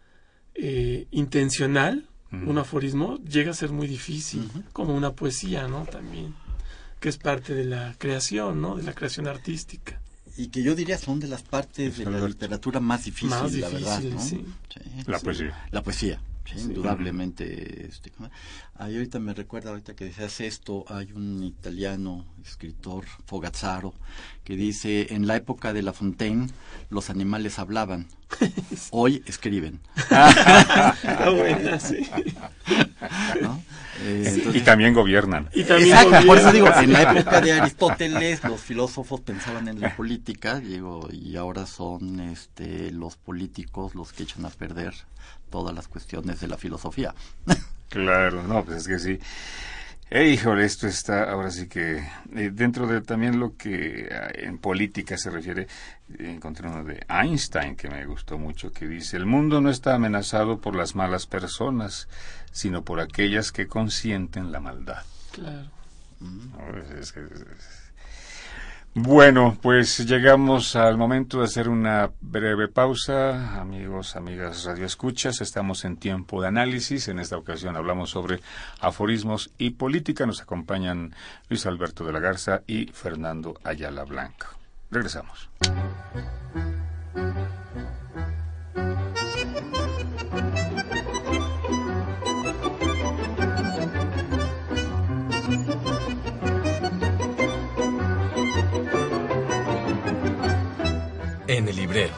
eh, 0.55 1.07
intencional, 1.11 2.07
un 2.31 2.57
aforismo, 2.57 3.19
llega 3.25 3.51
a 3.51 3.53
ser 3.53 3.71
muy 3.71 3.85
difícil, 3.85 4.49
como 4.71 4.95
una 4.95 5.11
poesía, 5.11 5.67
¿no? 5.67 5.85
También 5.85 6.33
que 7.03 7.09
es 7.09 7.17
parte 7.17 7.53
de 7.53 7.65
la 7.65 7.95
creación, 7.97 8.61
¿no? 8.61 8.77
De 8.77 8.83
la 8.83 8.93
creación 8.93 9.27
artística. 9.27 9.99
Y 10.37 10.47
que 10.47 10.63
yo 10.63 10.73
diría 10.73 10.97
son 10.97 11.19
de 11.19 11.27
las 11.27 11.41
partes 11.41 11.97
de 11.97 12.05
la 12.05 12.25
literatura 12.25 12.79
más 12.79 13.03
difíciles, 13.03 13.55
la 13.55 13.67
verdad, 13.67 14.01
¿no? 14.03 14.21
sí. 14.21 14.45
La 15.05 15.19
poesía. 15.19 15.67
La 15.71 15.83
poesía. 15.83 16.21
Indudablemente. 16.55 17.87
Este, 17.87 18.11
ahorita 18.75 19.19
me 19.19 19.33
recuerda, 19.33 19.71
ahorita 19.71 19.95
que 19.95 20.05
decías 20.05 20.41
esto, 20.41 20.85
hay 20.87 21.11
un 21.13 21.43
italiano 21.43 22.25
escritor, 22.43 23.05
Fogazzaro, 23.25 23.93
que 24.43 24.55
dice, 24.55 25.13
en 25.13 25.27
la 25.27 25.35
época 25.35 25.73
de 25.73 25.83
La 25.83 25.93
Fontaine, 25.93 26.49
los 26.89 27.09
animales 27.09 27.59
hablaban, 27.59 28.07
hoy 28.91 29.23
escriben. 29.25 29.79
Está 29.95 31.29
buena, 31.29 31.79
sí. 31.79 32.09
¿No? 33.41 33.63
Eh, 34.05 34.51
y 34.53 34.59
también 34.61 34.93
gobiernan. 34.93 35.49
Y 35.53 35.61
Exacto, 35.61 36.27
por 36.27 36.37
eso 36.37 36.51
digo, 36.51 36.67
en 36.73 36.91
la 36.91 37.13
época 37.13 37.39
de 37.39 37.53
Aristóteles 37.53 38.43
los 38.43 38.59
filósofos 38.59 39.21
pensaban 39.21 39.67
en 39.67 39.79
la 39.79 39.95
política, 39.95 40.59
digo, 40.59 41.07
y 41.11 41.37
ahora 41.37 41.65
son 41.65 42.19
este, 42.19 42.91
los 42.91 43.15
políticos 43.15 43.95
los 43.95 44.11
que 44.11 44.23
echan 44.23 44.45
a 44.45 44.49
perder 44.49 44.93
todas 45.53 45.75
las 45.75 45.87
cuestiones 45.87 46.39
de 46.39 46.47
la 46.47 46.57
filosofía. 46.57 47.13
Claro, 47.87 48.41
no, 48.41 48.65
pues 48.65 48.77
es 48.77 48.87
que 48.87 48.97
sí. 48.97 49.19
Eh, 50.09 50.29
híjole, 50.29 50.65
esto 50.65 50.87
está 50.87 51.31
ahora 51.31 51.51
sí 51.51 51.67
que 51.67 51.97
eh, 51.97 52.49
dentro 52.51 52.87
de 52.87 53.01
también 53.01 53.39
lo 53.39 53.55
que 53.55 54.09
en 54.33 54.57
política 54.57 55.15
se 55.15 55.29
refiere, 55.29 55.67
encontré 56.17 56.67
uno 56.67 56.83
de 56.83 57.05
Einstein 57.07 57.75
que 57.75 57.87
me 57.87 58.03
gustó 58.07 58.39
mucho, 58.39 58.71
que 58.71 58.87
dice, 58.87 59.15
el 59.15 59.27
mundo 59.27 59.61
no 59.61 59.69
está 59.69 59.93
amenazado 59.93 60.57
por 60.57 60.75
las 60.75 60.95
malas 60.95 61.27
personas, 61.27 62.07
sino 62.51 62.83
por 62.83 62.99
aquellas 62.99 63.51
que 63.51 63.67
consienten 63.67 64.51
la 64.51 64.59
maldad. 64.59 65.03
Claro. 65.31 65.69
Bueno, 68.95 69.57
pues 69.59 70.05
llegamos 70.07 70.75
al 70.75 70.97
momento 70.97 71.39
de 71.39 71.45
hacer 71.45 71.67
una 71.67 72.11
breve 72.21 72.67
pausa. 72.67 73.59
Amigos, 73.59 74.15
amigas 74.15 74.65
radioescuchas, 74.65 75.41
estamos 75.41 75.83
en 75.83 75.97
tiempo 75.97 76.39
de 76.41 76.49
análisis. 76.49 77.07
En 77.07 77.17
esta 77.17 77.35
ocasión 77.35 77.75
hablamos 77.75 78.11
sobre 78.11 78.39
aforismos 78.79 79.49
y 79.57 79.71
política. 79.71 80.27
Nos 80.27 80.41
acompañan 80.41 81.15
Luis 81.49 81.65
Alberto 81.65 82.05
de 82.05 82.13
la 82.13 82.19
Garza 82.19 82.61
y 82.67 82.85
Fernando 82.85 83.55
Ayala 83.63 84.03
Blanco. 84.03 84.45
Regresamos. 84.91 85.49
En 101.57 101.67
el 101.67 101.75
librero. 101.75 102.13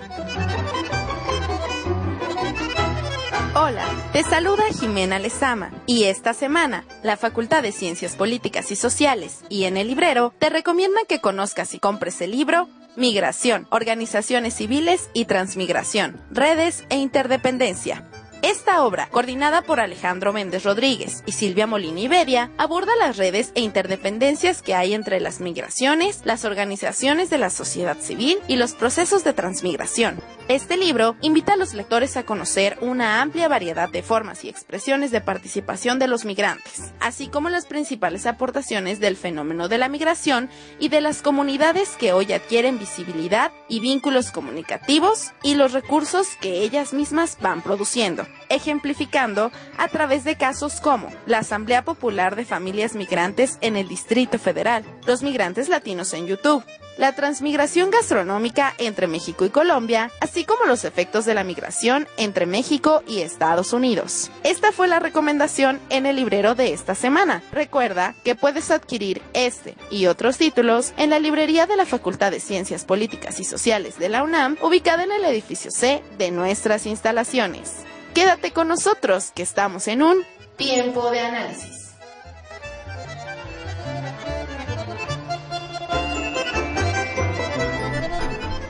Hola, 3.53 3.85
Te 4.13 4.23
saluda 4.23 4.63
Jimena 4.79 5.19
Lezama 5.19 5.71
y 5.85 6.05
esta 6.05 6.33
semana 6.33 6.85
la 7.03 7.17
Facultad 7.17 7.61
de 7.61 7.71
Ciencias 7.71 8.15
Políticas 8.15 8.71
y 8.71 8.75
Sociales 8.75 9.43
y 9.49 9.65
en 9.65 9.77
el 9.77 9.87
librero 9.87 10.33
te 10.39 10.49
recomiendan 10.49 11.05
que 11.07 11.19
conozcas 11.19 11.73
y 11.73 11.79
compres 11.79 12.21
el 12.21 12.31
libro 12.31 12.69
Migración, 12.95 13.67
Organizaciones 13.71 14.55
Civiles 14.55 15.09
y 15.13 15.25
Transmigración, 15.25 16.21
Redes 16.31 16.85
e 16.89 16.97
Interdependencia 16.97 18.09
esta 18.49 18.83
obra, 18.83 19.07
coordinada 19.09 19.63
por 19.63 19.79
Alejandro 19.79 20.31
Méndez 20.31 20.63
Rodríguez 20.63 21.23
y 21.25 21.31
Silvia 21.31 21.65
Molini 21.65 22.07
Bedia, 22.07 22.51
aborda 22.59 22.91
las 22.99 23.17
redes 23.17 23.51
e 23.55 23.61
interdependencias 23.61 24.61
que 24.61 24.75
hay 24.75 24.93
entre 24.93 25.19
las 25.19 25.39
migraciones, 25.39 26.21
las 26.25 26.45
organizaciones 26.45 27.31
de 27.31 27.39
la 27.39 27.49
sociedad 27.49 27.97
civil 27.97 28.37
y 28.47 28.57
los 28.57 28.73
procesos 28.73 29.23
de 29.23 29.33
transmigración. 29.33 30.21
Este 30.47 30.77
libro 30.77 31.15
invita 31.21 31.53
a 31.53 31.57
los 31.57 31.73
lectores 31.73 32.17
a 32.17 32.23
conocer 32.23 32.77
una 32.81 33.23
amplia 33.23 33.47
variedad 33.47 33.89
de 33.89 34.03
formas 34.03 34.43
y 34.43 34.49
expresiones 34.49 35.09
de 35.09 35.21
participación 35.21 35.97
de 35.97 36.07
los 36.07 36.23
migrantes, 36.23 36.93
así 36.99 37.29
como 37.29 37.49
las 37.49 37.65
principales 37.65 38.27
aportaciones 38.27 38.99
del 38.99 39.17
fenómeno 39.17 39.69
de 39.69 39.79
la 39.79 39.89
migración 39.89 40.51
y 40.79 40.89
de 40.89 41.01
las 41.01 41.23
comunidades 41.23 41.95
que 41.97 42.13
hoy 42.13 42.31
adquieren 42.31 42.77
visibilidad 42.77 43.51
y 43.67 43.79
vínculos 43.79 44.29
comunicativos 44.29 45.31
y 45.41 45.55
los 45.55 45.73
recursos 45.73 46.27
que 46.39 46.61
ellas 46.61 46.93
mismas 46.93 47.39
van 47.41 47.63
produciendo 47.63 48.27
ejemplificando 48.49 49.51
a 49.77 49.87
través 49.87 50.23
de 50.23 50.37
casos 50.37 50.81
como 50.81 51.11
la 51.25 51.39
Asamblea 51.39 51.83
Popular 51.83 52.35
de 52.35 52.45
Familias 52.45 52.95
Migrantes 52.95 53.57
en 53.61 53.75
el 53.75 53.87
Distrito 53.87 54.39
Federal, 54.39 54.83
los 55.05 55.23
migrantes 55.23 55.69
latinos 55.69 56.13
en 56.13 56.27
YouTube, 56.27 56.63
la 56.97 57.13
transmigración 57.13 57.91
gastronómica 57.91 58.73
entre 58.77 59.07
México 59.07 59.45
y 59.45 59.49
Colombia, 59.49 60.11
así 60.21 60.45
como 60.45 60.65
los 60.65 60.85
efectos 60.85 61.25
de 61.25 61.33
la 61.33 61.43
migración 61.43 62.07
entre 62.17 62.45
México 62.45 63.03
y 63.07 63.19
Estados 63.19 63.73
Unidos. 63.73 64.31
Esta 64.43 64.71
fue 64.71 64.87
la 64.87 64.99
recomendación 64.99 65.79
en 65.89 66.05
el 66.05 66.15
librero 66.15 66.55
de 66.55 66.73
esta 66.73 66.95
semana. 66.95 67.43
Recuerda 67.51 68.15
que 68.23 68.35
puedes 68.35 68.71
adquirir 68.71 69.21
este 69.33 69.75
y 69.91 70.05
otros 70.05 70.37
títulos 70.37 70.93
en 70.97 71.09
la 71.09 71.19
librería 71.19 71.65
de 71.65 71.75
la 71.75 71.85
Facultad 71.85 72.31
de 72.31 72.39
Ciencias 72.39 72.85
Políticas 72.85 73.39
y 73.39 73.43
Sociales 73.43 73.99
de 73.99 74.09
la 74.09 74.23
UNAM, 74.23 74.57
ubicada 74.61 75.03
en 75.03 75.11
el 75.11 75.25
edificio 75.25 75.71
C 75.71 76.01
de 76.17 76.31
nuestras 76.31 76.85
instalaciones. 76.85 77.85
Quédate 78.15 78.53
con 78.53 78.69
nosotros, 78.69 79.33
que 79.35 79.43
estamos 79.43 79.89
en 79.89 80.01
un 80.01 80.23
tiempo 80.55 81.11
de 81.11 81.19
análisis. 81.19 81.91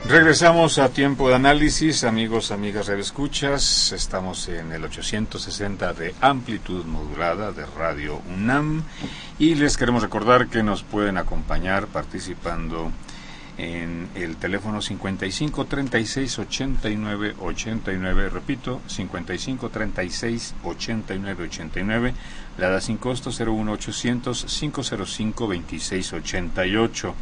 Regresamos 0.08 0.80
a 0.80 0.88
tiempo 0.88 1.28
de 1.28 1.36
análisis, 1.36 2.02
amigos, 2.02 2.50
amigas 2.50 2.88
escuchas. 2.88 3.92
Estamos 3.92 4.48
en 4.48 4.72
el 4.72 4.84
860 4.84 5.92
de 5.92 6.12
amplitud 6.20 6.84
modulada 6.84 7.52
de 7.52 7.66
Radio 7.66 8.20
UNAM 8.34 8.82
y 9.38 9.54
les 9.54 9.76
queremos 9.76 10.02
recordar 10.02 10.48
que 10.48 10.64
nos 10.64 10.82
pueden 10.82 11.18
acompañar 11.18 11.86
participando 11.86 12.90
en 13.58 14.08
el 14.14 14.36
teléfono 14.36 14.82
55 14.82 15.64
36 15.64 16.38
89 16.38 17.36
89, 17.40 18.28
repito, 18.28 18.82
55 18.86 19.70
36 19.70 20.54
89 20.62 21.44
89, 21.44 22.14
la 22.58 22.68
da 22.68 22.80
sin 22.80 22.98
costo 22.98 23.30
01 23.30 23.72
800 23.72 24.44
505 24.44 25.48
26 25.48 26.12
88. 26.12 27.14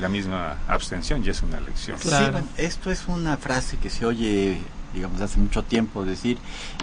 La 0.00 0.08
misma 0.08 0.56
abstención 0.66 1.22
ya 1.22 1.30
es 1.30 1.42
una 1.42 1.58
elección. 1.58 1.98
Claro. 1.98 2.40
esto 2.56 2.90
es 2.90 3.06
una 3.06 3.36
frase 3.36 3.76
que 3.76 3.90
se 3.90 4.04
oye, 4.04 4.58
digamos, 4.92 5.20
hace 5.20 5.38
mucho 5.38 5.62
tiempo, 5.62 6.04
decir, 6.04 6.38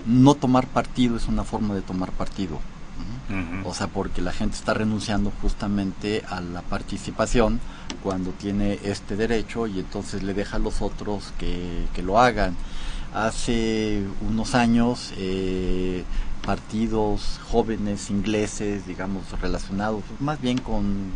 no 0.06 0.36
tomar 0.36 0.68
partido 0.68 1.18
es 1.18 1.28
una 1.28 1.44
forma 1.44 1.76
de 1.76 1.82
tomar 1.82 2.12
partido. 2.12 2.60
O 3.64 3.74
sea, 3.74 3.88
porque 3.88 4.22
la 4.22 4.34
gente 4.34 4.58
está 4.58 4.74
renunciando 4.74 5.32
justamente 5.42 6.22
a 6.30 6.42
la 6.42 6.62
participación 6.62 7.62
cuando 8.04 8.32
tiene 8.32 8.80
este 8.84 9.16
derecho 9.16 9.68
y 9.68 9.80
entonces 9.80 10.22
le 10.24 10.34
deja 10.34 10.58
a 10.58 10.60
los 10.60 10.82
otros 10.82 11.32
que, 11.38 11.86
que 11.94 12.04
lo 12.04 12.20
hagan. 12.20 12.56
Hace 13.14 14.04
unos 14.28 14.54
años, 14.54 15.14
eh, 15.18 16.04
partidos 16.45 17.39
jóvenes 17.51 18.10
ingleses, 18.10 18.86
digamos, 18.88 19.23
relacionados 19.41 20.04
más 20.19 20.41
bien 20.41 20.58
con 20.58 21.12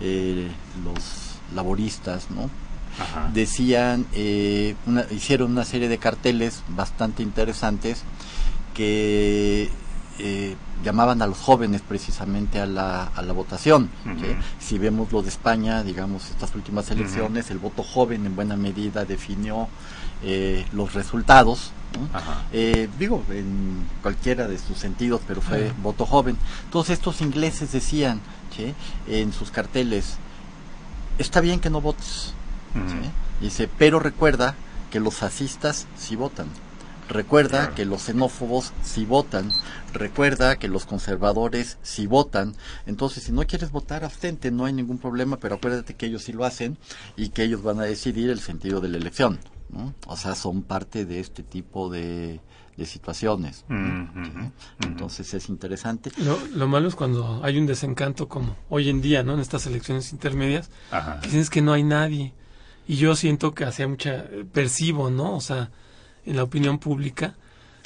eh, 0.00 0.50
los 0.84 1.36
laboristas, 1.54 2.30
¿no? 2.30 2.50
Decían, 3.32 4.06
eh, 4.12 4.74
hicieron 5.10 5.52
una 5.52 5.64
serie 5.64 5.88
de 5.88 5.96
carteles 5.96 6.62
bastante 6.68 7.22
interesantes 7.22 8.02
que 8.74 9.70
eh, 10.18 10.56
llamaban 10.84 11.22
a 11.22 11.26
los 11.26 11.38
jóvenes 11.38 11.80
precisamente 11.80 12.60
a 12.60 12.66
la, 12.66 13.04
a 13.04 13.22
la 13.22 13.32
votación. 13.32 13.88
Si 14.58 14.78
vemos 14.78 15.10
lo 15.10 15.22
de 15.22 15.30
España, 15.30 15.82
digamos, 15.82 16.30
estas 16.30 16.54
últimas 16.54 16.90
elecciones, 16.90 17.50
el 17.50 17.58
voto 17.58 17.82
joven 17.82 18.26
en 18.26 18.36
buena 18.36 18.56
medida 18.56 19.04
definió 19.04 19.68
eh, 20.22 20.66
los 20.72 20.92
resultados. 20.92 21.72
Eh, 22.52 22.88
digo, 22.98 23.22
en 23.30 23.86
cualquiera 24.02 24.48
de 24.48 24.58
sus 24.58 24.78
sentidos, 24.78 25.20
pero 25.26 25.40
fue 25.40 25.72
voto 25.82 26.06
joven. 26.06 26.36
Todos 26.70 26.90
estos 26.90 27.20
ingleses 27.20 27.72
decían 27.72 28.20
en 29.06 29.32
sus 29.32 29.50
carteles, 29.50 30.16
está 31.18 31.40
bien 31.40 31.60
que 31.60 31.70
no 31.70 31.80
votes. 31.80 32.34
Dice, 33.40 33.68
pero 33.78 33.98
recuerda 33.98 34.54
que 34.90 35.00
los 35.00 35.14
fascistas 35.14 35.86
sí 35.96 36.16
votan. 36.16 36.46
Recuerda 37.08 37.74
que 37.74 37.84
los 37.84 38.02
xenófobos 38.02 38.72
sí 38.82 39.04
votan. 39.04 39.52
Recuerda 39.92 40.56
que 40.56 40.68
los 40.68 40.86
conservadores 40.86 41.76
sí 41.82 42.06
votan. 42.06 42.54
Entonces, 42.86 43.24
si 43.24 43.32
no 43.32 43.46
quieres 43.46 43.70
votar, 43.70 44.04
abstente, 44.04 44.50
no 44.50 44.64
hay 44.64 44.72
ningún 44.72 44.98
problema, 44.98 45.36
pero 45.36 45.56
acuérdate 45.56 45.94
que 45.94 46.06
ellos 46.06 46.22
sí 46.22 46.32
lo 46.32 46.44
hacen 46.44 46.78
y 47.16 47.30
que 47.30 47.42
ellos 47.42 47.62
van 47.62 47.80
a 47.80 47.84
decidir 47.84 48.30
el 48.30 48.40
sentido 48.40 48.80
de 48.80 48.88
la 48.88 48.96
elección. 48.96 49.38
O 50.06 50.16
sea, 50.16 50.34
son 50.34 50.62
parte 50.62 51.04
de 51.04 51.20
este 51.20 51.42
tipo 51.42 51.90
de, 51.90 52.40
situaciones. 52.84 53.64
Entonces 54.80 55.34
es 55.34 55.48
interesante. 55.48 56.10
Lo, 56.54 56.66
malo 56.66 56.88
es 56.88 56.96
cuando 56.96 57.40
hay 57.44 57.58
un 57.58 57.66
desencanto 57.66 58.28
como 58.28 58.56
hoy 58.70 58.88
en 58.88 59.00
día, 59.00 59.22
¿no? 59.22 59.34
En 59.34 59.40
estas 59.40 59.66
elecciones 59.66 60.12
intermedias, 60.12 60.70
dicen 61.22 61.46
que 61.46 61.62
no 61.62 61.72
hay 61.72 61.84
nadie. 61.84 62.34
Y 62.88 62.96
yo 62.96 63.14
siento 63.14 63.54
que 63.54 63.64
hacía 63.64 63.86
mucha, 63.86 64.24
percibo, 64.52 65.10
¿no? 65.10 65.36
O 65.36 65.40
sea, 65.40 65.70
en 66.26 66.36
la 66.36 66.42
opinión 66.42 66.78
pública, 66.78 67.34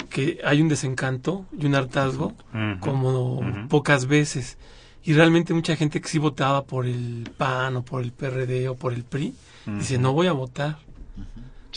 que 0.09 0.39
hay 0.43 0.61
un 0.61 0.67
desencanto 0.67 1.45
y 1.57 1.65
un 1.65 1.75
hartazgo 1.75 2.33
como 2.79 3.67
pocas 3.69 4.07
veces. 4.07 4.57
Y 5.03 5.13
realmente 5.13 5.53
mucha 5.53 5.75
gente 5.75 6.01
que 6.01 6.09
sí 6.09 6.17
votaba 6.17 6.65
por 6.65 6.85
el 6.85 7.29
PAN 7.37 7.77
o 7.77 7.81
por 7.83 8.01
el 8.01 8.11
PRD 8.11 8.67
o 8.67 8.75
por 8.75 8.93
el 8.93 9.03
PRI, 9.03 9.33
dice, 9.65 9.97
no 9.97 10.13
voy 10.13 10.27
a 10.27 10.33
votar. 10.33 10.79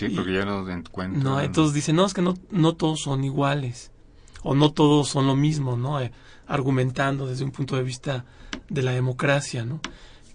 Sí, 0.08 0.14
porque 0.14 0.32
ya 0.32 0.44
no 0.44 0.68
encuentran. 0.68 1.22
No, 1.22 1.40
entonces 1.40 1.74
dicen, 1.74 1.96
no, 1.96 2.06
es 2.06 2.14
que 2.14 2.22
no, 2.22 2.34
no 2.50 2.74
todos 2.74 3.00
son 3.00 3.22
iguales. 3.22 3.90
O 4.42 4.54
no 4.54 4.72
todos 4.72 5.08
son 5.08 5.26
lo 5.26 5.36
mismo, 5.36 5.76
¿no? 5.76 6.00
Eh, 6.00 6.10
argumentando 6.46 7.26
desde 7.26 7.44
un 7.44 7.50
punto 7.50 7.76
de 7.76 7.82
vista 7.82 8.24
de 8.70 8.82
la 8.82 8.92
democracia, 8.92 9.64
¿no? 9.64 9.80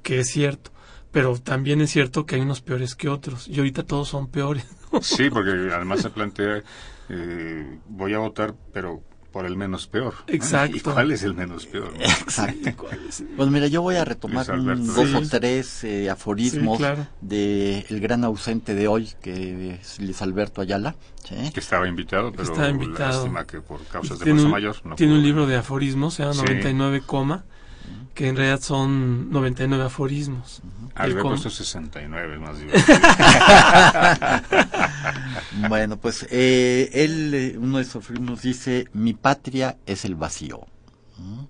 Que 0.04 0.20
es 0.20 0.30
cierto. 0.30 0.72
Pero 1.12 1.36
también 1.40 1.82
es 1.82 1.90
cierto 1.90 2.26
que 2.26 2.36
hay 2.36 2.42
unos 2.42 2.62
peores 2.62 2.94
que 2.94 3.10
otros. 3.10 3.48
Y 3.48 3.58
ahorita 3.58 3.84
todos 3.84 4.10
son 4.10 4.28
peores. 4.28 4.68
Sí, 5.02 5.30
porque 5.32 5.52
además 5.74 6.02
se 6.02 6.12
plantea, 6.12 6.62
eh, 7.10 7.80
voy 7.90 8.14
a 8.14 8.20
votar, 8.20 8.54
pero 8.72 9.02
por 9.36 9.46
el 9.46 9.58
menos 9.58 9.86
peor. 9.88 10.14
Exacto. 10.28 10.78
¿Y 10.78 10.80
cuál 10.80 11.12
es 11.12 11.24
el 11.24 11.34
menos 11.34 11.66
peor? 11.66 11.92
Exacto. 12.00 12.88
Pues 13.36 13.50
mira, 13.50 13.68
yo 13.68 13.82
voy 13.82 13.96
a 13.96 14.06
retomar 14.06 14.50
un, 14.50 14.88
dos 14.88 15.14
o 15.14 15.22
tres 15.28 15.84
eh, 15.84 16.10
aforismos 16.10 16.78
Sí, 16.78 16.84
claro. 16.84 17.08
de 17.20 17.86
el 17.90 18.00
gran 18.00 18.24
ausente 18.24 18.76
de 18.76 18.88
hoy, 18.88 19.10
que 19.22 19.74
es 19.82 20.00
Luis 20.00 20.22
Alberto 20.22 20.62
Ayala. 20.62 20.96
¿sí? 21.28 21.52
Que 21.54 21.60
estaba 21.60 21.86
invitado, 21.86 22.32
pero 22.32 22.44
estaba 22.44 22.70
invitado. 22.70 23.12
lástima 23.12 23.46
que 23.46 23.60
por 23.60 23.84
causas 23.88 24.20
de 24.20 24.24
tiene 24.24 24.40
fuerza 24.40 24.46
un, 24.46 24.52
mayor 24.52 24.76
no 24.86 24.96
tiene 24.96 25.16
un 25.16 25.22
libro 25.24 25.48
de 25.48 25.58
aforismos, 25.58 26.14
se 26.14 26.24
llama 26.24 26.36
Sí. 26.36 26.42
99 26.42 27.02
coma, 27.06 27.44
que 28.16 28.30
en 28.30 28.36
realidad 28.38 28.62
son 28.62 29.30
99 29.30 29.84
aforismos. 29.84 30.62
El 30.98 31.14
le 31.14 31.20
había 31.20 31.22
puesto 31.22 31.50
69, 31.52 32.34
es 32.36 32.42
más 32.42 32.58
divertido. 32.58 32.98
bueno, 35.70 35.98
pues 35.98 36.26
eh, 36.32 36.90
él, 36.94 37.34
eh, 37.34 37.58
uno 37.58 37.78
de 37.78 37.84
sus 37.84 37.98
aforismos 37.98 38.42
dice, 38.42 38.88
mi 38.94 39.14
patria 39.14 39.78
es 39.86 40.06
el 40.06 40.16
vacío. 40.16 40.62
¿Mm? 41.18 41.44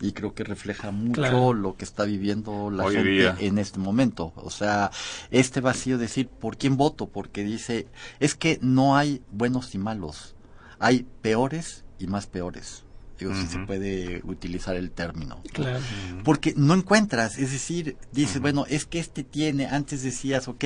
Y 0.00 0.12
creo 0.12 0.34
que 0.34 0.44
refleja 0.44 0.90
mucho 0.90 1.22
Claro. 1.22 1.52
lo 1.54 1.76
que 1.76 1.84
está 1.84 2.04
viviendo 2.04 2.70
la 2.70 2.84
Hoy 2.84 2.96
gente 2.96 3.10
día. 3.10 3.36
en 3.40 3.58
este 3.58 3.78
momento. 3.78 4.32
O 4.36 4.50
sea, 4.50 4.90
este 5.30 5.60
vacío, 5.60 5.96
decir, 5.98 6.28
¿por 6.28 6.56
quién 6.58 6.76
voto? 6.76 7.06
Porque 7.06 7.42
dice, 7.44 7.86
es 8.20 8.34
que 8.34 8.58
no 8.60 8.96
hay 8.96 9.22
buenos 9.32 9.74
y 9.74 9.78
malos. 9.78 10.34
Hay 10.78 11.06
peores 11.22 11.84
y 11.98 12.06
más 12.08 12.26
peores. 12.26 12.84
Digo, 13.18 13.34
si 13.34 13.46
se 13.46 13.58
puede 13.60 14.20
utilizar 14.24 14.76
el 14.76 14.90
término. 14.90 15.40
Claro. 15.52 15.80
Porque 16.22 16.52
no 16.56 16.74
encuentras, 16.74 17.38
es 17.38 17.50
decir, 17.50 17.96
dices, 18.12 18.40
bueno, 18.40 18.66
es 18.68 18.84
que 18.84 18.98
este 18.98 19.24
tiene, 19.24 19.66
antes 19.66 20.02
decías, 20.02 20.48
ok, 20.48 20.64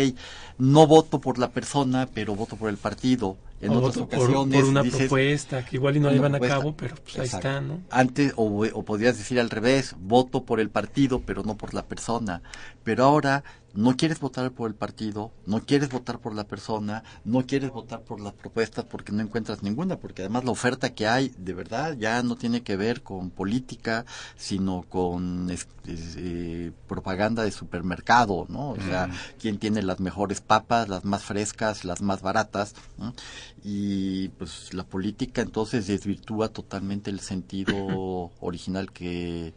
no 0.58 0.86
voto 0.86 1.20
por 1.20 1.38
la 1.38 1.50
persona, 1.50 2.08
pero 2.12 2.34
voto 2.34 2.56
por 2.56 2.68
el 2.68 2.76
partido. 2.76 3.36
En 3.60 3.70
otras 3.72 3.96
voto 3.96 4.08
por- 4.08 4.18
ocasiones 4.20 4.60
por 4.60 4.68
una 4.70 4.82
dices, 4.82 4.98
propuesta 5.00 5.64
que 5.66 5.76
igual 5.76 5.96
y 5.96 6.00
no 6.00 6.08
una 6.08 6.16
llevan 6.16 6.34
a 6.34 6.40
cabo, 6.40 6.74
pero 6.76 6.94
pues 6.96 7.18
ahí 7.18 7.26
está, 7.26 7.60
¿no? 7.60 7.80
Antes, 7.90 8.32
o, 8.36 8.44
o 8.66 8.82
podrías 8.84 9.18
decir 9.18 9.38
al 9.38 9.50
revés, 9.50 9.94
voto 9.98 10.44
por 10.44 10.60
el 10.60 10.70
partido, 10.70 11.20
pero 11.20 11.42
no 11.42 11.56
por 11.56 11.74
la 11.74 11.84
persona. 11.84 12.42
Pero 12.84 13.04
ahora 13.04 13.44
no 13.72 13.96
quieres 13.96 14.18
votar 14.18 14.50
por 14.50 14.68
el 14.68 14.74
partido, 14.74 15.30
no 15.46 15.60
quieres 15.60 15.90
votar 15.90 16.18
por 16.18 16.34
la 16.34 16.42
persona, 16.44 17.04
no 17.24 17.46
quieres 17.46 17.70
votar 17.70 18.00
por 18.00 18.20
las 18.20 18.32
propuestas 18.32 18.84
porque 18.86 19.12
no 19.12 19.20
encuentras 19.22 19.62
ninguna, 19.62 19.96
porque 19.96 20.22
además 20.22 20.44
la 20.44 20.50
oferta 20.50 20.92
que 20.92 21.06
hay, 21.06 21.32
de 21.38 21.52
verdad, 21.52 21.96
ya 21.96 22.20
no 22.24 22.34
tiene 22.34 22.62
que 22.62 22.76
ver 22.76 23.02
con 23.02 23.30
política, 23.30 24.04
sino 24.36 24.82
con 24.88 25.48
eh, 25.86 26.72
propaganda 26.88 27.44
de 27.44 27.52
supermercado, 27.52 28.46
¿no? 28.48 28.70
O 28.70 28.76
sea, 28.80 29.08
quién 29.38 29.58
tiene 29.58 29.82
las 29.82 30.00
mejores 30.00 30.40
papas, 30.40 30.88
las 30.88 31.04
más 31.04 31.22
frescas, 31.22 31.84
las 31.84 32.02
más 32.02 32.22
baratas, 32.22 32.74
¿no? 32.98 33.14
Y 33.62 34.28
pues 34.30 34.72
la 34.74 34.84
política 34.84 35.42
entonces 35.42 35.86
desvirtúa 35.86 36.48
totalmente 36.48 37.10
el 37.10 37.20
sentido 37.20 38.30
original 38.40 38.92
que 38.92 39.54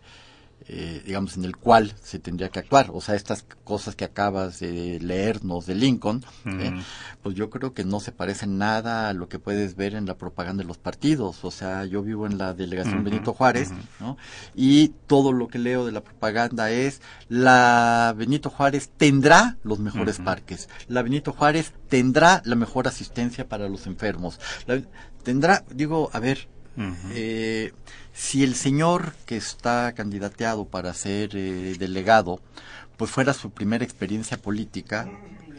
eh, 0.68 1.02
digamos 1.06 1.36
en 1.38 1.46
el 1.46 1.58
cual 1.58 1.94
se 2.02 2.20
tendría 2.20 2.50
que 2.50 2.60
actuar 2.60 2.90
o 2.94 3.02
sea 3.02 3.16
estas 3.16 3.46
cosas 3.64 3.96
que 3.96 4.06
acabas 4.06 4.60
de 4.60 5.00
leernos 5.02 5.66
de 5.66 5.76
Lincoln 5.76 6.24
¿eh? 6.46 6.74
Pues 7.22 7.36
yo 7.36 7.50
creo 7.50 7.74
que 7.74 7.84
no 7.84 8.00
se 8.00 8.12
parecen 8.12 8.58
nada 8.58 9.10
a 9.10 9.14
lo 9.14 9.28
que 9.30 9.40
puedes 9.40 9.76
ver 9.76 9.94
en 9.96 10.06
la 10.06 10.16
propaganda 10.18 10.64
de 10.64 10.68
los 10.68 10.78
partidos 10.78 11.44
o 11.44 11.52
sea 11.52 11.86
yo 11.86 12.02
vivo 12.02 12.26
en 12.28 12.38
la 12.38 12.54
delegación 12.54 13.04
Benito 13.04 13.34
Juárez. 13.34 13.72
¿no? 14.00 14.18
y 14.56 14.90
todo 15.08 15.32
lo 15.34 15.48
que 15.48 15.60
leo 15.60 15.86
de 15.86 15.92
la 15.92 16.02
propaganda 16.04 16.72
es 16.72 17.02
la 17.30 18.14
Benito 18.18 18.50
Juárez 18.50 18.90
tendrá 18.98 19.58
los 19.64 19.80
mejores 19.80 20.20
parques 20.20 20.70
la 20.88 21.02
Benito 21.02 21.34
Juárez 21.34 21.74
tendrá 21.90 22.42
la 22.46 22.56
mejor 22.56 22.88
asistencia 22.88 23.48
para 23.50 23.68
los 23.70 23.86
enfermos 23.88 24.40
La- 24.66 24.82
tendrá 25.24 25.64
digo 25.74 26.10
a 26.14 26.20
ver 26.20 26.48
eh, 27.12 27.72
si 28.14 28.44
el 28.44 28.56
señor 28.56 29.14
que 29.26 29.38
está 29.38 29.94
candidateado 29.94 30.66
para 30.66 30.94
ser 30.94 31.36
eh, 31.36 31.76
delegado, 31.78 32.40
pues 32.96 33.10
fuera 33.10 33.34
su 33.34 33.50
primera 33.50 33.84
experiencia 33.84 34.38
política, 34.38 35.10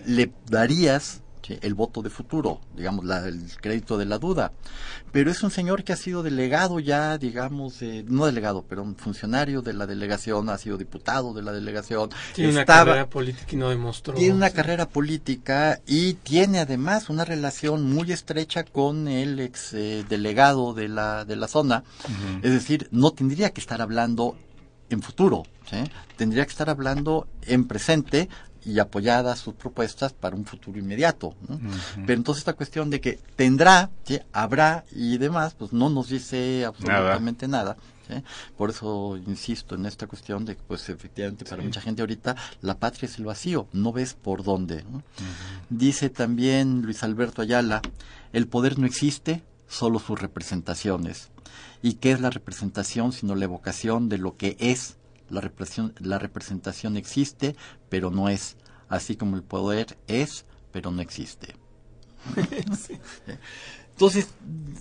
le 0.07 0.33
darías 0.47 1.21
¿sí? 1.47 1.59
el 1.63 1.75
voto 1.75 2.03
de 2.03 2.11
futuro, 2.11 2.61
digamos, 2.77 3.05
la- 3.05 3.27
el 3.29 3.41
crédito 3.61 3.99
de 3.99 4.07
la 4.07 4.19
duda. 4.19 4.53
Pero 5.13 5.31
es 5.31 5.43
un 5.43 5.51
señor 5.51 5.85
que 5.85 5.93
ha 5.93 5.97
sido 5.97 6.23
delegado 6.23 6.81
ya, 6.81 7.19
digamos, 7.19 7.83
eh, 7.83 8.05
no 8.09 8.27
delegado, 8.27 8.65
pero 8.69 8.83
un 8.83 8.97
funcionario 8.97 9.63
de 9.63 9.73
la 9.75 9.87
delegación, 9.87 10.49
ha 10.49 10.59
sido 10.59 10.77
diputado 10.79 11.33
de 11.35 11.43
la 11.43 11.53
delegación. 11.53 12.11
Tiene 12.35 12.51
una 12.53 12.65
carrera 12.65 13.09
política 13.11 13.47
y 13.53 13.57
no 13.57 13.69
demostró. 13.69 14.15
tiene 14.15 14.35
una 14.35 14.49
sí. 14.49 14.55
carrera 14.55 14.89
política 14.89 15.81
y 15.87 16.15
tiene 16.15 16.59
además 16.59 17.09
una 17.11 17.25
relación 17.25 17.85
muy 17.93 18.11
estrecha 18.13 18.65
con 18.65 19.07
el 19.09 19.39
ex 19.41 19.75
eh, 19.75 20.05
delegado 20.09 20.75
de 20.75 20.89
la, 20.89 21.25
de 21.25 21.37
la 21.37 21.49
zona. 21.49 21.85
Es 22.43 22.53
decir, 22.53 22.89
no 22.91 23.11
tendría 23.13 23.51
que 23.51 23.61
estar 23.61 23.81
hablando 23.83 24.37
en 24.91 25.03
futuro, 25.03 25.45
¿sí? 25.71 25.77
tendría 26.17 26.45
que 26.45 26.51
estar 26.51 26.69
hablando 26.71 27.27
en 27.47 27.67
presente 27.67 28.29
y 28.65 28.79
apoyadas 28.79 29.39
sus 29.39 29.55
propuestas 29.55 30.13
para 30.13 30.37
un 30.37 30.45
futuro 30.45 30.79
inmediato. 30.79 31.35
Pero 32.07 32.19
entonces 32.19 32.41
esta 32.41 32.55
cuestión 32.55 32.91
de 32.91 33.01
que 33.01 33.19
tendrá, 33.37 33.91
¿sí? 34.05 34.19
habrá 34.33 34.85
y 34.93 35.19
demás, 35.19 35.55
pues 35.59 35.73
no 35.73 35.91
nos 35.91 36.09
dice 36.09 36.65
absolutamente 36.65 37.47
nada. 37.47 37.77
¿sí? 38.09 38.15
Por 38.57 38.71
eso 38.71 39.17
insisto 39.17 39.75
en 39.75 39.87
esta 39.87 40.07
cuestión 40.07 40.45
de 40.45 40.57
que, 40.57 40.63
pues 40.67 40.89
efectivamente, 40.89 41.45
para 41.45 41.63
mucha 41.63 41.81
gente 41.81 42.03
ahorita 42.03 42.37
la 42.63 42.79
patria 42.79 43.07
es 43.07 43.19
el 43.19 43.27
vacío, 43.27 43.69
no 43.73 43.93
ves 43.93 44.15
por 44.15 44.43
dónde. 44.43 44.85
¿no? 44.91 45.03
Dice 45.69 46.11
también 46.11 46.83
Luis 46.83 47.03
Alberto 47.03 47.43
Ayala, 47.43 47.83
el 48.33 48.47
poder 48.47 48.79
no 48.79 48.87
existe, 48.87 49.43
solo 49.69 49.99
sus 49.99 50.21
representaciones. 50.21 51.31
¿Y 51.83 51.95
qué 51.95 52.13
es 52.13 52.21
la 52.21 52.31
representación 52.31 53.13
sino 53.13 53.35
la 53.35 53.45
evocación 53.45 54.09
de 54.09 54.19
lo 54.19 54.37
que 54.37 54.57
es? 54.59 54.97
La 55.35 55.41
representación, 55.41 55.95
la 55.99 56.19
representación 56.19 56.97
existe, 56.97 57.57
pero 57.89 58.11
no 58.11 58.29
es, 58.29 58.57
así 58.89 59.17
como 59.17 59.37
el 59.37 59.43
poder 59.43 59.99
es, 60.07 60.47
pero 60.73 60.91
no 60.91 61.03
existe. 61.03 61.57
Entonces, 63.91 64.29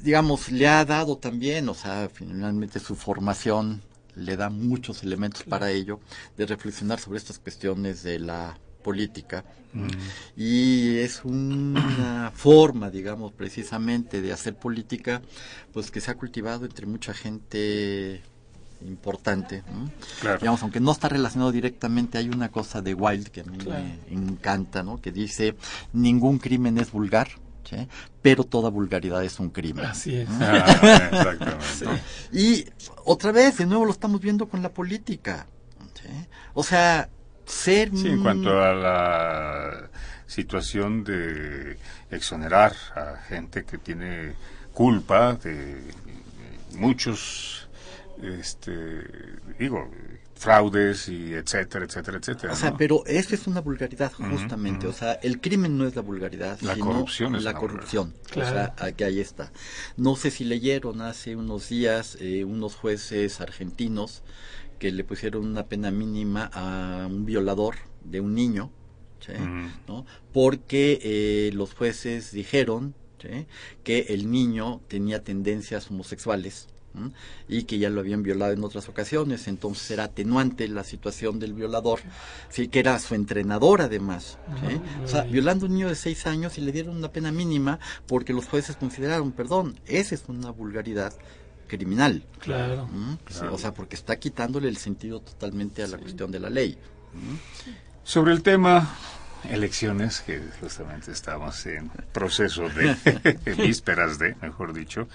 digamos, 0.04 0.52
le 0.52 0.68
ha 0.68 0.86
dado 0.86 1.18
también, 1.18 1.70
o 1.70 1.74
sea, 1.74 2.10
finalmente 2.12 2.80
su 2.80 2.96
formación 2.96 3.82
le 4.16 4.38
da 4.38 4.50
muchos 4.50 5.04
elementos 5.04 5.44
para 5.44 5.72
ello, 5.72 6.00
de 6.38 6.46
reflexionar 6.46 7.00
sobre 7.00 7.18
estas 7.18 7.40
cuestiones 7.40 8.04
de 8.04 8.20
la 8.20 8.58
política. 8.84 9.44
Y 10.38 10.98
es 10.98 11.26
una 11.26 12.32
forma, 12.36 12.92
digamos, 12.92 13.32
precisamente 13.32 14.22
de 14.22 14.32
hacer 14.32 14.56
política, 14.56 15.22
pues 15.72 15.90
que 15.90 16.02
se 16.02 16.12
ha 16.12 16.16
cultivado 16.16 16.66
entre 16.66 16.86
mucha 16.86 17.14
gente 17.14 18.22
importante. 18.82 19.64
¿no? 19.72 19.90
Claro. 20.22 20.40
Digamos, 20.40 20.62
aunque 20.64 20.80
no 20.80 20.92
está 20.92 21.10
relacionado 21.10 21.52
directamente, 21.52 22.18
hay 22.18 22.30
una 22.30 22.50
cosa 22.50 22.82
de 22.82 22.94
Wilde 22.94 23.32
que 23.32 23.42
a 23.42 23.44
mí 23.46 23.58
Claro. 23.58 23.84
me 23.84 24.14
encanta, 24.14 24.84
¿no? 24.84 25.00
Que 25.02 25.12
dice, 25.12 25.56
ningún 25.94 26.38
crimen 26.40 26.78
es 26.78 26.92
vulgar, 26.92 27.30
¿sí? 27.70 27.88
pero 28.22 28.44
toda 28.44 28.70
vulgaridad 28.70 29.24
es 29.24 29.40
un 29.40 29.50
crimen. 29.50 29.86
Así 29.86 30.16
es. 30.16 30.30
Ah, 30.40 31.10
exactamente. 31.12 31.66
Sí. 31.74 31.86
Y 32.32 32.66
otra 33.06 33.32
vez, 33.32 33.58
de 33.58 33.66
nuevo 33.66 33.86
lo 33.86 33.92
estamos 33.92 34.20
viendo 34.22 34.48
con 34.48 34.62
la 34.62 34.70
política. 34.70 35.48
¿sí? 35.94 36.10
O 36.54 36.64
sea, 36.64 37.10
ser... 37.46 37.92
Sí, 37.96 38.08
en 38.08 38.22
cuanto 38.22 38.62
a 38.62 38.74
la 38.74 39.90
situación 40.28 41.04
de 41.04 41.78
exonerar 42.10 42.74
a 42.96 43.18
gente 43.28 43.64
que 43.66 43.78
tiene 43.78 44.34
culpa 44.74 45.34
de 45.36 45.84
muchos, 46.76 47.63
este, 48.24 49.04
digo, 49.60 49.90
fraudes 50.36 51.08
y 51.10 51.34
etcétera, 51.34 51.86
etcétera, 51.86 52.18
etcétera. 52.18 52.54
O 52.54 52.56
sea, 52.56 52.72
¿no? 52.72 52.78
pero 52.78 53.06
eso 53.06 53.36
es 53.36 53.48
una 53.48 53.62
vulgaridad, 53.62 54.12
justamente. 54.12 54.88
O 54.88 54.94
sea, 54.94 55.14
el 55.14 55.40
crimen 55.40 55.78
no 55.78 55.86
es 55.86 55.96
la 55.96 56.02
vulgaridad, 56.02 56.60
La 56.62 56.74
sino 56.74 56.86
corrupción 56.86 57.36
es 57.36 57.44
la 57.44 57.54
corrupción. 57.54 58.14
Claro. 58.30 58.50
O 58.50 58.54
sea, 58.54 58.76
aquí 58.78 59.04
ahí 59.04 59.20
está. 59.20 59.52
No 59.98 60.16
sé 60.16 60.32
si 60.32 60.44
leyeron 60.44 61.02
hace 61.02 61.36
unos 61.36 61.70
días 61.70 62.18
eh, 62.20 62.44
unos 62.44 62.76
jueces 62.76 63.42
argentinos 63.42 64.24
que 64.80 64.92
le 64.92 65.04
pusieron 65.04 65.46
una 65.46 65.68
pena 65.68 65.92
mínima 65.92 66.50
a 66.54 67.08
un 67.08 67.26
violador 67.26 67.76
de 68.04 68.20
un 68.20 68.36
niño, 68.36 68.70
¿sí? 69.20 69.34
¿no? 69.88 70.06
Porque 70.34 71.00
eh, 71.02 71.52
los 71.54 71.74
jueces 71.74 72.32
dijeron 72.32 72.94
¿sí? 73.22 73.46
que 73.84 74.08
el 74.10 74.30
niño 74.30 74.82
tenía 74.90 75.24
tendencias 75.24 75.90
homosexuales. 75.90 76.68
¿M? 76.96 77.12
y 77.48 77.64
que 77.64 77.78
ya 77.80 77.90
lo 77.90 78.02
habían 78.02 78.24
violado 78.24 78.54
en 78.54 78.64
otras 78.64 78.88
ocasiones, 78.90 79.48
entonces 79.48 79.90
era 79.92 80.06
atenuante 80.06 80.68
la 80.68 80.84
situación 80.84 81.40
del 81.40 81.54
violador, 81.54 82.00
sí 82.50 82.68
que 82.68 82.80
era 82.80 82.98
su 83.00 83.16
entrenador 83.16 83.82
además, 83.82 84.38
¿sí? 84.68 84.82
o 85.04 85.08
sea, 85.08 85.24
violando 85.24 85.66
a 85.66 85.70
un 85.70 85.76
niño 85.76 85.90
de 85.90 85.96
seis 85.96 86.26
años 86.28 86.58
y 86.58 86.62
le 86.62 86.72
dieron 86.72 86.96
una 86.98 87.12
pena 87.12 87.32
mínima 87.32 87.80
porque 88.08 88.34
los 88.34 88.46
jueces 88.48 88.76
consideraron, 88.76 89.32
perdón, 89.32 89.80
esa 89.86 90.16
es 90.16 90.24
una 90.28 90.50
vulgaridad 90.52 91.14
criminal, 91.68 92.24
Claro. 92.40 92.88
o 93.52 93.58
sea, 93.58 93.74
porque 93.74 93.96
está 93.96 94.18
quitándole 94.18 94.68
el 94.68 94.78
sentido 94.78 95.22
totalmente 95.22 95.82
a 95.84 95.88
la 95.88 95.98
cuestión 95.98 96.30
de 96.32 96.40
la 96.40 96.50
ley. 96.50 96.78
Sobre 98.04 98.32
el 98.34 98.44
tema, 98.44 98.96
elecciones, 99.50 100.22
que 100.22 100.42
justamente 100.60 101.12
estamos 101.12 101.66
en 101.66 101.90
proceso 102.12 102.68
de 102.70 102.96
vísperas 103.58 104.20
de, 104.20 104.36
mejor 104.42 104.74
dicho, 104.74 105.08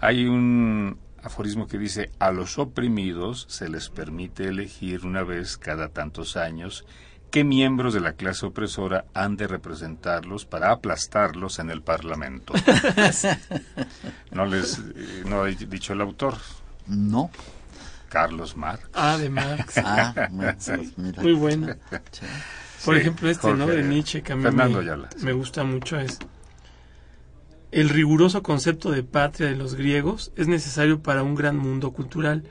hay 0.00 0.26
un 0.26 0.98
aforismo 1.22 1.66
que 1.66 1.78
dice, 1.78 2.10
a 2.18 2.30
los 2.30 2.58
oprimidos 2.58 3.46
se 3.48 3.68
les 3.68 3.88
permite 3.88 4.48
elegir 4.48 5.06
una 5.06 5.22
vez 5.22 5.56
cada 5.56 5.88
tantos 5.88 6.36
años 6.36 6.84
qué 7.30 7.44
miembros 7.44 7.94
de 7.94 8.00
la 8.00 8.12
clase 8.12 8.44
opresora 8.46 9.06
han 9.14 9.36
de 9.36 9.46
representarlos 9.46 10.44
para 10.44 10.70
aplastarlos 10.70 11.58
en 11.58 11.70
el 11.70 11.82
Parlamento. 11.82 12.52
no 14.30 14.44
les 14.44 14.78
eh, 14.78 15.22
no 15.24 15.46
he 15.46 15.54
dicho 15.54 15.94
el 15.94 16.02
autor. 16.02 16.36
No. 16.86 17.30
Carlos 18.10 18.54
Marx. 18.56 18.90
Ah, 18.92 19.16
de 19.16 19.30
Marx. 19.30 19.74
Ah, 19.84 20.28
Muy 21.16 21.32
bueno. 21.32 21.74
Por 22.84 22.96
ejemplo, 22.98 23.30
este, 23.30 23.54
¿no? 23.54 23.66
De 23.66 23.82
Nietzsche, 23.82 24.22
que 24.22 24.34
a 24.34 24.36
mí 24.36 24.44
me, 24.50 25.06
me 25.22 25.32
gusta 25.32 25.64
mucho 25.64 25.98
es 25.98 26.18
el 27.72 27.88
riguroso 27.88 28.42
concepto 28.42 28.90
de 28.90 29.02
patria 29.02 29.48
de 29.48 29.56
los 29.56 29.74
griegos 29.74 30.30
es 30.36 30.46
necesario 30.46 31.02
para 31.02 31.22
un 31.22 31.34
gran 31.34 31.56
mundo 31.56 31.92
cultural. 31.92 32.44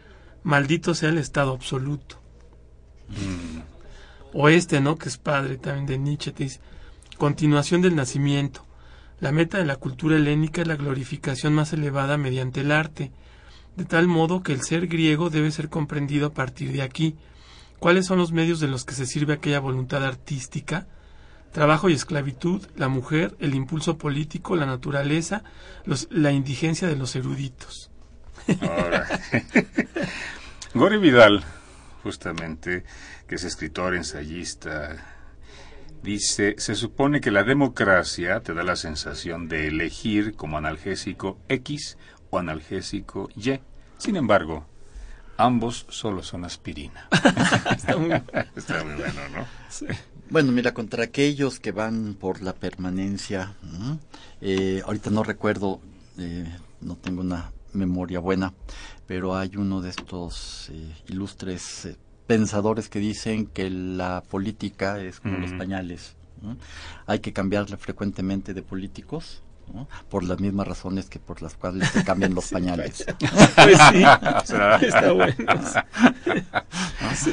Maldito 0.43 0.95
sea 0.95 1.09
el 1.09 1.19
Estado 1.19 1.53
absoluto. 1.53 2.19
Mm. 3.09 3.61
O 4.33 4.49
este, 4.49 4.81
¿no? 4.81 4.97
Que 4.97 5.09
es 5.09 5.17
padre 5.17 5.57
también 5.57 5.85
de 5.85 5.97
Nietzsche, 5.99 6.31
te 6.31 6.45
dice, 6.45 6.59
continuación 7.17 7.83
del 7.83 7.95
nacimiento. 7.95 8.65
La 9.19 9.31
meta 9.31 9.59
de 9.59 9.65
la 9.65 9.75
cultura 9.75 10.15
helénica 10.15 10.63
es 10.63 10.67
la 10.67 10.75
glorificación 10.75 11.53
más 11.53 11.71
elevada 11.71 12.17
mediante 12.17 12.61
el 12.61 12.71
arte, 12.71 13.11
de 13.75 13.85
tal 13.85 14.07
modo 14.07 14.41
que 14.41 14.53
el 14.53 14.63
ser 14.63 14.87
griego 14.87 15.29
debe 15.29 15.51
ser 15.51 15.69
comprendido 15.69 16.27
a 16.27 16.33
partir 16.33 16.71
de 16.71 16.81
aquí. 16.81 17.15
¿Cuáles 17.77 18.07
son 18.07 18.17
los 18.17 18.31
medios 18.31 18.59
de 18.59 18.67
los 18.67 18.85
que 18.85 18.95
se 18.95 19.05
sirve 19.05 19.33
aquella 19.33 19.59
voluntad 19.59 20.03
artística? 20.03 20.87
Trabajo 21.51 21.89
y 21.89 21.93
esclavitud, 21.93 22.65
la 22.75 22.87
mujer, 22.87 23.35
el 23.39 23.55
impulso 23.55 23.97
político, 23.97 24.55
la 24.55 24.65
naturaleza, 24.65 25.43
los, 25.85 26.07
la 26.09 26.31
indigencia 26.31 26.87
de 26.87 26.95
los 26.95 27.15
eruditos. 27.15 27.91
Gore 30.73 30.97
Vidal, 30.97 31.43
justamente, 32.03 32.85
que 33.27 33.35
es 33.35 33.43
escritor, 33.43 33.95
ensayista, 33.95 34.95
dice, 36.01 36.55
se 36.57 36.75
supone 36.75 37.21
que 37.21 37.31
la 37.31 37.43
democracia 37.43 38.39
te 38.41 38.53
da 38.53 38.63
la 38.63 38.75
sensación 38.75 39.47
de 39.47 39.67
elegir 39.67 40.35
como 40.35 40.57
analgésico 40.57 41.37
X 41.49 41.97
o 42.29 42.39
analgésico 42.39 43.29
Y. 43.35 43.59
Sin 43.97 44.15
embargo, 44.15 44.65
ambos 45.37 45.85
solo 45.89 46.23
son 46.23 46.45
aspirina. 46.45 47.07
Está 47.75 47.97
muy, 47.97 48.11
Está 48.55 48.83
muy 48.83 48.95
bueno, 48.95 49.21
¿no? 49.35 49.45
Sí. 49.69 49.85
Bueno, 50.31 50.53
mira, 50.53 50.73
contra 50.73 51.03
aquellos 51.03 51.59
que 51.59 51.73
van 51.73 52.13
por 52.13 52.41
la 52.41 52.53
permanencia, 52.53 53.53
eh, 54.39 54.81
ahorita 54.85 55.09
no 55.09 55.23
recuerdo, 55.23 55.81
eh, 56.17 56.47
no 56.79 56.95
tengo 56.95 57.19
una 57.19 57.51
memoria 57.73 58.21
buena, 58.21 58.53
pero 59.07 59.35
hay 59.35 59.57
uno 59.57 59.81
de 59.81 59.89
estos 59.89 60.69
eh, 60.71 60.95
ilustres 61.09 61.83
eh, 61.83 61.97
pensadores 62.27 62.87
que 62.87 62.99
dicen 62.99 63.45
que 63.45 63.69
la 63.69 64.23
política 64.23 65.01
es 65.01 65.19
como 65.19 65.37
los 65.37 65.51
pañales. 65.51 66.15
¿no? 66.41 66.55
Hay 67.07 67.19
que 67.19 67.33
cambiarle 67.33 67.75
frecuentemente 67.75 68.53
de 68.53 68.61
políticos. 68.61 69.43
¿No? 69.73 69.87
por 70.09 70.23
las 70.23 70.39
mismas 70.39 70.67
razones 70.67 71.09
que 71.09 71.19
por 71.19 71.41
las 71.41 71.55
cuales 71.55 71.89
se 71.89 72.03
cambian 72.03 72.33
los 72.35 72.47
pañales. 72.51 73.05
Pues 73.19 73.77
sí, 73.91 74.03
está 74.85 75.11
bueno. 75.13 75.35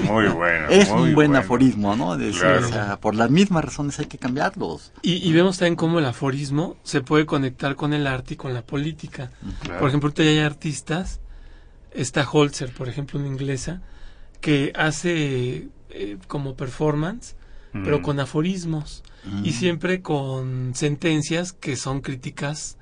Muy 0.04 0.28
bueno. 0.28 0.68
Es 0.68 0.88
muy 0.90 1.08
un 1.10 1.14
buen 1.14 1.30
bueno. 1.30 1.38
aforismo, 1.38 1.96
¿no? 1.96 2.16
Decir, 2.16 2.40
Claro. 2.40 2.66
o 2.66 2.68
sea, 2.70 3.00
por 3.00 3.14
las 3.14 3.30
mismas 3.30 3.64
razones 3.64 3.98
hay 3.98 4.06
que 4.06 4.18
cambiarlos. 4.18 4.92
Y, 5.02 5.14
y 5.28 5.32
vemos 5.32 5.58
también 5.58 5.76
cómo 5.76 5.98
el 5.98 6.04
aforismo 6.06 6.76
se 6.82 7.00
puede 7.00 7.26
conectar 7.26 7.76
con 7.76 7.92
el 7.92 8.06
arte 8.06 8.34
y 8.34 8.36
con 8.36 8.54
la 8.54 8.62
política. 8.62 9.30
Claro. 9.62 9.80
Por 9.80 9.88
ejemplo, 9.88 10.08
ahorita 10.08 10.22
ya 10.24 10.30
hay 10.30 10.38
artistas, 10.40 11.20
está 11.92 12.28
Holzer, 12.30 12.72
por 12.72 12.88
ejemplo, 12.88 13.18
una 13.18 13.28
inglesa, 13.28 13.82
que 14.40 14.72
hace 14.76 15.68
eh, 15.90 16.18
como 16.28 16.54
performance, 16.54 17.34
pero 17.72 17.98
Mm. 17.98 18.02
con 18.02 18.20
aforismos 18.20 19.02
y 19.44 19.52
siempre 19.52 20.00
con 20.00 20.74
sentencias 20.74 21.52
que 21.52 21.76
son 21.76 22.00
críticas 22.00 22.76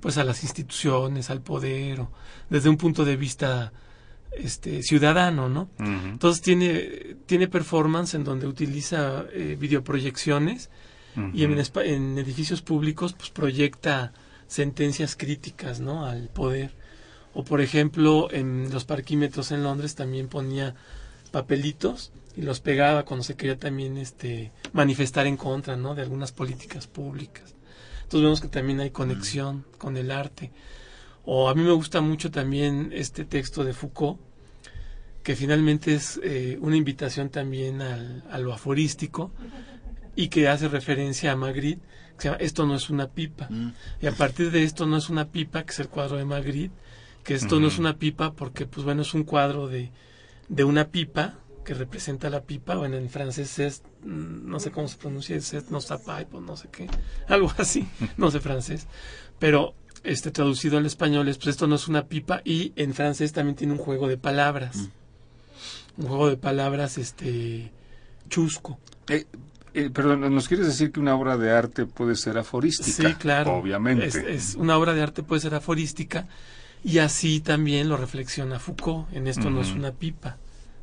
pues 0.00 0.16
a 0.16 0.24
las 0.24 0.42
instituciones, 0.44 1.28
al 1.28 1.42
poder, 1.42 2.00
o 2.00 2.10
desde 2.48 2.70
un 2.70 2.78
punto 2.78 3.04
de 3.04 3.16
vista 3.16 3.72
este 4.32 4.82
ciudadano, 4.82 5.48
¿no? 5.48 5.68
Entonces 5.78 6.40
tiene 6.40 7.16
tiene 7.26 7.48
performance 7.48 8.14
en 8.14 8.24
donde 8.24 8.46
utiliza 8.46 9.24
eh, 9.32 9.56
videoproyecciones 9.58 10.70
y 11.34 11.42
en, 11.44 11.58
en 11.58 12.18
edificios 12.18 12.62
públicos 12.62 13.12
pues 13.12 13.30
proyecta 13.30 14.12
sentencias 14.46 15.16
críticas, 15.16 15.80
¿no? 15.80 16.06
Al 16.06 16.28
poder. 16.28 16.72
O 17.34 17.44
por 17.44 17.60
ejemplo, 17.60 18.28
en 18.32 18.70
los 18.72 18.84
parquímetros 18.84 19.50
en 19.52 19.62
Londres 19.64 19.96
también 19.96 20.28
ponía 20.28 20.74
papelitos 21.30 22.10
y 22.40 22.42
los 22.42 22.60
pegaba 22.60 23.04
cuando 23.04 23.22
se 23.22 23.36
quería 23.36 23.58
también 23.58 23.98
este 23.98 24.50
manifestar 24.72 25.26
en 25.26 25.36
contra, 25.36 25.76
¿no? 25.76 25.94
De 25.94 26.00
algunas 26.00 26.32
políticas 26.32 26.86
públicas. 26.86 27.54
Entonces 28.04 28.22
vemos 28.22 28.40
que 28.40 28.48
también 28.48 28.80
hay 28.80 28.90
conexión 28.90 29.66
con 29.76 29.98
el 29.98 30.10
arte. 30.10 30.50
O 31.26 31.50
a 31.50 31.54
mí 31.54 31.62
me 31.62 31.72
gusta 31.72 32.00
mucho 32.00 32.30
también 32.30 32.92
este 32.94 33.26
texto 33.26 33.62
de 33.62 33.74
Foucault, 33.74 34.18
que 35.22 35.36
finalmente 35.36 35.94
es 35.94 36.18
eh, 36.24 36.56
una 36.62 36.76
invitación 36.76 37.28
también 37.28 37.82
al, 37.82 38.24
a 38.30 38.38
lo 38.38 38.54
aforístico 38.54 39.32
y 40.16 40.28
que 40.28 40.48
hace 40.48 40.66
referencia 40.68 41.32
a 41.32 41.36
Magritte, 41.36 41.82
que 42.16 42.22
se 42.22 42.28
llama 42.28 42.38
Esto 42.40 42.64
no 42.64 42.74
es 42.74 42.88
una 42.88 43.08
pipa. 43.08 43.50
Y 44.00 44.06
a 44.06 44.12
partir 44.12 44.50
de 44.50 44.62
esto 44.62 44.86
no 44.86 44.96
es 44.96 45.10
una 45.10 45.28
pipa, 45.28 45.62
que 45.64 45.72
es 45.72 45.80
el 45.80 45.88
cuadro 45.88 46.16
de 46.16 46.24
Magritte, 46.24 46.74
que 47.22 47.34
esto 47.34 47.60
no 47.60 47.68
es 47.68 47.78
una 47.78 47.98
pipa 47.98 48.32
porque, 48.32 48.64
pues 48.64 48.86
bueno, 48.86 49.02
es 49.02 49.12
un 49.12 49.24
cuadro 49.24 49.68
de, 49.68 49.92
de 50.48 50.64
una 50.64 50.88
pipa 50.88 51.36
que 51.64 51.74
representa 51.74 52.30
la 52.30 52.42
pipa, 52.42 52.76
bueno, 52.76 52.96
en 52.96 53.08
francés 53.10 53.58
es, 53.58 53.82
mm, 54.02 54.48
no 54.48 54.60
sé 54.60 54.70
cómo 54.70 54.88
se 54.88 54.96
pronuncia, 54.96 55.36
es 55.36 55.70
no 55.70 55.80
pipe 55.80 56.36
o 56.36 56.40
no 56.40 56.56
sé 56.56 56.68
qué, 56.70 56.88
algo 57.28 57.52
así, 57.58 57.86
no 58.16 58.30
sé 58.30 58.40
francés, 58.40 58.86
pero 59.38 59.74
este 60.02 60.30
traducido 60.30 60.78
al 60.78 60.86
español 60.86 61.28
es, 61.28 61.36
pues 61.36 61.48
esto 61.48 61.66
no 61.66 61.74
es 61.74 61.88
una 61.88 62.06
pipa 62.06 62.40
y 62.44 62.72
en 62.76 62.94
francés 62.94 63.32
también 63.32 63.56
tiene 63.56 63.74
un 63.74 63.78
juego 63.78 64.08
de 64.08 64.16
palabras, 64.16 64.88
un 65.96 66.06
juego 66.06 66.28
de 66.28 66.36
palabras, 66.36 66.98
este, 66.98 67.70
chusco. 68.28 68.78
Eh, 69.08 69.26
eh, 69.74 69.90
perdón, 69.90 70.34
¿nos 70.34 70.48
quieres 70.48 70.66
decir 70.66 70.90
que 70.90 71.00
una 71.00 71.14
obra 71.14 71.36
de 71.36 71.50
arte 71.50 71.86
puede 71.86 72.16
ser 72.16 72.38
aforística? 72.38 73.08
Sí, 73.08 73.14
claro. 73.14 73.54
Obviamente. 73.54 74.06
Es, 74.06 74.14
es 74.16 74.54
una 74.54 74.76
obra 74.76 74.94
de 74.94 75.02
arte 75.02 75.22
puede 75.22 75.40
ser 75.40 75.54
aforística 75.54 76.26
y 76.82 76.98
así 76.98 77.40
también 77.40 77.88
lo 77.88 77.96
reflexiona 77.96 78.58
Foucault. 78.58 79.12
En 79.12 79.26
esto 79.26 79.50
no 79.50 79.60
es 79.60 79.72
una 79.72 79.92
pipa, 79.92 80.38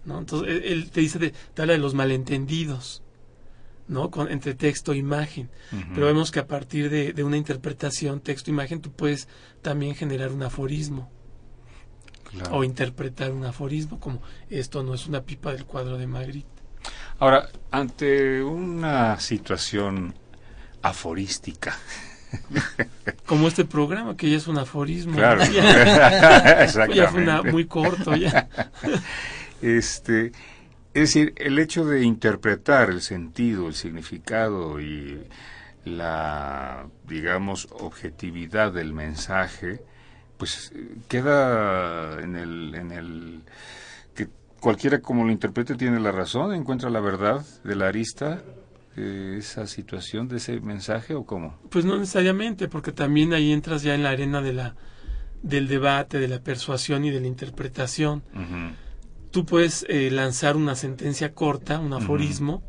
¿no? 0.08 0.18
Entonces 0.18 0.62
él, 0.66 0.90
te 0.90 1.02
dice 1.02 1.20
de, 1.20 1.34
te 1.54 1.62
habla 1.62 1.74
de 1.74 1.80
los 1.80 1.94
malentendidos, 1.94 3.04
¿no? 3.88 4.10
Con, 4.10 4.32
entre 4.32 4.56
texto 4.56 4.94
e 4.94 4.98
imagen. 4.98 5.50
Pero 5.94 6.08
vemos 6.08 6.32
que 6.32 6.40
a 6.40 6.48
partir 6.48 6.90
de, 6.90 7.14
de 7.14 7.24
una 7.24 7.38
interpretación 7.38 8.22
texto-imagen 8.22 8.82
tú 8.82 8.92
puedes 8.92 9.28
también 9.62 9.94
generar 9.96 10.32
un 10.32 10.42
aforismo 10.44 11.12
Claro. 12.32 12.58
o 12.58 12.64
interpretar 12.66 13.32
un 13.32 13.46
aforismo 13.46 14.02
como 14.02 14.22
esto 14.50 14.84
no 14.84 14.94
es 14.94 15.08
una 15.08 15.22
pipa 15.22 15.54
del 15.54 15.64
cuadro 15.66 15.98
de 15.98 16.08
Magritte. 16.08 16.50
Ahora, 17.20 17.48
ante 17.72 18.44
una 18.44 19.18
situación 19.22 20.14
aforística. 20.82 21.78
Como 23.26 23.48
este 23.48 23.64
programa 23.64 24.18
que 24.18 24.30
ya 24.30 24.36
es 24.36 24.48
un 24.48 24.58
aforismo. 24.58 25.16
Claro. 25.16 25.42
Ya, 25.54 26.66
ya 26.94 27.08
fue 27.08 27.22
una- 27.24 27.42
muy 27.44 27.66
corto 27.66 28.14
ya. 28.18 28.50
Este, 29.62 30.28
es 30.94 31.14
decir, 31.14 31.34
el 31.38 31.60
hecho 31.60 31.86
de 31.86 32.04
interpretar 32.04 32.90
el 32.90 33.02
sentido, 33.02 33.68
el 33.68 33.74
significado 33.74 34.80
y 34.80 35.22
la, 35.86 36.88
digamos, 37.08 37.68
objetividad 37.72 38.74
del 38.74 38.94
mensaje, 38.94 39.82
pues 40.38 40.74
queda 41.08 42.22
en 42.22 42.36
el, 42.36 42.76
en 42.76 42.92
el 42.92 43.42
que 44.14 44.28
cualquiera 44.60 45.00
como 45.00 45.24
lo 45.24 45.32
interprete 45.32 45.76
tiene 45.76 46.00
la 46.00 46.12
razón, 46.12 46.54
encuentra 46.54 46.90
la 46.90 47.00
verdad 47.00 47.46
de 47.64 47.76
la 47.76 47.88
arista 47.88 48.44
de 48.96 49.38
esa 49.38 49.68
situación, 49.68 50.28
de 50.28 50.38
ese 50.38 50.60
mensaje 50.60 51.14
o 51.14 51.26
cómo? 51.26 51.58
Pues 51.70 51.86
no 51.86 51.98
necesariamente, 51.98 52.68
porque 52.68 52.92
también 52.92 53.34
ahí 53.34 53.52
entras 53.52 53.84
ya 53.84 53.94
en 53.94 54.04
la 54.04 54.10
arena 54.10 54.42
de 54.42 54.54
la 54.54 54.76
del 55.44 55.68
debate, 55.68 56.20
de 56.20 56.28
la 56.28 56.40
persuasión 56.40 57.06
y 57.06 57.12
de 57.12 57.22
la 57.22 57.28
interpretación. 57.28 58.24
Tú 59.32 59.46
puedes 59.46 59.86
eh, 59.90 60.10
lanzar 60.12 60.56
una 60.56 60.76
sentencia 60.76 61.34
corta, 61.34 61.80
un 61.80 61.94
aforismo, 61.94 62.64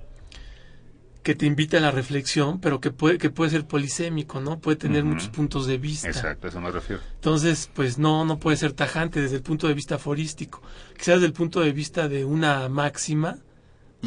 que 1.22 1.34
te 1.34 1.44
invita 1.44 1.76
a 1.76 1.80
la 1.80 1.90
reflexión, 1.90 2.58
pero 2.58 2.80
que 2.80 2.90
puede, 2.90 3.18
que 3.18 3.28
puede 3.28 3.50
ser 3.50 3.66
polisémico, 3.66 4.40
¿no? 4.40 4.60
Puede 4.60 4.78
tener 4.78 5.04
muchos 5.04 5.28
puntos 5.28 5.66
de 5.66 5.76
vista. 5.76 6.08
Exacto, 6.08 6.46
a 6.46 6.50
eso 6.50 6.60
me 6.60 6.70
refiero. 6.70 7.02
Entonces, 7.16 7.70
pues 7.74 7.98
no, 7.98 8.24
no 8.24 8.38
puede 8.38 8.56
ser 8.56 8.72
tajante 8.72 9.20
desde 9.20 9.36
el 9.36 9.42
punto 9.42 9.68
de 9.68 9.74
vista 9.74 9.96
aforístico. 9.96 10.62
Quizás 10.96 11.16
desde 11.16 11.26
el 11.26 11.34
punto 11.34 11.60
de 11.60 11.72
vista 11.72 12.08
de 12.08 12.24
una 12.24 12.68
máxima, 12.70 13.36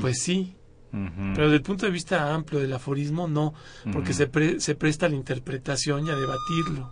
pues 0.02 0.24
sí, 0.24 0.56
Pero 0.92 1.44
desde 1.44 1.58
el 1.58 1.62
punto 1.62 1.86
de 1.86 1.92
vista 1.92 2.34
amplio 2.34 2.60
del 2.60 2.74
aforismo, 2.74 3.28
no, 3.28 3.54
porque 3.94 4.14
se, 4.14 4.30
se 4.60 4.76
presta 4.76 5.06
a 5.06 5.10
la 5.10 5.16
interpretación 5.16 6.08
y 6.08 6.10
a 6.10 6.16
debatirlo. 6.16 6.92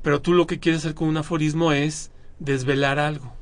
Pero 0.00 0.22
tú 0.22 0.32
lo 0.32 0.46
que 0.46 0.58
quieres 0.58 0.80
hacer 0.80 0.94
con 0.94 1.08
un 1.08 1.18
aforismo 1.18 1.72
es 1.72 2.10
desvelar 2.38 2.98
algo. 2.98 3.35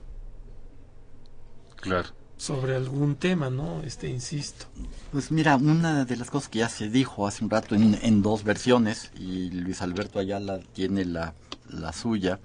Claro. 1.84 2.08
Sobre 2.38 2.74
algún 2.74 3.14
tema, 3.14 3.50
¿no? 3.50 3.82
Este, 3.82 4.08
insisto. 4.08 4.66
Pues 5.12 5.30
mira, 5.30 5.56
una 5.56 6.06
de 6.06 6.16
las 6.16 6.30
cosas 6.30 6.48
que 6.48 6.60
ya 6.60 6.68
se 6.68 6.88
dijo 6.88 7.26
hace 7.26 7.44
un 7.44 7.50
rato 7.50 7.74
en, 7.74 7.98
en 8.02 8.22
dos 8.22 8.42
versiones, 8.42 9.12
y 9.18 9.50
Luis 9.50 9.82
Alberto 9.82 10.18
Ayala 10.18 10.60
tiene 10.72 11.04
la, 11.04 11.34
la 11.68 11.92
suya, 11.92 12.40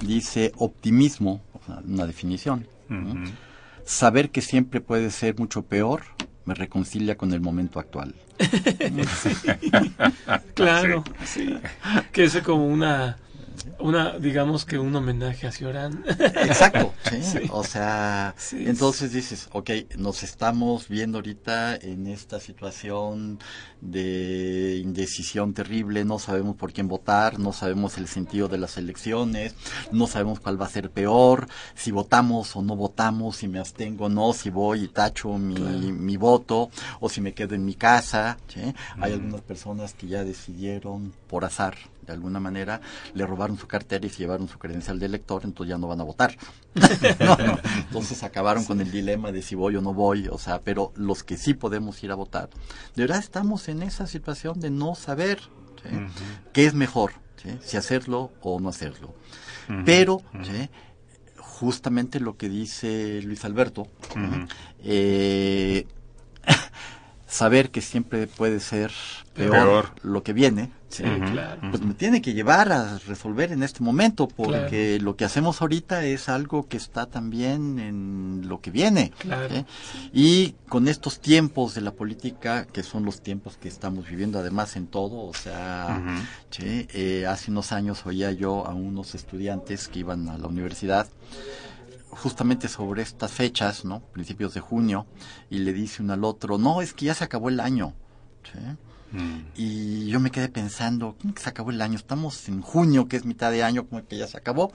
dice 0.00 0.52
optimismo, 0.56 1.42
una 1.86 2.06
definición. 2.06 2.66
Saber 3.84 4.30
que 4.30 4.40
siempre 4.40 4.80
puede 4.80 5.10
ser 5.10 5.38
mucho 5.38 5.62
peor 5.62 6.02
me 6.48 6.54
reconcilia 6.54 7.18
con 7.18 7.34
el 7.34 7.42
momento 7.42 7.78
actual. 7.78 8.14
claro, 10.54 11.04
sí. 11.26 11.54
Que 12.10 12.24
es 12.24 12.38
como 12.38 12.66
una 12.66 13.18
una 13.78 14.18
digamos 14.18 14.64
que 14.64 14.78
un 14.78 14.94
homenaje 14.94 15.46
a 15.46 15.52
Ciorán. 15.52 16.04
Exacto, 16.08 16.92
sí. 17.22 17.40
O 17.50 17.64
sea, 17.64 18.34
entonces 18.52 19.12
dices, 19.12 19.48
ok, 19.52 19.70
nos 19.96 20.22
estamos 20.22 20.88
viendo 20.88 21.18
ahorita 21.18 21.76
en 21.76 22.06
esta 22.06 22.40
situación 22.40 23.38
de 23.80 24.80
indecisión 24.82 25.54
terrible, 25.54 26.04
no 26.04 26.18
sabemos 26.18 26.56
por 26.56 26.72
quién 26.72 26.88
votar, 26.88 27.38
no 27.38 27.52
sabemos 27.52 27.98
el 27.98 28.08
sentido 28.08 28.48
de 28.48 28.58
las 28.58 28.76
elecciones, 28.76 29.54
no 29.92 30.06
sabemos 30.06 30.40
cuál 30.40 30.60
va 30.60 30.66
a 30.66 30.70
ser 30.70 30.90
peor, 30.90 31.48
si 31.74 31.90
votamos 31.90 32.56
o 32.56 32.62
no 32.62 32.76
votamos, 32.76 33.36
si 33.36 33.48
me 33.48 33.58
abstengo 33.58 34.06
o 34.06 34.08
no, 34.08 34.32
si 34.32 34.50
voy 34.50 34.84
y 34.84 34.88
tacho 34.88 35.38
mi, 35.38 35.54
mi 35.92 36.16
voto 36.16 36.70
o 37.00 37.08
si 37.08 37.20
me 37.20 37.34
quedo 37.34 37.54
en 37.54 37.64
mi 37.64 37.74
casa. 37.74 38.38
¿sí? 38.48 38.74
Hay 39.00 39.12
algunas 39.12 39.42
personas 39.42 39.94
que 39.94 40.08
ya 40.08 40.24
decidieron 40.24 41.12
por 41.28 41.44
azar 41.44 41.76
de 42.12 42.16
alguna 42.16 42.40
manera 42.40 42.80
le 43.14 43.26
robaron 43.26 43.58
su 43.58 43.66
cartera 43.66 44.06
y 44.06 44.10
se 44.10 44.18
llevaron 44.18 44.48
su 44.48 44.58
credencial 44.58 44.98
de 44.98 45.06
elector, 45.06 45.42
entonces 45.44 45.70
ya 45.70 45.78
no 45.78 45.88
van 45.88 46.00
a 46.00 46.04
votar. 46.04 46.36
Entonces 47.86 48.22
acabaron 48.22 48.64
con 48.64 48.80
el 48.80 48.90
dilema 48.90 49.32
de 49.32 49.42
si 49.42 49.54
voy 49.54 49.76
o 49.76 49.80
no 49.80 49.94
voy, 49.94 50.28
o 50.28 50.38
sea, 50.38 50.60
pero 50.60 50.92
los 50.96 51.24
que 51.24 51.36
sí 51.36 51.54
podemos 51.54 52.02
ir 52.04 52.12
a 52.12 52.14
votar, 52.14 52.50
de 52.94 53.02
verdad 53.02 53.18
estamos 53.18 53.68
en 53.68 53.82
esa 53.82 54.06
situación 54.06 54.60
de 54.60 54.70
no 54.70 54.94
saber 54.94 55.40
qué 56.52 56.66
es 56.66 56.74
mejor, 56.74 57.12
si 57.62 57.76
hacerlo 57.76 58.32
o 58.42 58.60
no 58.60 58.68
hacerlo. 58.68 59.14
Pero, 59.84 60.22
justamente 61.36 62.20
lo 62.20 62.36
que 62.36 62.48
dice 62.48 63.20
Luis 63.22 63.44
Alberto, 63.44 63.88
eh, 64.82 65.86
saber 67.28 67.70
que 67.70 67.80
siempre 67.80 68.26
puede 68.26 68.58
ser 68.58 68.90
peor, 69.34 69.92
lo 70.02 70.22
que 70.22 70.32
viene, 70.32 70.70
pues 71.70 71.82
me 71.82 71.94
tiene 71.94 72.22
que 72.22 72.32
llevar 72.32 72.72
a 72.72 72.98
resolver 73.06 73.52
en 73.52 73.62
este 73.62 73.82
momento, 73.84 74.26
porque 74.26 74.98
lo 75.00 75.16
que 75.16 75.24
hacemos 75.24 75.60
ahorita 75.60 76.04
es 76.04 76.28
algo 76.28 76.66
que 76.66 76.76
está 76.78 77.06
también 77.06 77.78
en 77.78 78.48
lo 78.48 78.60
que 78.60 78.70
viene. 78.70 79.12
Y 80.12 80.54
con 80.68 80.88
estos 80.88 81.20
tiempos 81.20 81.74
de 81.74 81.82
la 81.82 81.92
política, 81.92 82.66
que 82.66 82.82
son 82.82 83.04
los 83.04 83.20
tiempos 83.20 83.58
que 83.58 83.68
estamos 83.68 84.08
viviendo 84.08 84.38
además 84.38 84.76
en 84.76 84.86
todo, 84.86 85.20
o 85.20 85.34
sea, 85.34 86.02
eh, 86.58 87.26
hace 87.28 87.50
unos 87.50 87.72
años 87.72 88.06
oía 88.06 88.32
yo 88.32 88.66
a 88.66 88.74
unos 88.74 89.14
estudiantes 89.14 89.88
que 89.88 90.00
iban 90.00 90.28
a 90.28 90.38
la 90.38 90.48
universidad, 90.48 91.06
justamente 92.10 92.68
sobre 92.68 93.02
estas 93.02 93.32
fechas, 93.32 93.84
¿no? 93.84 94.00
Principios 94.00 94.54
de 94.54 94.60
junio, 94.60 95.06
y 95.50 95.58
le 95.58 95.72
dice 95.72 96.02
uno 96.02 96.14
al 96.14 96.24
otro, 96.24 96.58
no, 96.58 96.82
es 96.82 96.92
que 96.92 97.06
ya 97.06 97.14
se 97.14 97.24
acabó 97.24 97.48
el 97.48 97.60
año. 97.60 97.94
Mm. 99.12 99.38
Y 99.56 100.06
yo 100.06 100.20
me 100.20 100.30
quedé 100.30 100.48
pensando, 100.48 101.16
¿cómo 101.20 101.34
que 101.34 101.42
se 101.42 101.48
acabó 101.48 101.70
el 101.70 101.80
año? 101.80 101.96
Estamos 101.96 102.48
en 102.48 102.60
junio, 102.60 103.08
que 103.08 103.16
es 103.16 103.24
mitad 103.24 103.50
de 103.50 103.62
año, 103.62 103.86
como 103.86 104.06
que 104.06 104.18
ya 104.18 104.26
se 104.26 104.36
acabó. 104.36 104.72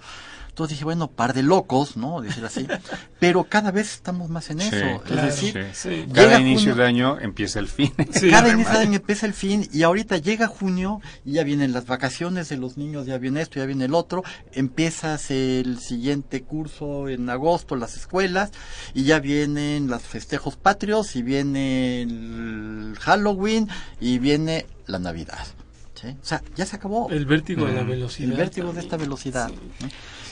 Entonces 0.53 0.75
dije, 0.75 0.85
bueno, 0.85 1.09
par 1.09 1.33
de 1.33 1.41
locos, 1.41 1.97
¿no? 1.97 2.21
Decir 2.21 2.45
así. 2.45 2.67
Pero 3.19 3.45
cada 3.45 3.71
vez 3.71 3.91
estamos 3.91 4.29
más 4.29 4.51
en 4.51 4.61
eso. 4.61 5.01
es 5.09 5.23
decir, 5.23 5.67
cada 6.13 6.39
inicio 6.39 6.75
de 6.75 6.85
año 6.85 7.19
empieza 7.19 7.57
el 7.57 7.67
fin. 7.67 7.91
cada 8.29 8.49
inicio 8.49 8.73
de 8.73 8.79
año 8.79 8.95
empieza 8.97 9.25
el 9.25 9.33
fin 9.33 9.67
y 9.73 9.81
ahorita 9.81 10.17
llega 10.17 10.45
junio 10.45 11.01
y 11.25 11.33
ya 11.33 11.43
vienen 11.43 11.73
las 11.73 11.87
vacaciones 11.87 12.49
de 12.49 12.57
los 12.57 12.77
niños, 12.77 13.07
ya 13.07 13.17
viene 13.17 13.41
esto, 13.41 13.55
ya 13.59 13.65
viene 13.65 13.85
el 13.85 13.95
otro. 13.95 14.21
Empiezas 14.51 15.31
el 15.31 15.79
siguiente 15.79 16.43
curso 16.43 17.09
en 17.09 17.27
agosto, 17.31 17.75
las 17.75 17.97
escuelas, 17.97 18.51
y 18.93 19.05
ya 19.05 19.19
vienen 19.19 19.87
los 19.87 20.03
festejos 20.03 20.55
patrios 20.55 21.15
y 21.15 21.23
viene 21.23 22.03
el 22.03 22.95
Halloween 22.99 23.69
y 23.99 24.19
viene 24.19 24.67
la 24.85 24.99
Navidad. 24.99 25.47
O 26.11 26.25
sea, 26.25 26.41
ya 26.55 26.65
se 26.65 26.75
acabó. 26.75 27.09
El 27.09 27.25
vértigo 27.25 27.65
de 27.65 27.73
la 27.73 27.83
velocidad. 27.83 28.31
El 28.31 28.37
vértigo 28.37 28.73
de 28.73 28.81
esta 28.81 28.97
velocidad. 28.97 29.51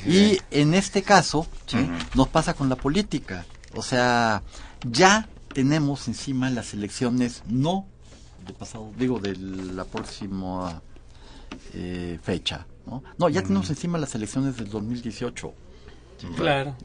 Y 0.06 0.40
en 0.52 0.74
este 0.74 1.04
caso, 1.04 1.48
nos 2.16 2.28
pasa 2.28 2.54
con 2.54 2.70
la 2.70 2.76
política. 2.76 3.46
O 3.76 3.82
sea, 3.82 4.44
ya 4.90 5.28
tenemos 5.54 6.08
encima 6.08 6.50
las 6.50 6.74
elecciones, 6.74 7.44
no 7.48 7.86
de 8.46 8.54
pasado, 8.54 8.92
digo, 8.98 9.20
de 9.20 9.36
la 9.36 9.86
próxima 9.86 10.82
eh, 11.74 12.20
fecha. 12.22 12.66
No, 12.86 13.04
no 13.18 13.30
ya 13.30 13.42
tenemos 13.42 13.70
encima 13.70 13.98
las 13.98 14.16
elecciones 14.16 14.58
del 14.58 14.70
2018. 14.70 15.54
Claro. 16.36 16.76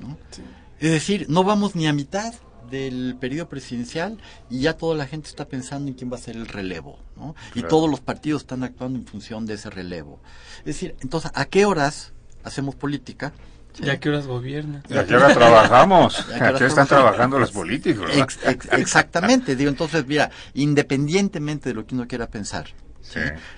Es 0.79 0.91
decir, 0.91 1.27
no 1.29 1.45
vamos 1.45 1.75
ni 1.75 1.87
a 1.87 1.93
mitad 1.93 2.35
del 2.71 3.17
periodo 3.21 3.49
presidencial 3.49 4.19
y 4.51 4.61
ya 4.61 4.75
toda 4.77 4.95
la 4.97 5.07
gente 5.07 5.29
está 5.29 5.47
pensando 5.47 5.89
en 5.89 5.95
quién 5.95 6.11
va 6.11 6.17
a 6.17 6.21
ser 6.21 6.37
el 6.37 6.47
relevo, 6.47 6.99
¿no? 7.17 7.35
Y 7.55 7.63
todos 7.63 7.91
los 7.91 8.01
partidos 8.01 8.43
están 8.43 8.63
actuando 8.63 8.99
en 8.99 9.07
función 9.07 9.47
de 9.47 9.55
ese 9.55 9.71
relevo. 9.71 10.21
Es 10.61 10.67
decir, 10.67 10.97
entonces, 11.01 11.31
¿a 11.35 11.45
qué 11.47 11.65
horas 11.65 12.13
hacemos 12.47 12.75
política. 12.77 13.33
¿Y 13.79 13.91
a 13.91 14.01
qué 14.01 14.09
horas 14.09 14.27
gobierna? 14.27 14.83
¿Y 14.89 14.97
a 14.97 15.05
qué 15.05 15.17
hora 15.17 15.35
trabajamos? 15.35 16.19
¿A 16.41 16.55
qué 16.55 16.65
están 16.65 16.87
trabajando 16.87 17.39
los 17.39 17.53
políticos? 17.53 18.11
exactamente, 18.73 19.55
digo, 19.55 19.69
entonces, 19.69 20.07
mira, 20.07 20.31
independientemente 20.55 21.69
de 21.69 21.75
lo 21.75 21.87
que 21.87 21.95
uno 21.95 22.09
quiera 22.09 22.29
pensar, 22.29 22.69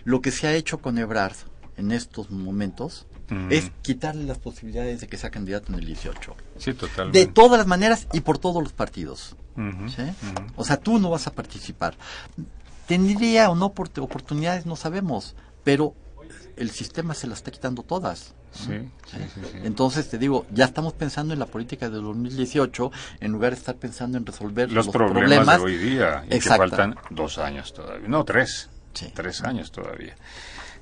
lo 0.05 0.21
que 0.21 0.33
se 0.33 0.49
ha 0.49 0.55
hecho 0.55 0.79
con 0.79 0.99
Ebrard 0.99 1.37
en 1.77 1.93
estos 1.93 2.31
momentos 2.31 3.07
es 3.51 3.71
quitarle 3.83 4.25
las 4.25 4.39
posibilidades 4.39 5.01
de 5.01 5.07
que 5.07 5.17
sea 5.17 5.31
candidato 5.31 5.73
en 5.73 5.79
el 5.79 5.87
18. 5.87 6.37
Sí, 6.59 6.75
totalmente. 6.75 7.19
De 7.19 7.27
todas 7.27 7.59
las 7.59 7.67
maneras 7.67 8.07
y 8.13 8.21
por 8.21 8.39
todos 8.39 8.63
los 8.63 8.73
partidos. 8.73 9.37
O 10.57 10.65
sea, 10.65 10.79
tú 10.79 10.99
no 10.99 11.11
vas 11.11 11.27
a 11.27 11.33
participar. 11.33 11.97
Tendría 12.87 13.51
o 13.51 13.55
no 13.55 13.67
oportunidades, 13.67 14.67
no 14.67 14.77
sabemos, 14.77 15.37
pero 15.65 15.95
el 16.57 16.71
sistema 16.71 17.15
se 17.15 17.27
las 17.27 17.39
está 17.39 17.51
quitando 17.51 17.83
todas. 17.83 18.35
Sí, 18.51 18.91
Entonces 19.63 20.09
te 20.09 20.17
digo, 20.17 20.47
ya 20.51 20.65
estamos 20.65 20.95
pensando 20.95 21.35
en 21.35 21.39
la 21.39 21.47
política 21.47 21.91
de 21.91 21.99
2018 21.99 22.91
en 23.21 23.33
lugar 23.33 23.53
de 23.53 23.59
estar 23.59 23.77
pensando 23.77 24.17
en 24.17 24.25
resolver 24.25 24.73
los, 24.73 24.89
problemas, 24.89 25.59
de 25.59 25.65
hoy 25.65 25.77
día. 25.77 26.25
Y 26.27 26.31
que 26.31 26.41
faltan 26.41 26.97
dos 27.11 27.39
años 27.39 27.75
todavía. 27.75 28.09
No, 28.09 28.25
tres. 28.25 28.71
Tres 29.15 29.43
años 29.43 29.71
todavía. 29.71 30.17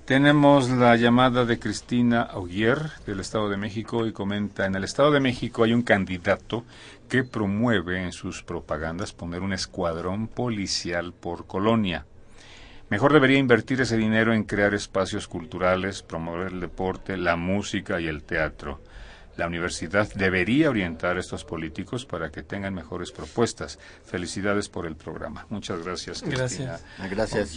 Tenemos 0.07 0.71
la 0.71 0.95
llamada 0.95 1.45
de 1.45 1.59
Cristina 1.59 2.23
Augier 2.23 2.79
del 3.07 3.19
Estado 3.19 3.49
de 3.49 3.57
México 3.57 4.07
y 4.07 4.13
comenta, 4.13 4.65
en 4.65 4.77
el 4.77 4.85
Estado 4.85 5.11
de 5.11 5.19
México 5.19 5.65
hay 5.65 5.73
un 5.73 5.83
candidato 5.83 6.65
que 7.09 7.25
promueve 7.25 8.01
en 8.05 8.13
sus 8.13 8.45
propagandas 8.45 9.13
poner 9.13 9.43
un 9.43 9.53
escuadrón 9.53 10.29
policial 10.29 11.13
por 11.13 11.49
colonia. 11.49 12.07
Mejor 12.89 13.15
debería 13.15 13.39
invertir 13.39 13.81
ese 13.81 13.97
dinero 13.97 14.33
en 14.33 14.45
crear 14.45 14.75
espacios 14.75 15.27
culturales, 15.27 16.05
promover 16.05 16.53
el 16.53 16.61
deporte, 16.61 17.17
la 17.17 17.35
música 17.35 18.01
y 18.01 18.07
el 18.07 18.23
teatro. 18.23 18.81
La 19.37 19.47
universidad 19.47 20.13
debería 20.15 20.71
orientar 20.71 21.17
a 21.17 21.21
estos 21.21 21.45
políticos 21.45 22.07
para 22.07 22.31
que 22.31 22.43
tengan 22.43 22.75
mejores 22.75 23.13
propuestas. 23.13 23.79
Felicidades 24.05 24.69
por 24.69 24.87
el 24.87 24.97
programa. 24.97 25.47
Muchas 25.51 25.85
gracias. 25.85 26.23
Gracias. 26.23 26.83
Gracias. 27.11 27.57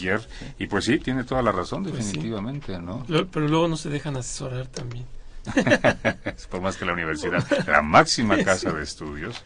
Y 0.58 0.66
pues 0.66 0.84
sí, 0.84 0.98
tiene 0.98 1.24
toda 1.24 1.42
la 1.42 1.52
razón, 1.52 1.84
pues 1.84 1.96
definitivamente, 1.96 2.78
¿no? 2.78 3.04
Pero 3.06 3.48
luego 3.48 3.68
no 3.68 3.76
se 3.76 3.88
dejan 3.88 4.16
asesorar 4.16 4.66
también. 4.66 5.06
por 6.50 6.60
más 6.60 6.76
que 6.76 6.84
la 6.84 6.92
universidad, 6.92 7.44
la 7.66 7.82
máxima 7.82 8.42
casa 8.44 8.72
de 8.72 8.82
estudios. 8.82 9.42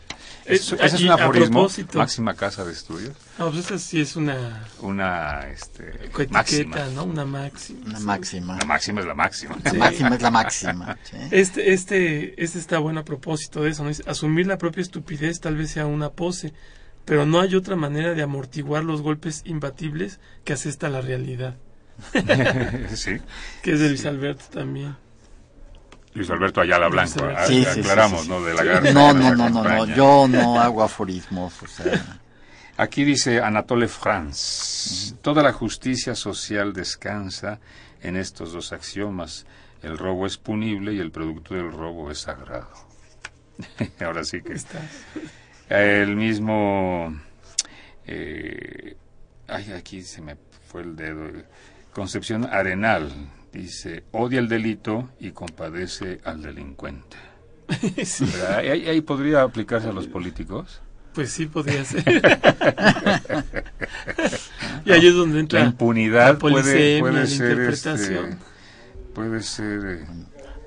¿Ese 0.46 0.76
es 0.84 1.00
un 1.00 1.10
aforismo? 1.10 1.68
¿Máxima 1.94 2.34
casa 2.34 2.64
de 2.64 2.72
estudios? 2.72 3.14
No, 3.38 3.50
pues 3.50 3.64
esa 3.64 3.78
sí 3.78 4.00
es 4.00 4.14
una... 4.16 4.66
Una, 4.80 5.48
este... 5.48 6.10
máxima. 6.30 6.76
¿no? 6.94 7.04
Una 7.04 7.24
máxima. 7.24 7.80
Una 7.86 8.00
máxima. 8.00 8.56
La 8.58 8.64
máxima 8.66 9.00
es 9.00 9.06
la 9.06 9.14
máxima. 9.14 9.56
La 9.64 9.72
máxima 9.72 10.14
es 10.14 10.22
la 10.22 10.30
máxima. 10.30 10.98
Este, 11.30 11.72
este, 11.72 12.42
este 12.42 12.58
está 12.58 12.78
bueno 12.78 13.00
a 13.00 13.04
propósito 13.04 13.62
de 13.62 13.70
eso, 13.70 13.84
¿no? 13.84 13.90
Asumir 14.06 14.46
la 14.46 14.58
propia 14.58 14.82
estupidez 14.82 15.40
tal 15.40 15.56
vez 15.56 15.70
sea 15.70 15.86
una 15.86 16.10
pose, 16.10 16.52
pero 17.04 17.24
no 17.24 17.40
hay 17.40 17.54
otra 17.54 17.76
manera 17.76 18.14
de 18.14 18.22
amortiguar 18.22 18.84
los 18.84 19.00
golpes 19.00 19.42
imbatibles 19.46 20.20
que 20.44 20.52
asesta 20.52 20.90
la 20.90 21.00
realidad. 21.00 21.56
sí. 22.94 23.16
Que 23.62 23.72
es 23.72 23.80
de 23.80 23.88
Luis 23.88 24.04
Alberto 24.04 24.44
también. 24.50 24.96
Luis 26.14 26.30
Alberto 26.30 26.60
Ayala 26.60 26.88
Blanco, 26.88 27.24
ah, 27.24 27.44
aclaramos, 27.44 28.28
¿no? 28.28 28.40
De 28.40 28.54
la 28.54 28.80
No, 28.92 29.12
no, 29.12 29.34
no, 29.34 29.50
no, 29.50 29.64
no, 29.64 29.86
yo 29.96 30.28
no 30.28 30.60
hago 30.60 30.82
aforismos, 30.82 31.60
o 31.62 31.66
sea. 31.66 32.20
Aquí 32.76 33.04
dice 33.04 33.40
Anatole 33.40 33.86
France, 33.86 35.14
toda 35.22 35.42
la 35.42 35.52
justicia 35.52 36.14
social 36.14 36.72
descansa 36.72 37.60
en 38.02 38.16
estos 38.16 38.52
dos 38.52 38.72
axiomas. 38.72 39.46
El 39.82 39.98
robo 39.98 40.26
es 40.26 40.38
punible 40.38 40.92
y 40.92 40.98
el 40.98 41.10
producto 41.10 41.54
del 41.54 41.70
robo 41.70 42.10
es 42.10 42.20
sagrado. 42.20 42.70
Ahora 44.00 44.24
sí 44.24 44.40
que 44.40 44.54
está. 44.54 44.80
El 45.68 46.16
mismo... 46.16 47.14
Eh, 48.06 48.96
ay, 49.46 49.72
aquí 49.72 50.02
se 50.02 50.20
me 50.20 50.36
fue 50.66 50.82
el 50.82 50.96
dedo. 50.96 51.30
Concepción 51.92 52.44
Arenal 52.44 53.12
dice, 53.60 54.04
odia 54.12 54.40
el 54.40 54.48
delito 54.48 55.10
y 55.20 55.30
compadece 55.30 56.20
al 56.24 56.42
delincuente. 56.42 57.16
¿Ahí, 58.56 59.00
podría 59.00 59.42
aplicarse 59.42 59.88
a 59.88 59.92
los 59.92 60.06
políticos? 60.06 60.80
Pues 61.14 61.30
sí, 61.30 61.46
podría 61.46 61.84
ser. 61.84 62.04
y 64.84 64.92
ahí 64.92 65.06
es 65.06 65.14
donde 65.14 65.40
entra 65.40 65.60
la 65.60 65.66
impunidad 65.66 66.38
puede, 66.38 67.00
puede 67.00 67.26
ser 67.26 67.60
este, 67.60 68.36
puede 69.14 69.42
ser 69.42 69.86
eh, 69.86 70.06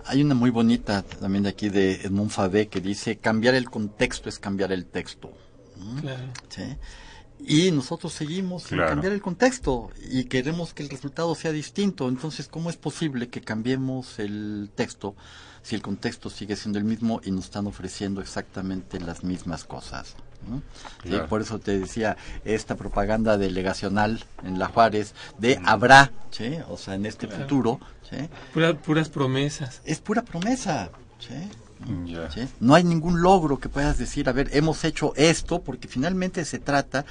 hay 0.07 0.21
una 0.23 0.35
muy 0.35 0.49
bonita 0.49 1.03
también 1.03 1.43
de 1.43 1.49
aquí 1.49 1.69
de 1.69 1.95
Edmond 1.95 2.31
Fabé 2.31 2.67
que 2.67 2.79
dice 2.79 3.17
cambiar 3.17 3.55
el 3.55 3.69
contexto 3.69 4.29
es 4.29 4.39
cambiar 4.39 4.71
el 4.71 4.85
texto. 4.85 5.31
Claro. 6.01 6.23
¿Sí? 6.49 6.63
Y 7.39 7.71
nosotros 7.71 8.13
seguimos 8.13 8.63
sin 8.63 8.79
cambiar 8.79 9.13
el 9.13 9.21
contexto 9.21 9.91
y 10.09 10.25
queremos 10.25 10.73
que 10.73 10.83
el 10.83 10.89
resultado 10.89 11.35
sea 11.35 11.51
distinto. 11.51 12.09
Entonces, 12.09 12.47
¿cómo 12.47 12.69
es 12.69 12.77
posible 12.77 13.29
que 13.29 13.41
cambiemos 13.41 14.19
el 14.19 14.69
texto 14.75 15.15
si 15.61 15.75
el 15.75 15.81
contexto 15.81 16.29
sigue 16.29 16.55
siendo 16.55 16.79
el 16.79 16.85
mismo 16.85 17.21
y 17.23 17.31
nos 17.31 17.45
están 17.45 17.67
ofreciendo 17.67 18.21
exactamente 18.21 18.99
las 18.99 19.23
mismas 19.23 19.63
cosas? 19.65 20.15
Y 21.03 21.17
por 21.27 21.41
eso 21.41 21.59
te 21.59 21.77
decía, 21.77 22.17
esta 22.45 22.75
propaganda 22.75 23.37
delegacional 23.37 24.23
en 24.43 24.59
La 24.59 24.67
Juárez 24.67 25.13
de 25.37 25.59
habrá, 25.65 26.11
¿sí? 26.31 26.57
o 26.69 26.77
sea, 26.77 26.95
en 26.95 27.05
este 27.05 27.27
futuro. 27.27 27.79
¿sí? 28.09 28.29
puras 28.53 29.09
promesas. 29.09 29.81
Es 29.83 29.99
pura 29.99 30.21
promesa. 30.21 30.89
¿sí? 31.19 31.49
No 32.59 32.75
hay 32.75 32.83
ningún 32.83 33.21
logro 33.21 33.59
que 33.59 33.69
puedas 33.69 33.97
decir, 33.97 34.29
a 34.29 34.31
ver, 34.31 34.49
hemos 34.53 34.83
hecho 34.83 35.13
esto, 35.15 35.61
porque 35.61 35.87
finalmente 35.87 36.43
se 36.45 36.59
trata 36.59 37.05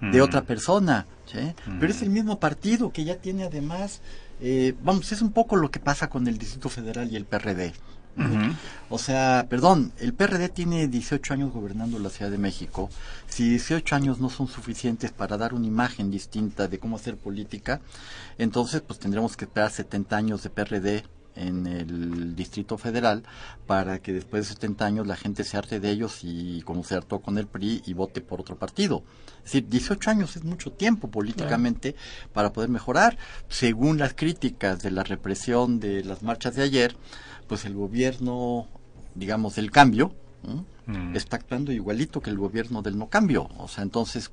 de 0.00 0.22
otra 0.22 0.42
persona, 0.42 1.06
pero 1.80 1.92
es 1.92 2.02
el 2.02 2.10
mismo 2.10 2.38
partido 2.38 2.92
que 2.92 3.04
ya 3.04 3.16
tiene 3.16 3.44
además, 3.44 4.00
eh, 4.40 4.74
vamos, 4.82 5.10
es 5.12 5.22
un 5.22 5.32
poco 5.32 5.56
lo 5.56 5.70
que 5.70 5.80
pasa 5.80 6.08
con 6.08 6.26
el 6.26 6.38
Distrito 6.38 6.68
Federal 6.68 7.10
y 7.10 7.16
el 7.16 7.24
PRD. 7.24 7.72
O 8.90 8.98
sea, 8.98 9.46
perdón, 9.48 9.92
el 9.98 10.12
PRD 10.12 10.48
tiene 10.48 10.88
18 10.88 11.34
años 11.34 11.52
gobernando 11.52 11.98
la 11.98 12.10
Ciudad 12.10 12.30
de 12.30 12.38
México. 12.38 12.90
Si 13.28 13.48
18 13.48 13.94
años 13.94 14.18
no 14.18 14.28
son 14.28 14.48
suficientes 14.48 15.12
para 15.12 15.36
dar 15.36 15.54
una 15.54 15.66
imagen 15.66 16.10
distinta 16.10 16.66
de 16.66 16.78
cómo 16.78 16.96
hacer 16.96 17.16
política, 17.16 17.80
entonces 18.38 18.80
pues 18.80 18.98
tendremos 18.98 19.36
que 19.36 19.44
esperar 19.44 19.70
70 19.70 20.16
años 20.16 20.42
de 20.42 20.50
PRD 20.50 21.04
en 21.38 21.66
el 21.66 22.34
Distrito 22.34 22.78
Federal 22.78 23.22
para 23.66 24.00
que 24.00 24.12
después 24.12 24.48
de 24.48 24.54
70 24.54 24.84
años 24.84 25.06
la 25.06 25.16
gente 25.16 25.44
se 25.44 25.56
arte 25.56 25.80
de 25.80 25.90
ellos 25.90 26.20
y 26.22 26.62
como 26.62 26.84
se 26.84 26.94
hartó 26.94 27.20
con 27.20 27.38
el 27.38 27.46
PRI 27.46 27.82
y 27.86 27.94
vote 27.94 28.20
por 28.20 28.40
otro 28.40 28.56
partido. 28.56 29.02
Es 29.38 29.44
decir, 29.52 29.68
18 29.68 30.10
años 30.10 30.36
es 30.36 30.44
mucho 30.44 30.72
tiempo 30.72 31.10
políticamente 31.10 31.94
para 32.32 32.52
poder 32.52 32.68
mejorar. 32.68 33.16
Según 33.48 33.98
las 33.98 34.14
críticas 34.14 34.82
de 34.82 34.90
la 34.90 35.04
represión 35.04 35.80
de 35.80 36.04
las 36.04 36.22
marchas 36.22 36.56
de 36.56 36.62
ayer, 36.62 36.96
pues 37.46 37.64
el 37.64 37.74
gobierno, 37.74 38.68
digamos, 39.14 39.56
del 39.56 39.70
cambio, 39.70 40.14
mm. 40.86 41.16
está 41.16 41.36
actuando 41.36 41.72
igualito 41.72 42.20
que 42.20 42.30
el 42.30 42.38
gobierno 42.38 42.82
del 42.82 42.98
no 42.98 43.08
cambio. 43.08 43.48
O 43.58 43.68
sea, 43.68 43.82
entonces 43.82 44.30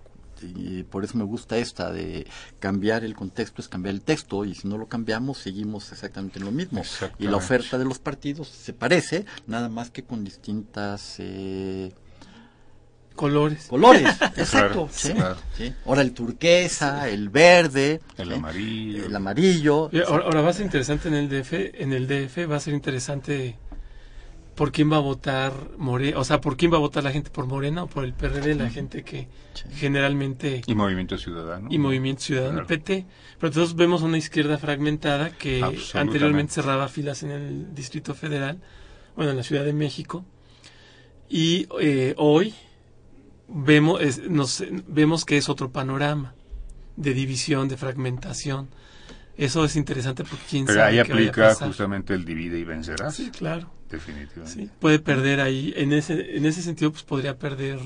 y 0.55 0.83
por 0.83 1.03
eso 1.03 1.17
me 1.17 1.23
gusta 1.23 1.57
esta 1.57 1.91
de 1.91 2.27
cambiar 2.59 3.03
el 3.03 3.15
contexto 3.15 3.61
es 3.61 3.67
cambiar 3.67 3.95
el 3.95 4.01
texto 4.01 4.45
y 4.45 4.55
si 4.55 4.67
no 4.67 4.77
lo 4.77 4.87
cambiamos 4.87 5.37
seguimos 5.37 5.91
exactamente 5.91 6.39
lo 6.39 6.51
mismo. 6.51 6.83
Y 7.19 7.27
la 7.27 7.37
oferta 7.37 7.77
de 7.77 7.85
los 7.85 7.99
partidos 7.99 8.47
se 8.47 8.73
parece 8.73 9.25
nada 9.47 9.69
más 9.69 9.91
que 9.91 10.03
con 10.03 10.23
distintas 10.23 11.15
eh, 11.19 11.93
colores. 13.15 13.67
colores. 13.67 14.15
Exacto. 14.37 14.89
Ahora 15.85 16.01
el 16.01 16.13
turquesa 16.13 17.09
el 17.09 17.29
verde 17.29 18.01
el 18.17 18.33
amarillo. 18.33 19.05
El 19.05 19.15
amarillo. 19.15 19.89
Ahora, 20.07 20.25
ahora 20.25 20.41
va 20.41 20.49
a 20.49 20.53
ser 20.53 20.65
interesante 20.65 21.07
en 21.07 21.15
el 21.15 21.29
DF 21.29 21.53
en 21.53 21.93
el 21.93 22.07
DF 22.07 22.49
va 22.49 22.57
a 22.57 22.59
ser 22.59 22.73
interesante 22.73 23.57
por 24.55 24.71
quién 24.71 24.91
va 24.91 24.97
a 24.97 25.01
votar 25.01 25.53
Morena, 25.77 26.17
o 26.17 26.23
sea, 26.23 26.39
por 26.39 26.55
quién 26.55 26.71
va 26.71 26.77
a 26.77 26.79
votar 26.79 27.03
la 27.03 27.11
gente 27.11 27.29
por 27.29 27.45
Morena 27.45 27.83
o 27.83 27.87
por 27.87 28.05
el 28.05 28.13
PRD, 28.13 28.55
la 28.55 28.69
gente 28.69 29.03
que 29.03 29.27
generalmente... 29.73 30.61
Y 30.65 30.75
Movimiento 30.75 31.17
Ciudadano. 31.17 31.67
Y 31.69 31.77
Movimiento 31.77 32.21
Ciudadano, 32.23 32.65
PT. 32.65 33.05
Pero 33.37 33.47
entonces 33.47 33.75
vemos 33.75 34.01
una 34.01 34.17
izquierda 34.17 34.57
fragmentada 34.57 35.31
que 35.31 35.61
anteriormente 35.93 36.53
cerraba 36.53 36.87
filas 36.87 37.23
en 37.23 37.31
el 37.31 37.75
Distrito 37.75 38.15
Federal, 38.15 38.61
bueno, 39.15 39.31
en 39.31 39.37
la 39.37 39.43
Ciudad 39.43 39.65
de 39.65 39.73
México. 39.73 40.25
Y 41.27 41.67
eh, 41.81 42.13
hoy 42.17 42.53
vemos, 43.49 43.99
nos, 44.29 44.63
vemos 44.87 45.25
que 45.25 45.37
es 45.37 45.49
otro 45.49 45.69
panorama 45.69 46.33
de 46.95 47.13
división, 47.13 47.67
de 47.67 47.75
fragmentación. 47.75 48.69
Eso 49.37 49.65
es 49.65 49.75
interesante 49.75 50.23
porque 50.23 50.45
quién 50.49 50.65
Pero 50.65 50.81
ahí 50.81 50.99
aplica 50.99 51.53
justamente 51.55 52.13
el 52.13 52.23
divide 52.23 52.57
y 52.57 52.63
vencerás. 52.63 53.15
Sí, 53.15 53.31
claro. 53.31 53.69
Definitivamente. 53.95 54.69
puede 54.79 54.99
perder 54.99 55.41
ahí, 55.41 55.73
en 55.75 55.93
ese, 55.93 56.37
en 56.37 56.45
ese 56.45 56.61
sentido, 56.61 56.91
pues 56.91 57.03
podría 57.03 57.37
perder 57.37 57.79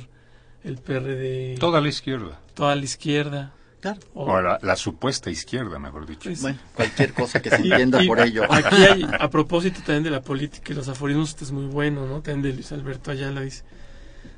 el 0.63 0.77
PRD. 0.77 1.57
Toda 1.59 1.81
la 1.81 1.87
izquierda. 1.87 2.39
Toda 2.53 2.75
la 2.75 2.83
izquierda. 2.83 3.53
O, 4.13 4.41
la, 4.41 4.75
supuesta 4.75 5.29
izquierda, 5.29 5.79
mejor 5.79 6.05
dicho. 6.05 6.23
Pues, 6.23 6.41
bueno, 6.41 6.59
cualquier 6.75 7.13
cosa 7.13 7.41
que 7.41 7.49
se 7.49 7.55
entienda 7.55 8.01
por 8.05 8.19
ello. 8.19 8.43
Aquí 8.51 8.75
hay, 8.75 9.03
a 9.19 9.29
propósito 9.29 9.79
también 9.85 10.03
de 10.03 10.09
la 10.09 10.21
política 10.21 10.73
y 10.73 10.75
los 10.75 10.89
aforismos, 10.89 11.29
este 11.29 11.45
es 11.45 11.51
muy 11.51 11.65
bueno, 11.65 12.05
¿no? 12.05 12.21
También 12.21 12.41
de 12.41 12.53
Luis 12.53 12.71
Alberto 12.73 13.11
Ayala 13.11 13.41
dice, 13.41 13.63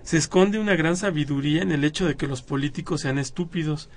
se 0.03 0.17
esconde 0.17 0.59
una 0.59 0.75
gran 0.75 0.95
sabiduría 0.95 1.63
en 1.63 1.71
el 1.71 1.83
hecho 1.83 2.05
de 2.05 2.15
que 2.15 2.27
los 2.27 2.43
políticos 2.43 3.01
sean 3.01 3.17
estúpidos, 3.17 3.89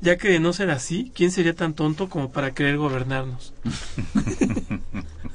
ya 0.00 0.16
que 0.18 0.28
de 0.28 0.40
no 0.40 0.52
ser 0.52 0.70
así, 0.70 1.10
¿quién 1.14 1.32
sería 1.32 1.54
tan 1.54 1.74
tonto 1.74 2.08
como 2.08 2.30
para 2.30 2.54
querer 2.54 2.76
gobernarnos? 2.76 3.54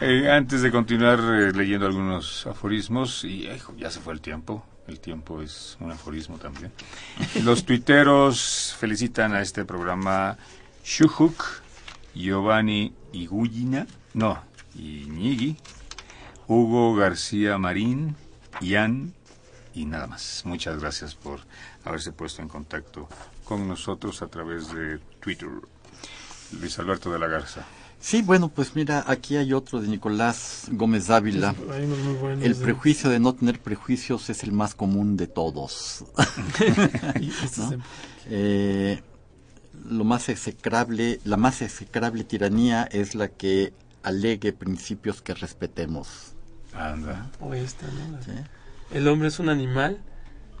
Eh, 0.00 0.30
antes 0.30 0.60
de 0.60 0.70
continuar 0.70 1.18
eh, 1.20 1.52
leyendo 1.52 1.86
algunos 1.86 2.46
aforismos, 2.46 3.24
y 3.24 3.48
ya 3.78 3.90
se 3.90 4.00
fue 4.00 4.12
el 4.12 4.20
tiempo, 4.20 4.62
el 4.88 5.00
tiempo 5.00 5.40
es 5.40 5.78
un 5.80 5.90
aforismo 5.90 6.36
también. 6.36 6.70
Los 7.42 7.64
tuiteros 7.64 8.76
felicitan 8.78 9.34
a 9.34 9.40
este 9.40 9.64
programa 9.64 10.36
Shuhuk, 10.84 11.62
Giovanni 12.14 12.92
Igullina, 13.12 13.86
no, 14.12 14.38
Iñigi, 14.74 15.56
Hugo 16.46 16.94
García 16.94 17.58
Marín, 17.58 18.16
Ian 18.60 19.14
y 19.74 19.86
nada 19.86 20.06
más. 20.06 20.42
Muchas 20.44 20.78
gracias 20.80 21.14
por 21.14 21.40
haberse 21.84 22.12
puesto 22.12 22.42
en 22.42 22.48
contacto 22.48 23.08
con 23.44 23.66
nosotros 23.66 24.22
a 24.22 24.28
través 24.28 24.72
de 24.72 24.98
Twitter. 25.20 25.48
Luis 26.60 26.78
Alberto 26.78 27.10
de 27.10 27.18
la 27.18 27.26
Garza. 27.26 27.64
Sí, 27.98 28.22
bueno, 28.22 28.48
pues 28.48 28.76
mira, 28.76 29.04
aquí 29.06 29.36
hay 29.36 29.52
otro 29.52 29.80
de 29.80 29.88
Nicolás 29.88 30.66
Gómez 30.70 31.08
Dávila. 31.08 31.54
el 32.40 32.54
prejuicio 32.54 33.10
de 33.10 33.18
no 33.18 33.34
tener 33.34 33.58
prejuicios 33.60 34.30
es 34.30 34.42
el 34.44 34.52
más 34.52 34.74
común 34.74 35.16
de 35.16 35.26
todos. 35.26 36.04
Eh, 38.28 39.00
lo 39.88 40.02
más 40.02 40.28
execrable, 40.28 41.20
la 41.22 41.36
más 41.36 41.62
execrable 41.62 42.24
tiranía 42.24 42.82
es 42.90 43.14
la 43.14 43.28
que 43.28 43.72
alegue 44.02 44.52
principios 44.52 45.22
que 45.22 45.34
respetemos. 45.34 46.34
Anda. 46.74 47.30
O 47.40 47.54
esta, 47.54 47.86
El 48.90 49.08
hombre 49.08 49.28
es 49.28 49.38
un 49.38 49.48
animal 49.48 49.98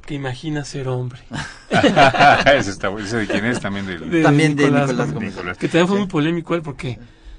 que 0.06 0.14
imagina 0.14 0.64
ser 0.64 0.88
hombre. 0.88 1.20
ese, 1.70 2.70
está, 2.70 2.90
ese 2.98 3.16
de 3.18 3.26
quién 3.26 3.44
es 3.44 3.60
también 3.60 3.86
de, 3.86 4.22
también 4.22 4.56
Nicolás, 4.56 5.12
Gómez. 5.12 5.34
Que 5.58 5.68
también 5.68 5.88
fue 5.88 5.98
muy 5.98 6.06
polémico 6.06 6.54
él 6.54 6.62
porque 6.62 6.98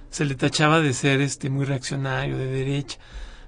se 0.10 0.26
le 0.26 0.36
tachaba 0.36 0.82
de 0.82 0.93
ser 0.93 1.22
este 1.22 1.49
muy 1.49 1.66
reaccionario, 1.66 2.38
de 2.38 2.47
derecha. 2.47 2.97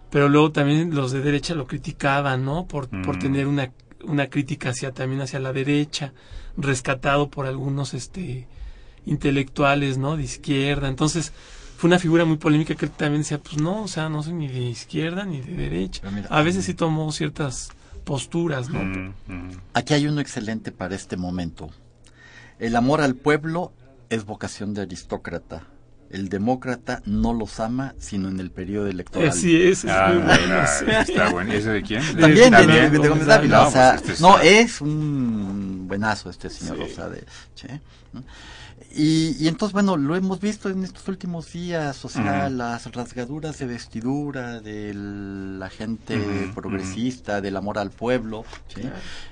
Pero 0.10 0.28
luego 0.28 0.52
también 0.52 0.96
los 0.96 1.12
de 1.12 1.22
derecha 1.22 1.54
lo 1.56 1.68
criticaban, 1.68 2.44
¿no? 2.44 2.66
Por, 2.66 2.90
por 2.90 3.18
mm. 3.18 3.20
tener 3.20 3.48
una, 3.48 3.72
una 4.04 4.28
crítica 4.28 4.70
hacia 4.70 4.92
también 4.92 5.22
hacia 5.22 5.40
la 5.40 5.54
derecha, 5.54 6.14
rescatado 6.58 7.30
por 7.30 7.46
algunos 7.46 7.94
este 7.94 8.48
intelectuales, 9.06 9.98
¿no? 9.98 10.18
De 10.18 10.24
izquierda. 10.24 10.88
Entonces, 10.88 11.32
fue 11.78 11.88
una 11.88 12.00
figura 12.00 12.26
muy 12.26 12.38
polémica 12.38 12.76
que 12.76 12.88
también 12.88 13.22
decía, 13.22 13.40
pues 13.40 13.58
no, 13.58 13.84
o 13.84 13.88
sea, 13.88 14.10
no 14.10 14.22
soy 14.24 14.34
ni 14.34 14.48
de 14.48 14.62
izquierda 14.62 15.26
ni 15.26 15.42
de 15.42 15.54
derecha. 15.54 16.02
a 16.30 16.42
veces 16.42 16.66
sí 16.66 16.74
tomó 16.74 17.12
ciertas 17.12 17.70
posturas, 18.04 18.70
¿no? 18.70 18.84
Mm, 18.84 19.14
mm. 19.28 19.52
Aquí 19.74 19.94
hay 19.94 20.08
uno 20.08 20.22
excelente 20.22 20.72
para 20.72 20.96
este 20.96 21.18
momento. 21.18 21.70
El 22.58 22.76
amor 22.76 23.02
al 23.02 23.16
pueblo 23.16 23.72
es 24.10 24.26
vocación 24.26 24.74
de 24.74 24.82
aristócrata 24.82 25.64
el 26.12 26.30
demócrata 26.30 27.02
no 27.06 27.34
los 27.34 27.60
ama 27.60 27.94
sino 28.00 28.30
en 28.30 28.40
el 28.40 28.52
periodo 28.52 28.88
electoral. 28.88 29.32
Sí, 29.34 29.56
es, 29.62 29.84
es 29.84 29.92
Ah, 29.92 30.12
muy 30.14 30.24
bueno. 30.24 30.56
ah, 30.56 30.68
sí. 30.68 30.86
Está 31.12 31.30
bueno. 31.30 31.54
¿Ese 31.54 31.70
de 31.70 31.82
quién? 31.84 32.02
También 32.18 32.52
de, 32.52 32.58
También, 32.58 32.68
de- 32.84 32.90
de 32.90 32.98
Gómez 32.98 33.10
Gómez 33.10 33.26
Dávila, 33.28 33.58
Dávila. 33.58 33.68
o 33.68 33.72
sea, 33.72 33.94
No, 33.96 34.00
pues 34.02 34.10
este 34.12 34.22
no, 34.24 34.36
está- 34.38 34.48
es 34.48 34.82
un 34.82 35.86
buenazo 35.88 36.30
este 36.30 36.50
señor, 36.50 36.78
Sí. 36.78 36.84
o 36.84 36.96
sea, 36.96 37.10
de, 37.10 37.24
che, 37.56 37.82
¿no? 38.14 38.24
Y, 38.92 39.36
y 39.40 39.48
entonces, 39.48 39.74
bueno, 39.74 39.98
lo 39.98 40.16
hemos 40.16 40.40
visto 40.40 40.68
en 40.68 40.84
estos 40.84 41.08
últimos 41.08 41.52
días, 41.54 42.04
o 42.06 42.10
sea, 42.10 42.50
las 42.50 42.92
rasgaduras 42.92 43.60
de 43.60 43.68
vestidura 43.68 44.62
de 44.62 44.94
la 44.96 45.70
gente 45.70 46.18
progresista, 46.56 47.40
del 47.40 47.56
amor 47.56 47.78
al 47.78 47.92
pueblo, 47.92 48.46
¿sí? 48.74 48.82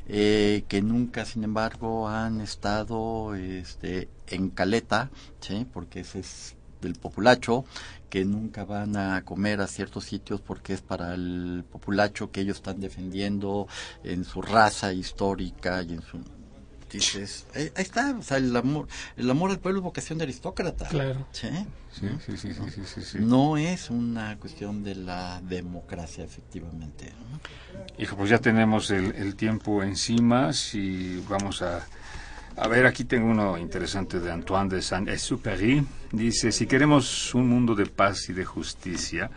Eh, 0.10 0.64
que 0.68 0.84
nunca, 0.84 1.26
sin 1.26 1.44
embargo, 1.44 2.08
han 2.08 2.40
estado 2.40 3.34
este, 3.34 4.10
en 4.28 4.50
caleta, 4.52 5.10
¿sí? 5.40 5.66
porque 5.74 6.02
ese 6.02 6.20
es 6.20 6.54
del 6.82 6.96
populacho, 6.96 7.66
que 8.10 8.26
nunca 8.26 8.64
van 8.66 8.96
a 8.96 9.24
comer 9.24 9.62
a 9.62 9.68
ciertos 9.68 10.06
sitios 10.06 10.42
porque 10.42 10.74
es 10.74 10.82
para 10.82 11.14
el 11.14 11.66
populacho 11.70 12.32
que 12.32 12.42
ellos 12.42 12.58
están 12.58 12.80
defendiendo 12.80 13.68
en 14.04 14.24
su 14.24 14.42
raza 14.42 14.94
histórica 14.94 15.82
y 15.84 15.94
en 15.94 16.02
su 16.02 16.20
dices 16.90 17.46
ahí, 17.54 17.70
está 17.76 18.16
o 18.18 18.22
sea 18.22 18.38
el 18.38 18.56
amor 18.56 18.88
el 19.18 19.30
amor 19.30 19.52
al 19.52 19.60
pueblo 19.60 19.82
es 19.82 19.84
vocación 19.84 20.18
de 20.20 20.24
aristócrata 20.24 20.88
Claro. 20.88 21.28
¿sí? 21.34 21.50
Sí, 21.92 22.08
sí, 22.26 22.38
sí, 22.38 22.54
sí, 22.54 22.62
sí, 22.74 22.82
sí, 22.86 23.02
sí. 23.02 23.18
no 23.20 23.58
es 23.58 23.90
una 23.90 24.38
cuestión 24.38 24.84
de 24.84 24.96
la 24.96 25.42
democracia 25.42 26.24
efectivamente 26.24 27.12
¿no? 27.30 27.40
Hijo, 27.98 28.16
pues 28.16 28.30
ya 28.30 28.38
tenemos 28.40 28.92
el, 28.92 29.16
el 29.16 29.36
tiempo 29.36 29.82
encima. 29.84 30.54
Si 30.54 31.24
vamos 31.28 31.62
a. 31.62 31.86
A 32.58 32.68
ver, 32.68 32.86
aquí 32.88 33.04
tengo 33.04 33.28
uno 33.28 33.58
interesante 33.58 34.20
de 34.20 34.32
Antoine 34.32 34.70
de 34.70 34.82
Saint-Exupéry. 34.82 35.86
Dice: 36.12 36.52
Si 36.52 36.66
queremos 36.66 37.34
un 37.36 37.48
mundo 37.48 37.76
de 37.76 37.86
paz 37.86 38.30
y 38.30 38.34
de 38.34 38.46
justicia, 38.46 39.30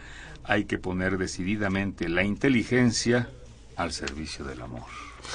hay 0.45 0.65
que 0.65 0.79
poner 0.79 1.19
decididamente 1.19 2.09
la 2.09 2.25
inteligencia 2.25 3.29
al 3.77 3.93
servicio 3.93 4.45
del 4.45 4.63
amor. 4.63 4.85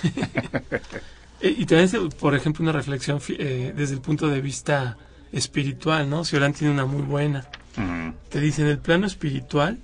Y 1.41 1.65
también, 1.65 2.09
por 2.19 2.33
ejemplo, 2.33 2.63
una 2.63 2.71
reflexión 2.71 3.19
eh, 3.27 3.73
desde 3.75 3.93
el 3.93 4.01
punto 4.01 4.29
de 4.29 4.41
vista 4.41 4.97
espiritual, 5.31 6.09
¿no? 6.09 6.23
Ciorán 6.23 6.53
tiene 6.53 6.73
una 6.73 6.85
muy 6.85 7.01
buena. 7.01 7.45
Te 8.29 8.39
dice, 8.39 8.61
en 8.61 8.69
el 8.69 8.79
plano 8.79 9.05
espiritual, 9.05 9.79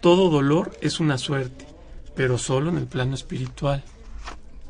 todo 0.00 0.30
dolor 0.30 0.72
es 0.80 0.98
una 0.98 1.18
suerte, 1.18 1.66
pero 2.14 2.38
solo 2.38 2.70
en 2.70 2.78
el 2.78 2.86
plano 2.86 3.14
espiritual. 3.14 3.84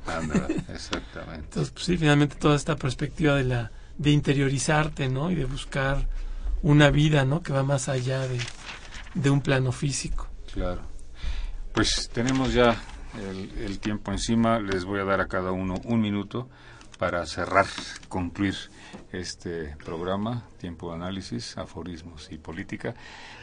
Exactamente. 0.68 1.44
Entonces, 1.44 1.70
pues 1.72 1.84
sí, 1.84 1.96
finalmente 1.96 2.36
toda 2.36 2.57
esta 2.57 2.76
perspectiva 2.76 3.34
de 3.34 3.44
la 3.44 3.70
de 3.98 4.11
interiorizarte, 4.11 5.09
¿no? 5.09 5.30
Y 5.30 5.34
de 5.34 5.46
buscar 5.46 6.07
una 6.62 6.90
vida, 6.90 7.24
¿no? 7.24 7.42
Que 7.42 7.52
va 7.52 7.62
más 7.62 7.88
allá 7.88 8.26
de, 8.26 8.38
de 9.14 9.30
un 9.30 9.40
plano 9.40 9.72
físico. 9.72 10.28
Claro. 10.52 10.82
Pues 11.72 12.11
tenemos 12.12 12.52
ya 12.52 12.76
el, 13.18 13.50
el 13.59 13.78
tiempo 13.78 14.12
encima. 14.12 14.59
Les 14.61 14.84
voy 14.84 15.00
a 15.00 15.04
dar 15.04 15.20
a 15.20 15.26
cada 15.26 15.52
uno 15.52 15.74
un 15.84 16.00
minuto 16.00 16.48
para 16.99 17.24
cerrar, 17.26 17.66
concluir 18.09 18.55
este 19.12 19.76
programa, 19.84 20.44
tiempo 20.59 20.90
de 20.90 20.97
análisis, 20.97 21.57
aforismos 21.59 22.28
y 22.30 22.38
política. 22.38 22.94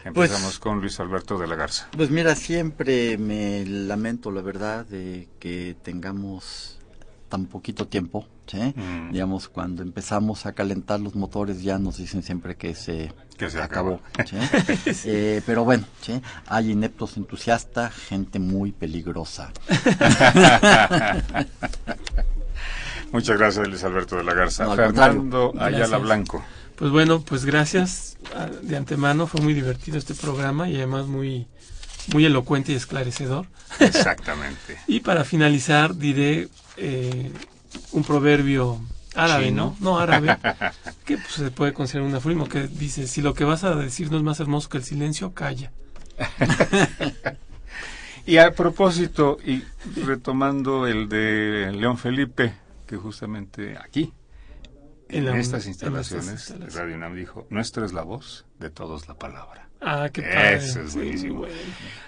Empezamos 0.04 0.42
Pues- 0.44 0.60
con 0.60 0.82
Luis 0.82 1.00
Alberto 1.00 1.38
de 1.38 1.48
la 1.48 1.56
Garza. 1.56 1.88
Pues 1.96 2.10
mira, 2.10 2.36
siempre 2.36 3.18
me 3.18 3.66
lamento, 3.66 4.32
la 4.32 4.42
verdad, 4.42 4.86
de 4.86 5.28
que 5.40 5.76
tengamos 5.84 6.80
tan 7.30 7.46
poquito 7.48 7.88
tiempo, 7.88 8.28
¿sí? 8.46 8.60
Mm. 8.76 9.12
Digamos, 9.12 9.50
cuando 9.50 9.82
empezamos 9.82 10.46
a 10.46 10.54
calentar 10.54 11.00
los 11.00 11.16
motores 11.16 11.64
ya 11.64 11.80
nos 11.80 11.98
dicen 11.98 12.22
siempre 12.22 12.56
que 12.56 12.76
se, 12.76 13.12
Que 13.38 13.50
se 13.50 13.60
acabó, 13.60 14.00
acabó. 14.14 14.30
¿sí? 14.30 14.38
Eh, 15.06 15.42
pero 15.46 15.64
bueno, 15.64 15.86
¿sí? 16.02 16.22
Hay 16.48 16.72
ineptos 16.72 17.18
entusiastas, 17.18 17.94
gente 17.94 18.38
muy 18.40 18.72
peligrosa. 18.72 19.52
Muchas 23.14 23.38
gracias, 23.38 23.68
Luis 23.68 23.84
Alberto 23.84 24.18
de 24.18 24.24
la 24.24 24.34
Garza. 24.34 24.66
No, 24.66 24.76
Fernando. 24.76 25.54
Ayala 25.56 25.78
Gracias. 25.78 26.02
Blanco. 26.02 26.44
Pues 26.76 26.90
bueno, 26.90 27.22
pues 27.22 27.46
gracias 27.46 28.18
ah, 28.36 28.48
de 28.62 28.76
antemano. 28.76 29.28
Fue 29.28 29.40
muy 29.40 29.54
divertido 29.54 30.00
este 30.00 30.16
programa 30.16 30.68
y 30.68 30.78
además 30.78 31.06
muy, 31.06 31.46
muy 32.12 32.26
elocuente 32.26 32.72
y 32.72 32.76
esclarecedor. 32.76 33.46
Exactamente. 33.80 34.80
Y 34.88 35.02
para 35.02 35.24
finalizar 35.26 35.96
diré 35.96 36.50
eh, 36.78 37.32
un 37.92 38.04
proverbio 38.04 38.82
árabe, 39.14 39.46
Chino. 39.46 39.78
¿no? 39.80 39.92
No 39.92 40.00
árabe, 40.00 40.36
que 41.06 41.18
pues, 41.18 41.34
se 41.34 41.52
puede 41.52 41.72
considerar 41.72 42.10
un 42.10 42.16
aforismo 42.16 42.50
que 42.50 42.68
dice, 42.68 43.06
si 43.06 43.22
lo 43.22 43.36
que 43.36 43.44
vas 43.44 43.64
a 43.64 43.76
decir 43.76 44.10
no 44.10 44.18
es 44.18 44.24
más 44.24 44.40
hermoso 44.40 44.70
que 44.70 44.80
el 44.80 44.84
silencio, 44.84 45.34
calla. 45.34 45.72
Y 48.26 48.38
a 48.38 48.52
propósito, 48.54 49.38
y 49.46 49.64
retomando 50.02 50.88
el 50.88 51.10
de 51.10 51.74
León 51.74 51.98
Felipe, 51.98 52.54
justamente 52.98 53.78
aquí, 53.78 54.14
en, 55.10 55.28
estas 55.28 55.68
instalaciones. 55.68 56.54
Radio 56.74 56.96
UNAM 56.96 57.16
dijo, 57.16 57.46
nuestra 57.50 57.86
es 57.86 57.94
la 57.94 58.04
voz, 58.04 58.46
de 58.60 58.70
todos 58.70 59.08
la 59.08 59.14
palabra. 59.16 59.70
Ah, 59.86 60.10
qué 60.12 60.22
padre. 60.22 60.56
Eso 60.56 60.82
es 60.82 60.92
Sí, 60.92 60.98
buenísimo. 60.98 61.40
bueno. 61.40 61.54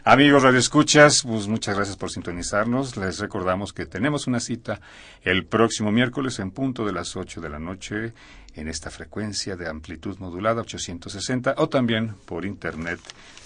Amigos 0.06 0.44
Radio 0.44 0.60
Escuchas, 0.60 1.24
pues 1.24 1.48
muchas 1.48 1.76
gracias 1.76 1.98
por 1.98 2.10
sintonizarnos. 2.10 2.96
Les 2.96 3.20
recordamos 3.20 3.74
que 3.74 3.86
tenemos 3.86 4.28
una 4.28 4.40
cita 4.40 4.80
el 5.24 5.46
próximo 5.46 5.92
miércoles 5.92 6.40
en 6.40 6.52
punto 6.52 6.86
de 6.86 6.94
las 6.94 7.16
8 7.18 7.42
de 7.42 7.50
la 7.50 7.60
noche 7.60 8.14
en 8.56 8.68
esta 8.68 8.90
frecuencia 8.90 9.56
de 9.56 9.70
amplitud 9.70 10.18
modulada 10.20 10.62
860 10.62 11.56
o 11.58 11.70
también 11.70 12.16
por 12.26 12.46
internet 12.46 13.00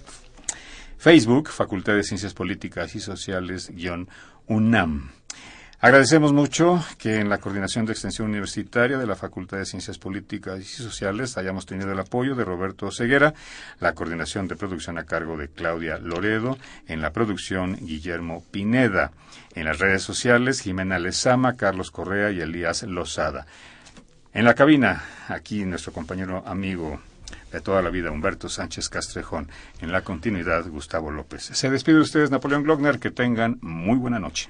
Facebook, 0.97 1.49
Facultad 1.49 1.95
de 1.95 2.03
Ciencias 2.03 2.33
Políticas 2.33 2.95
y 2.95 2.99
Sociales, 2.99 3.71
guion 3.73 4.09
UNAM. 4.47 5.11
Agradecemos 5.83 6.31
mucho 6.31 6.81
que 6.97 7.19
en 7.19 7.27
la 7.27 7.39
Coordinación 7.39 7.85
de 7.85 7.91
Extensión 7.91 8.29
Universitaria 8.29 8.97
de 8.97 9.05
la 9.05 9.17
Facultad 9.17 9.57
de 9.57 9.65
Ciencias 9.65 9.97
Políticas 9.97 10.61
y 10.61 10.63
Sociales 10.63 11.37
hayamos 11.37 11.65
tenido 11.65 11.91
el 11.91 11.99
apoyo 11.99 12.35
de 12.35 12.45
Roberto 12.45 12.89
Ceguera, 12.89 13.33
la 13.81 13.91
coordinación 13.91 14.47
de 14.47 14.55
producción 14.55 14.97
a 14.97 15.03
cargo 15.03 15.35
de 15.35 15.49
Claudia 15.49 15.97
Loredo, 15.97 16.57
en 16.87 17.01
la 17.01 17.11
producción 17.11 17.75
Guillermo 17.75 18.45
Pineda, 18.49 19.11
en 19.55 19.65
las 19.65 19.79
redes 19.79 20.03
sociales 20.03 20.61
Jimena 20.61 20.99
Lezama, 20.99 21.57
Carlos 21.57 21.91
Correa 21.91 22.31
y 22.31 22.39
Elías 22.39 22.83
Lozada. 22.83 23.45
En 24.33 24.45
la 24.45 24.53
cabina, 24.53 25.03
aquí 25.27 25.65
nuestro 25.65 25.91
compañero 25.91 26.43
amigo 26.45 27.01
de 27.51 27.59
toda 27.59 27.81
la 27.81 27.89
vida, 27.89 28.09
Humberto 28.09 28.47
Sánchez 28.47 28.87
Castrejón. 28.87 29.49
En 29.81 29.91
la 29.91 29.99
continuidad, 29.99 30.65
Gustavo 30.65 31.11
López. 31.11 31.43
Se 31.43 31.69
despide 31.69 31.95
de 31.95 32.03
ustedes, 32.03 32.31
Napoleón 32.31 32.63
Glockner. 32.63 32.99
Que 32.99 33.11
tengan 33.11 33.57
muy 33.61 33.97
buena 33.97 34.17
noche. 34.17 34.49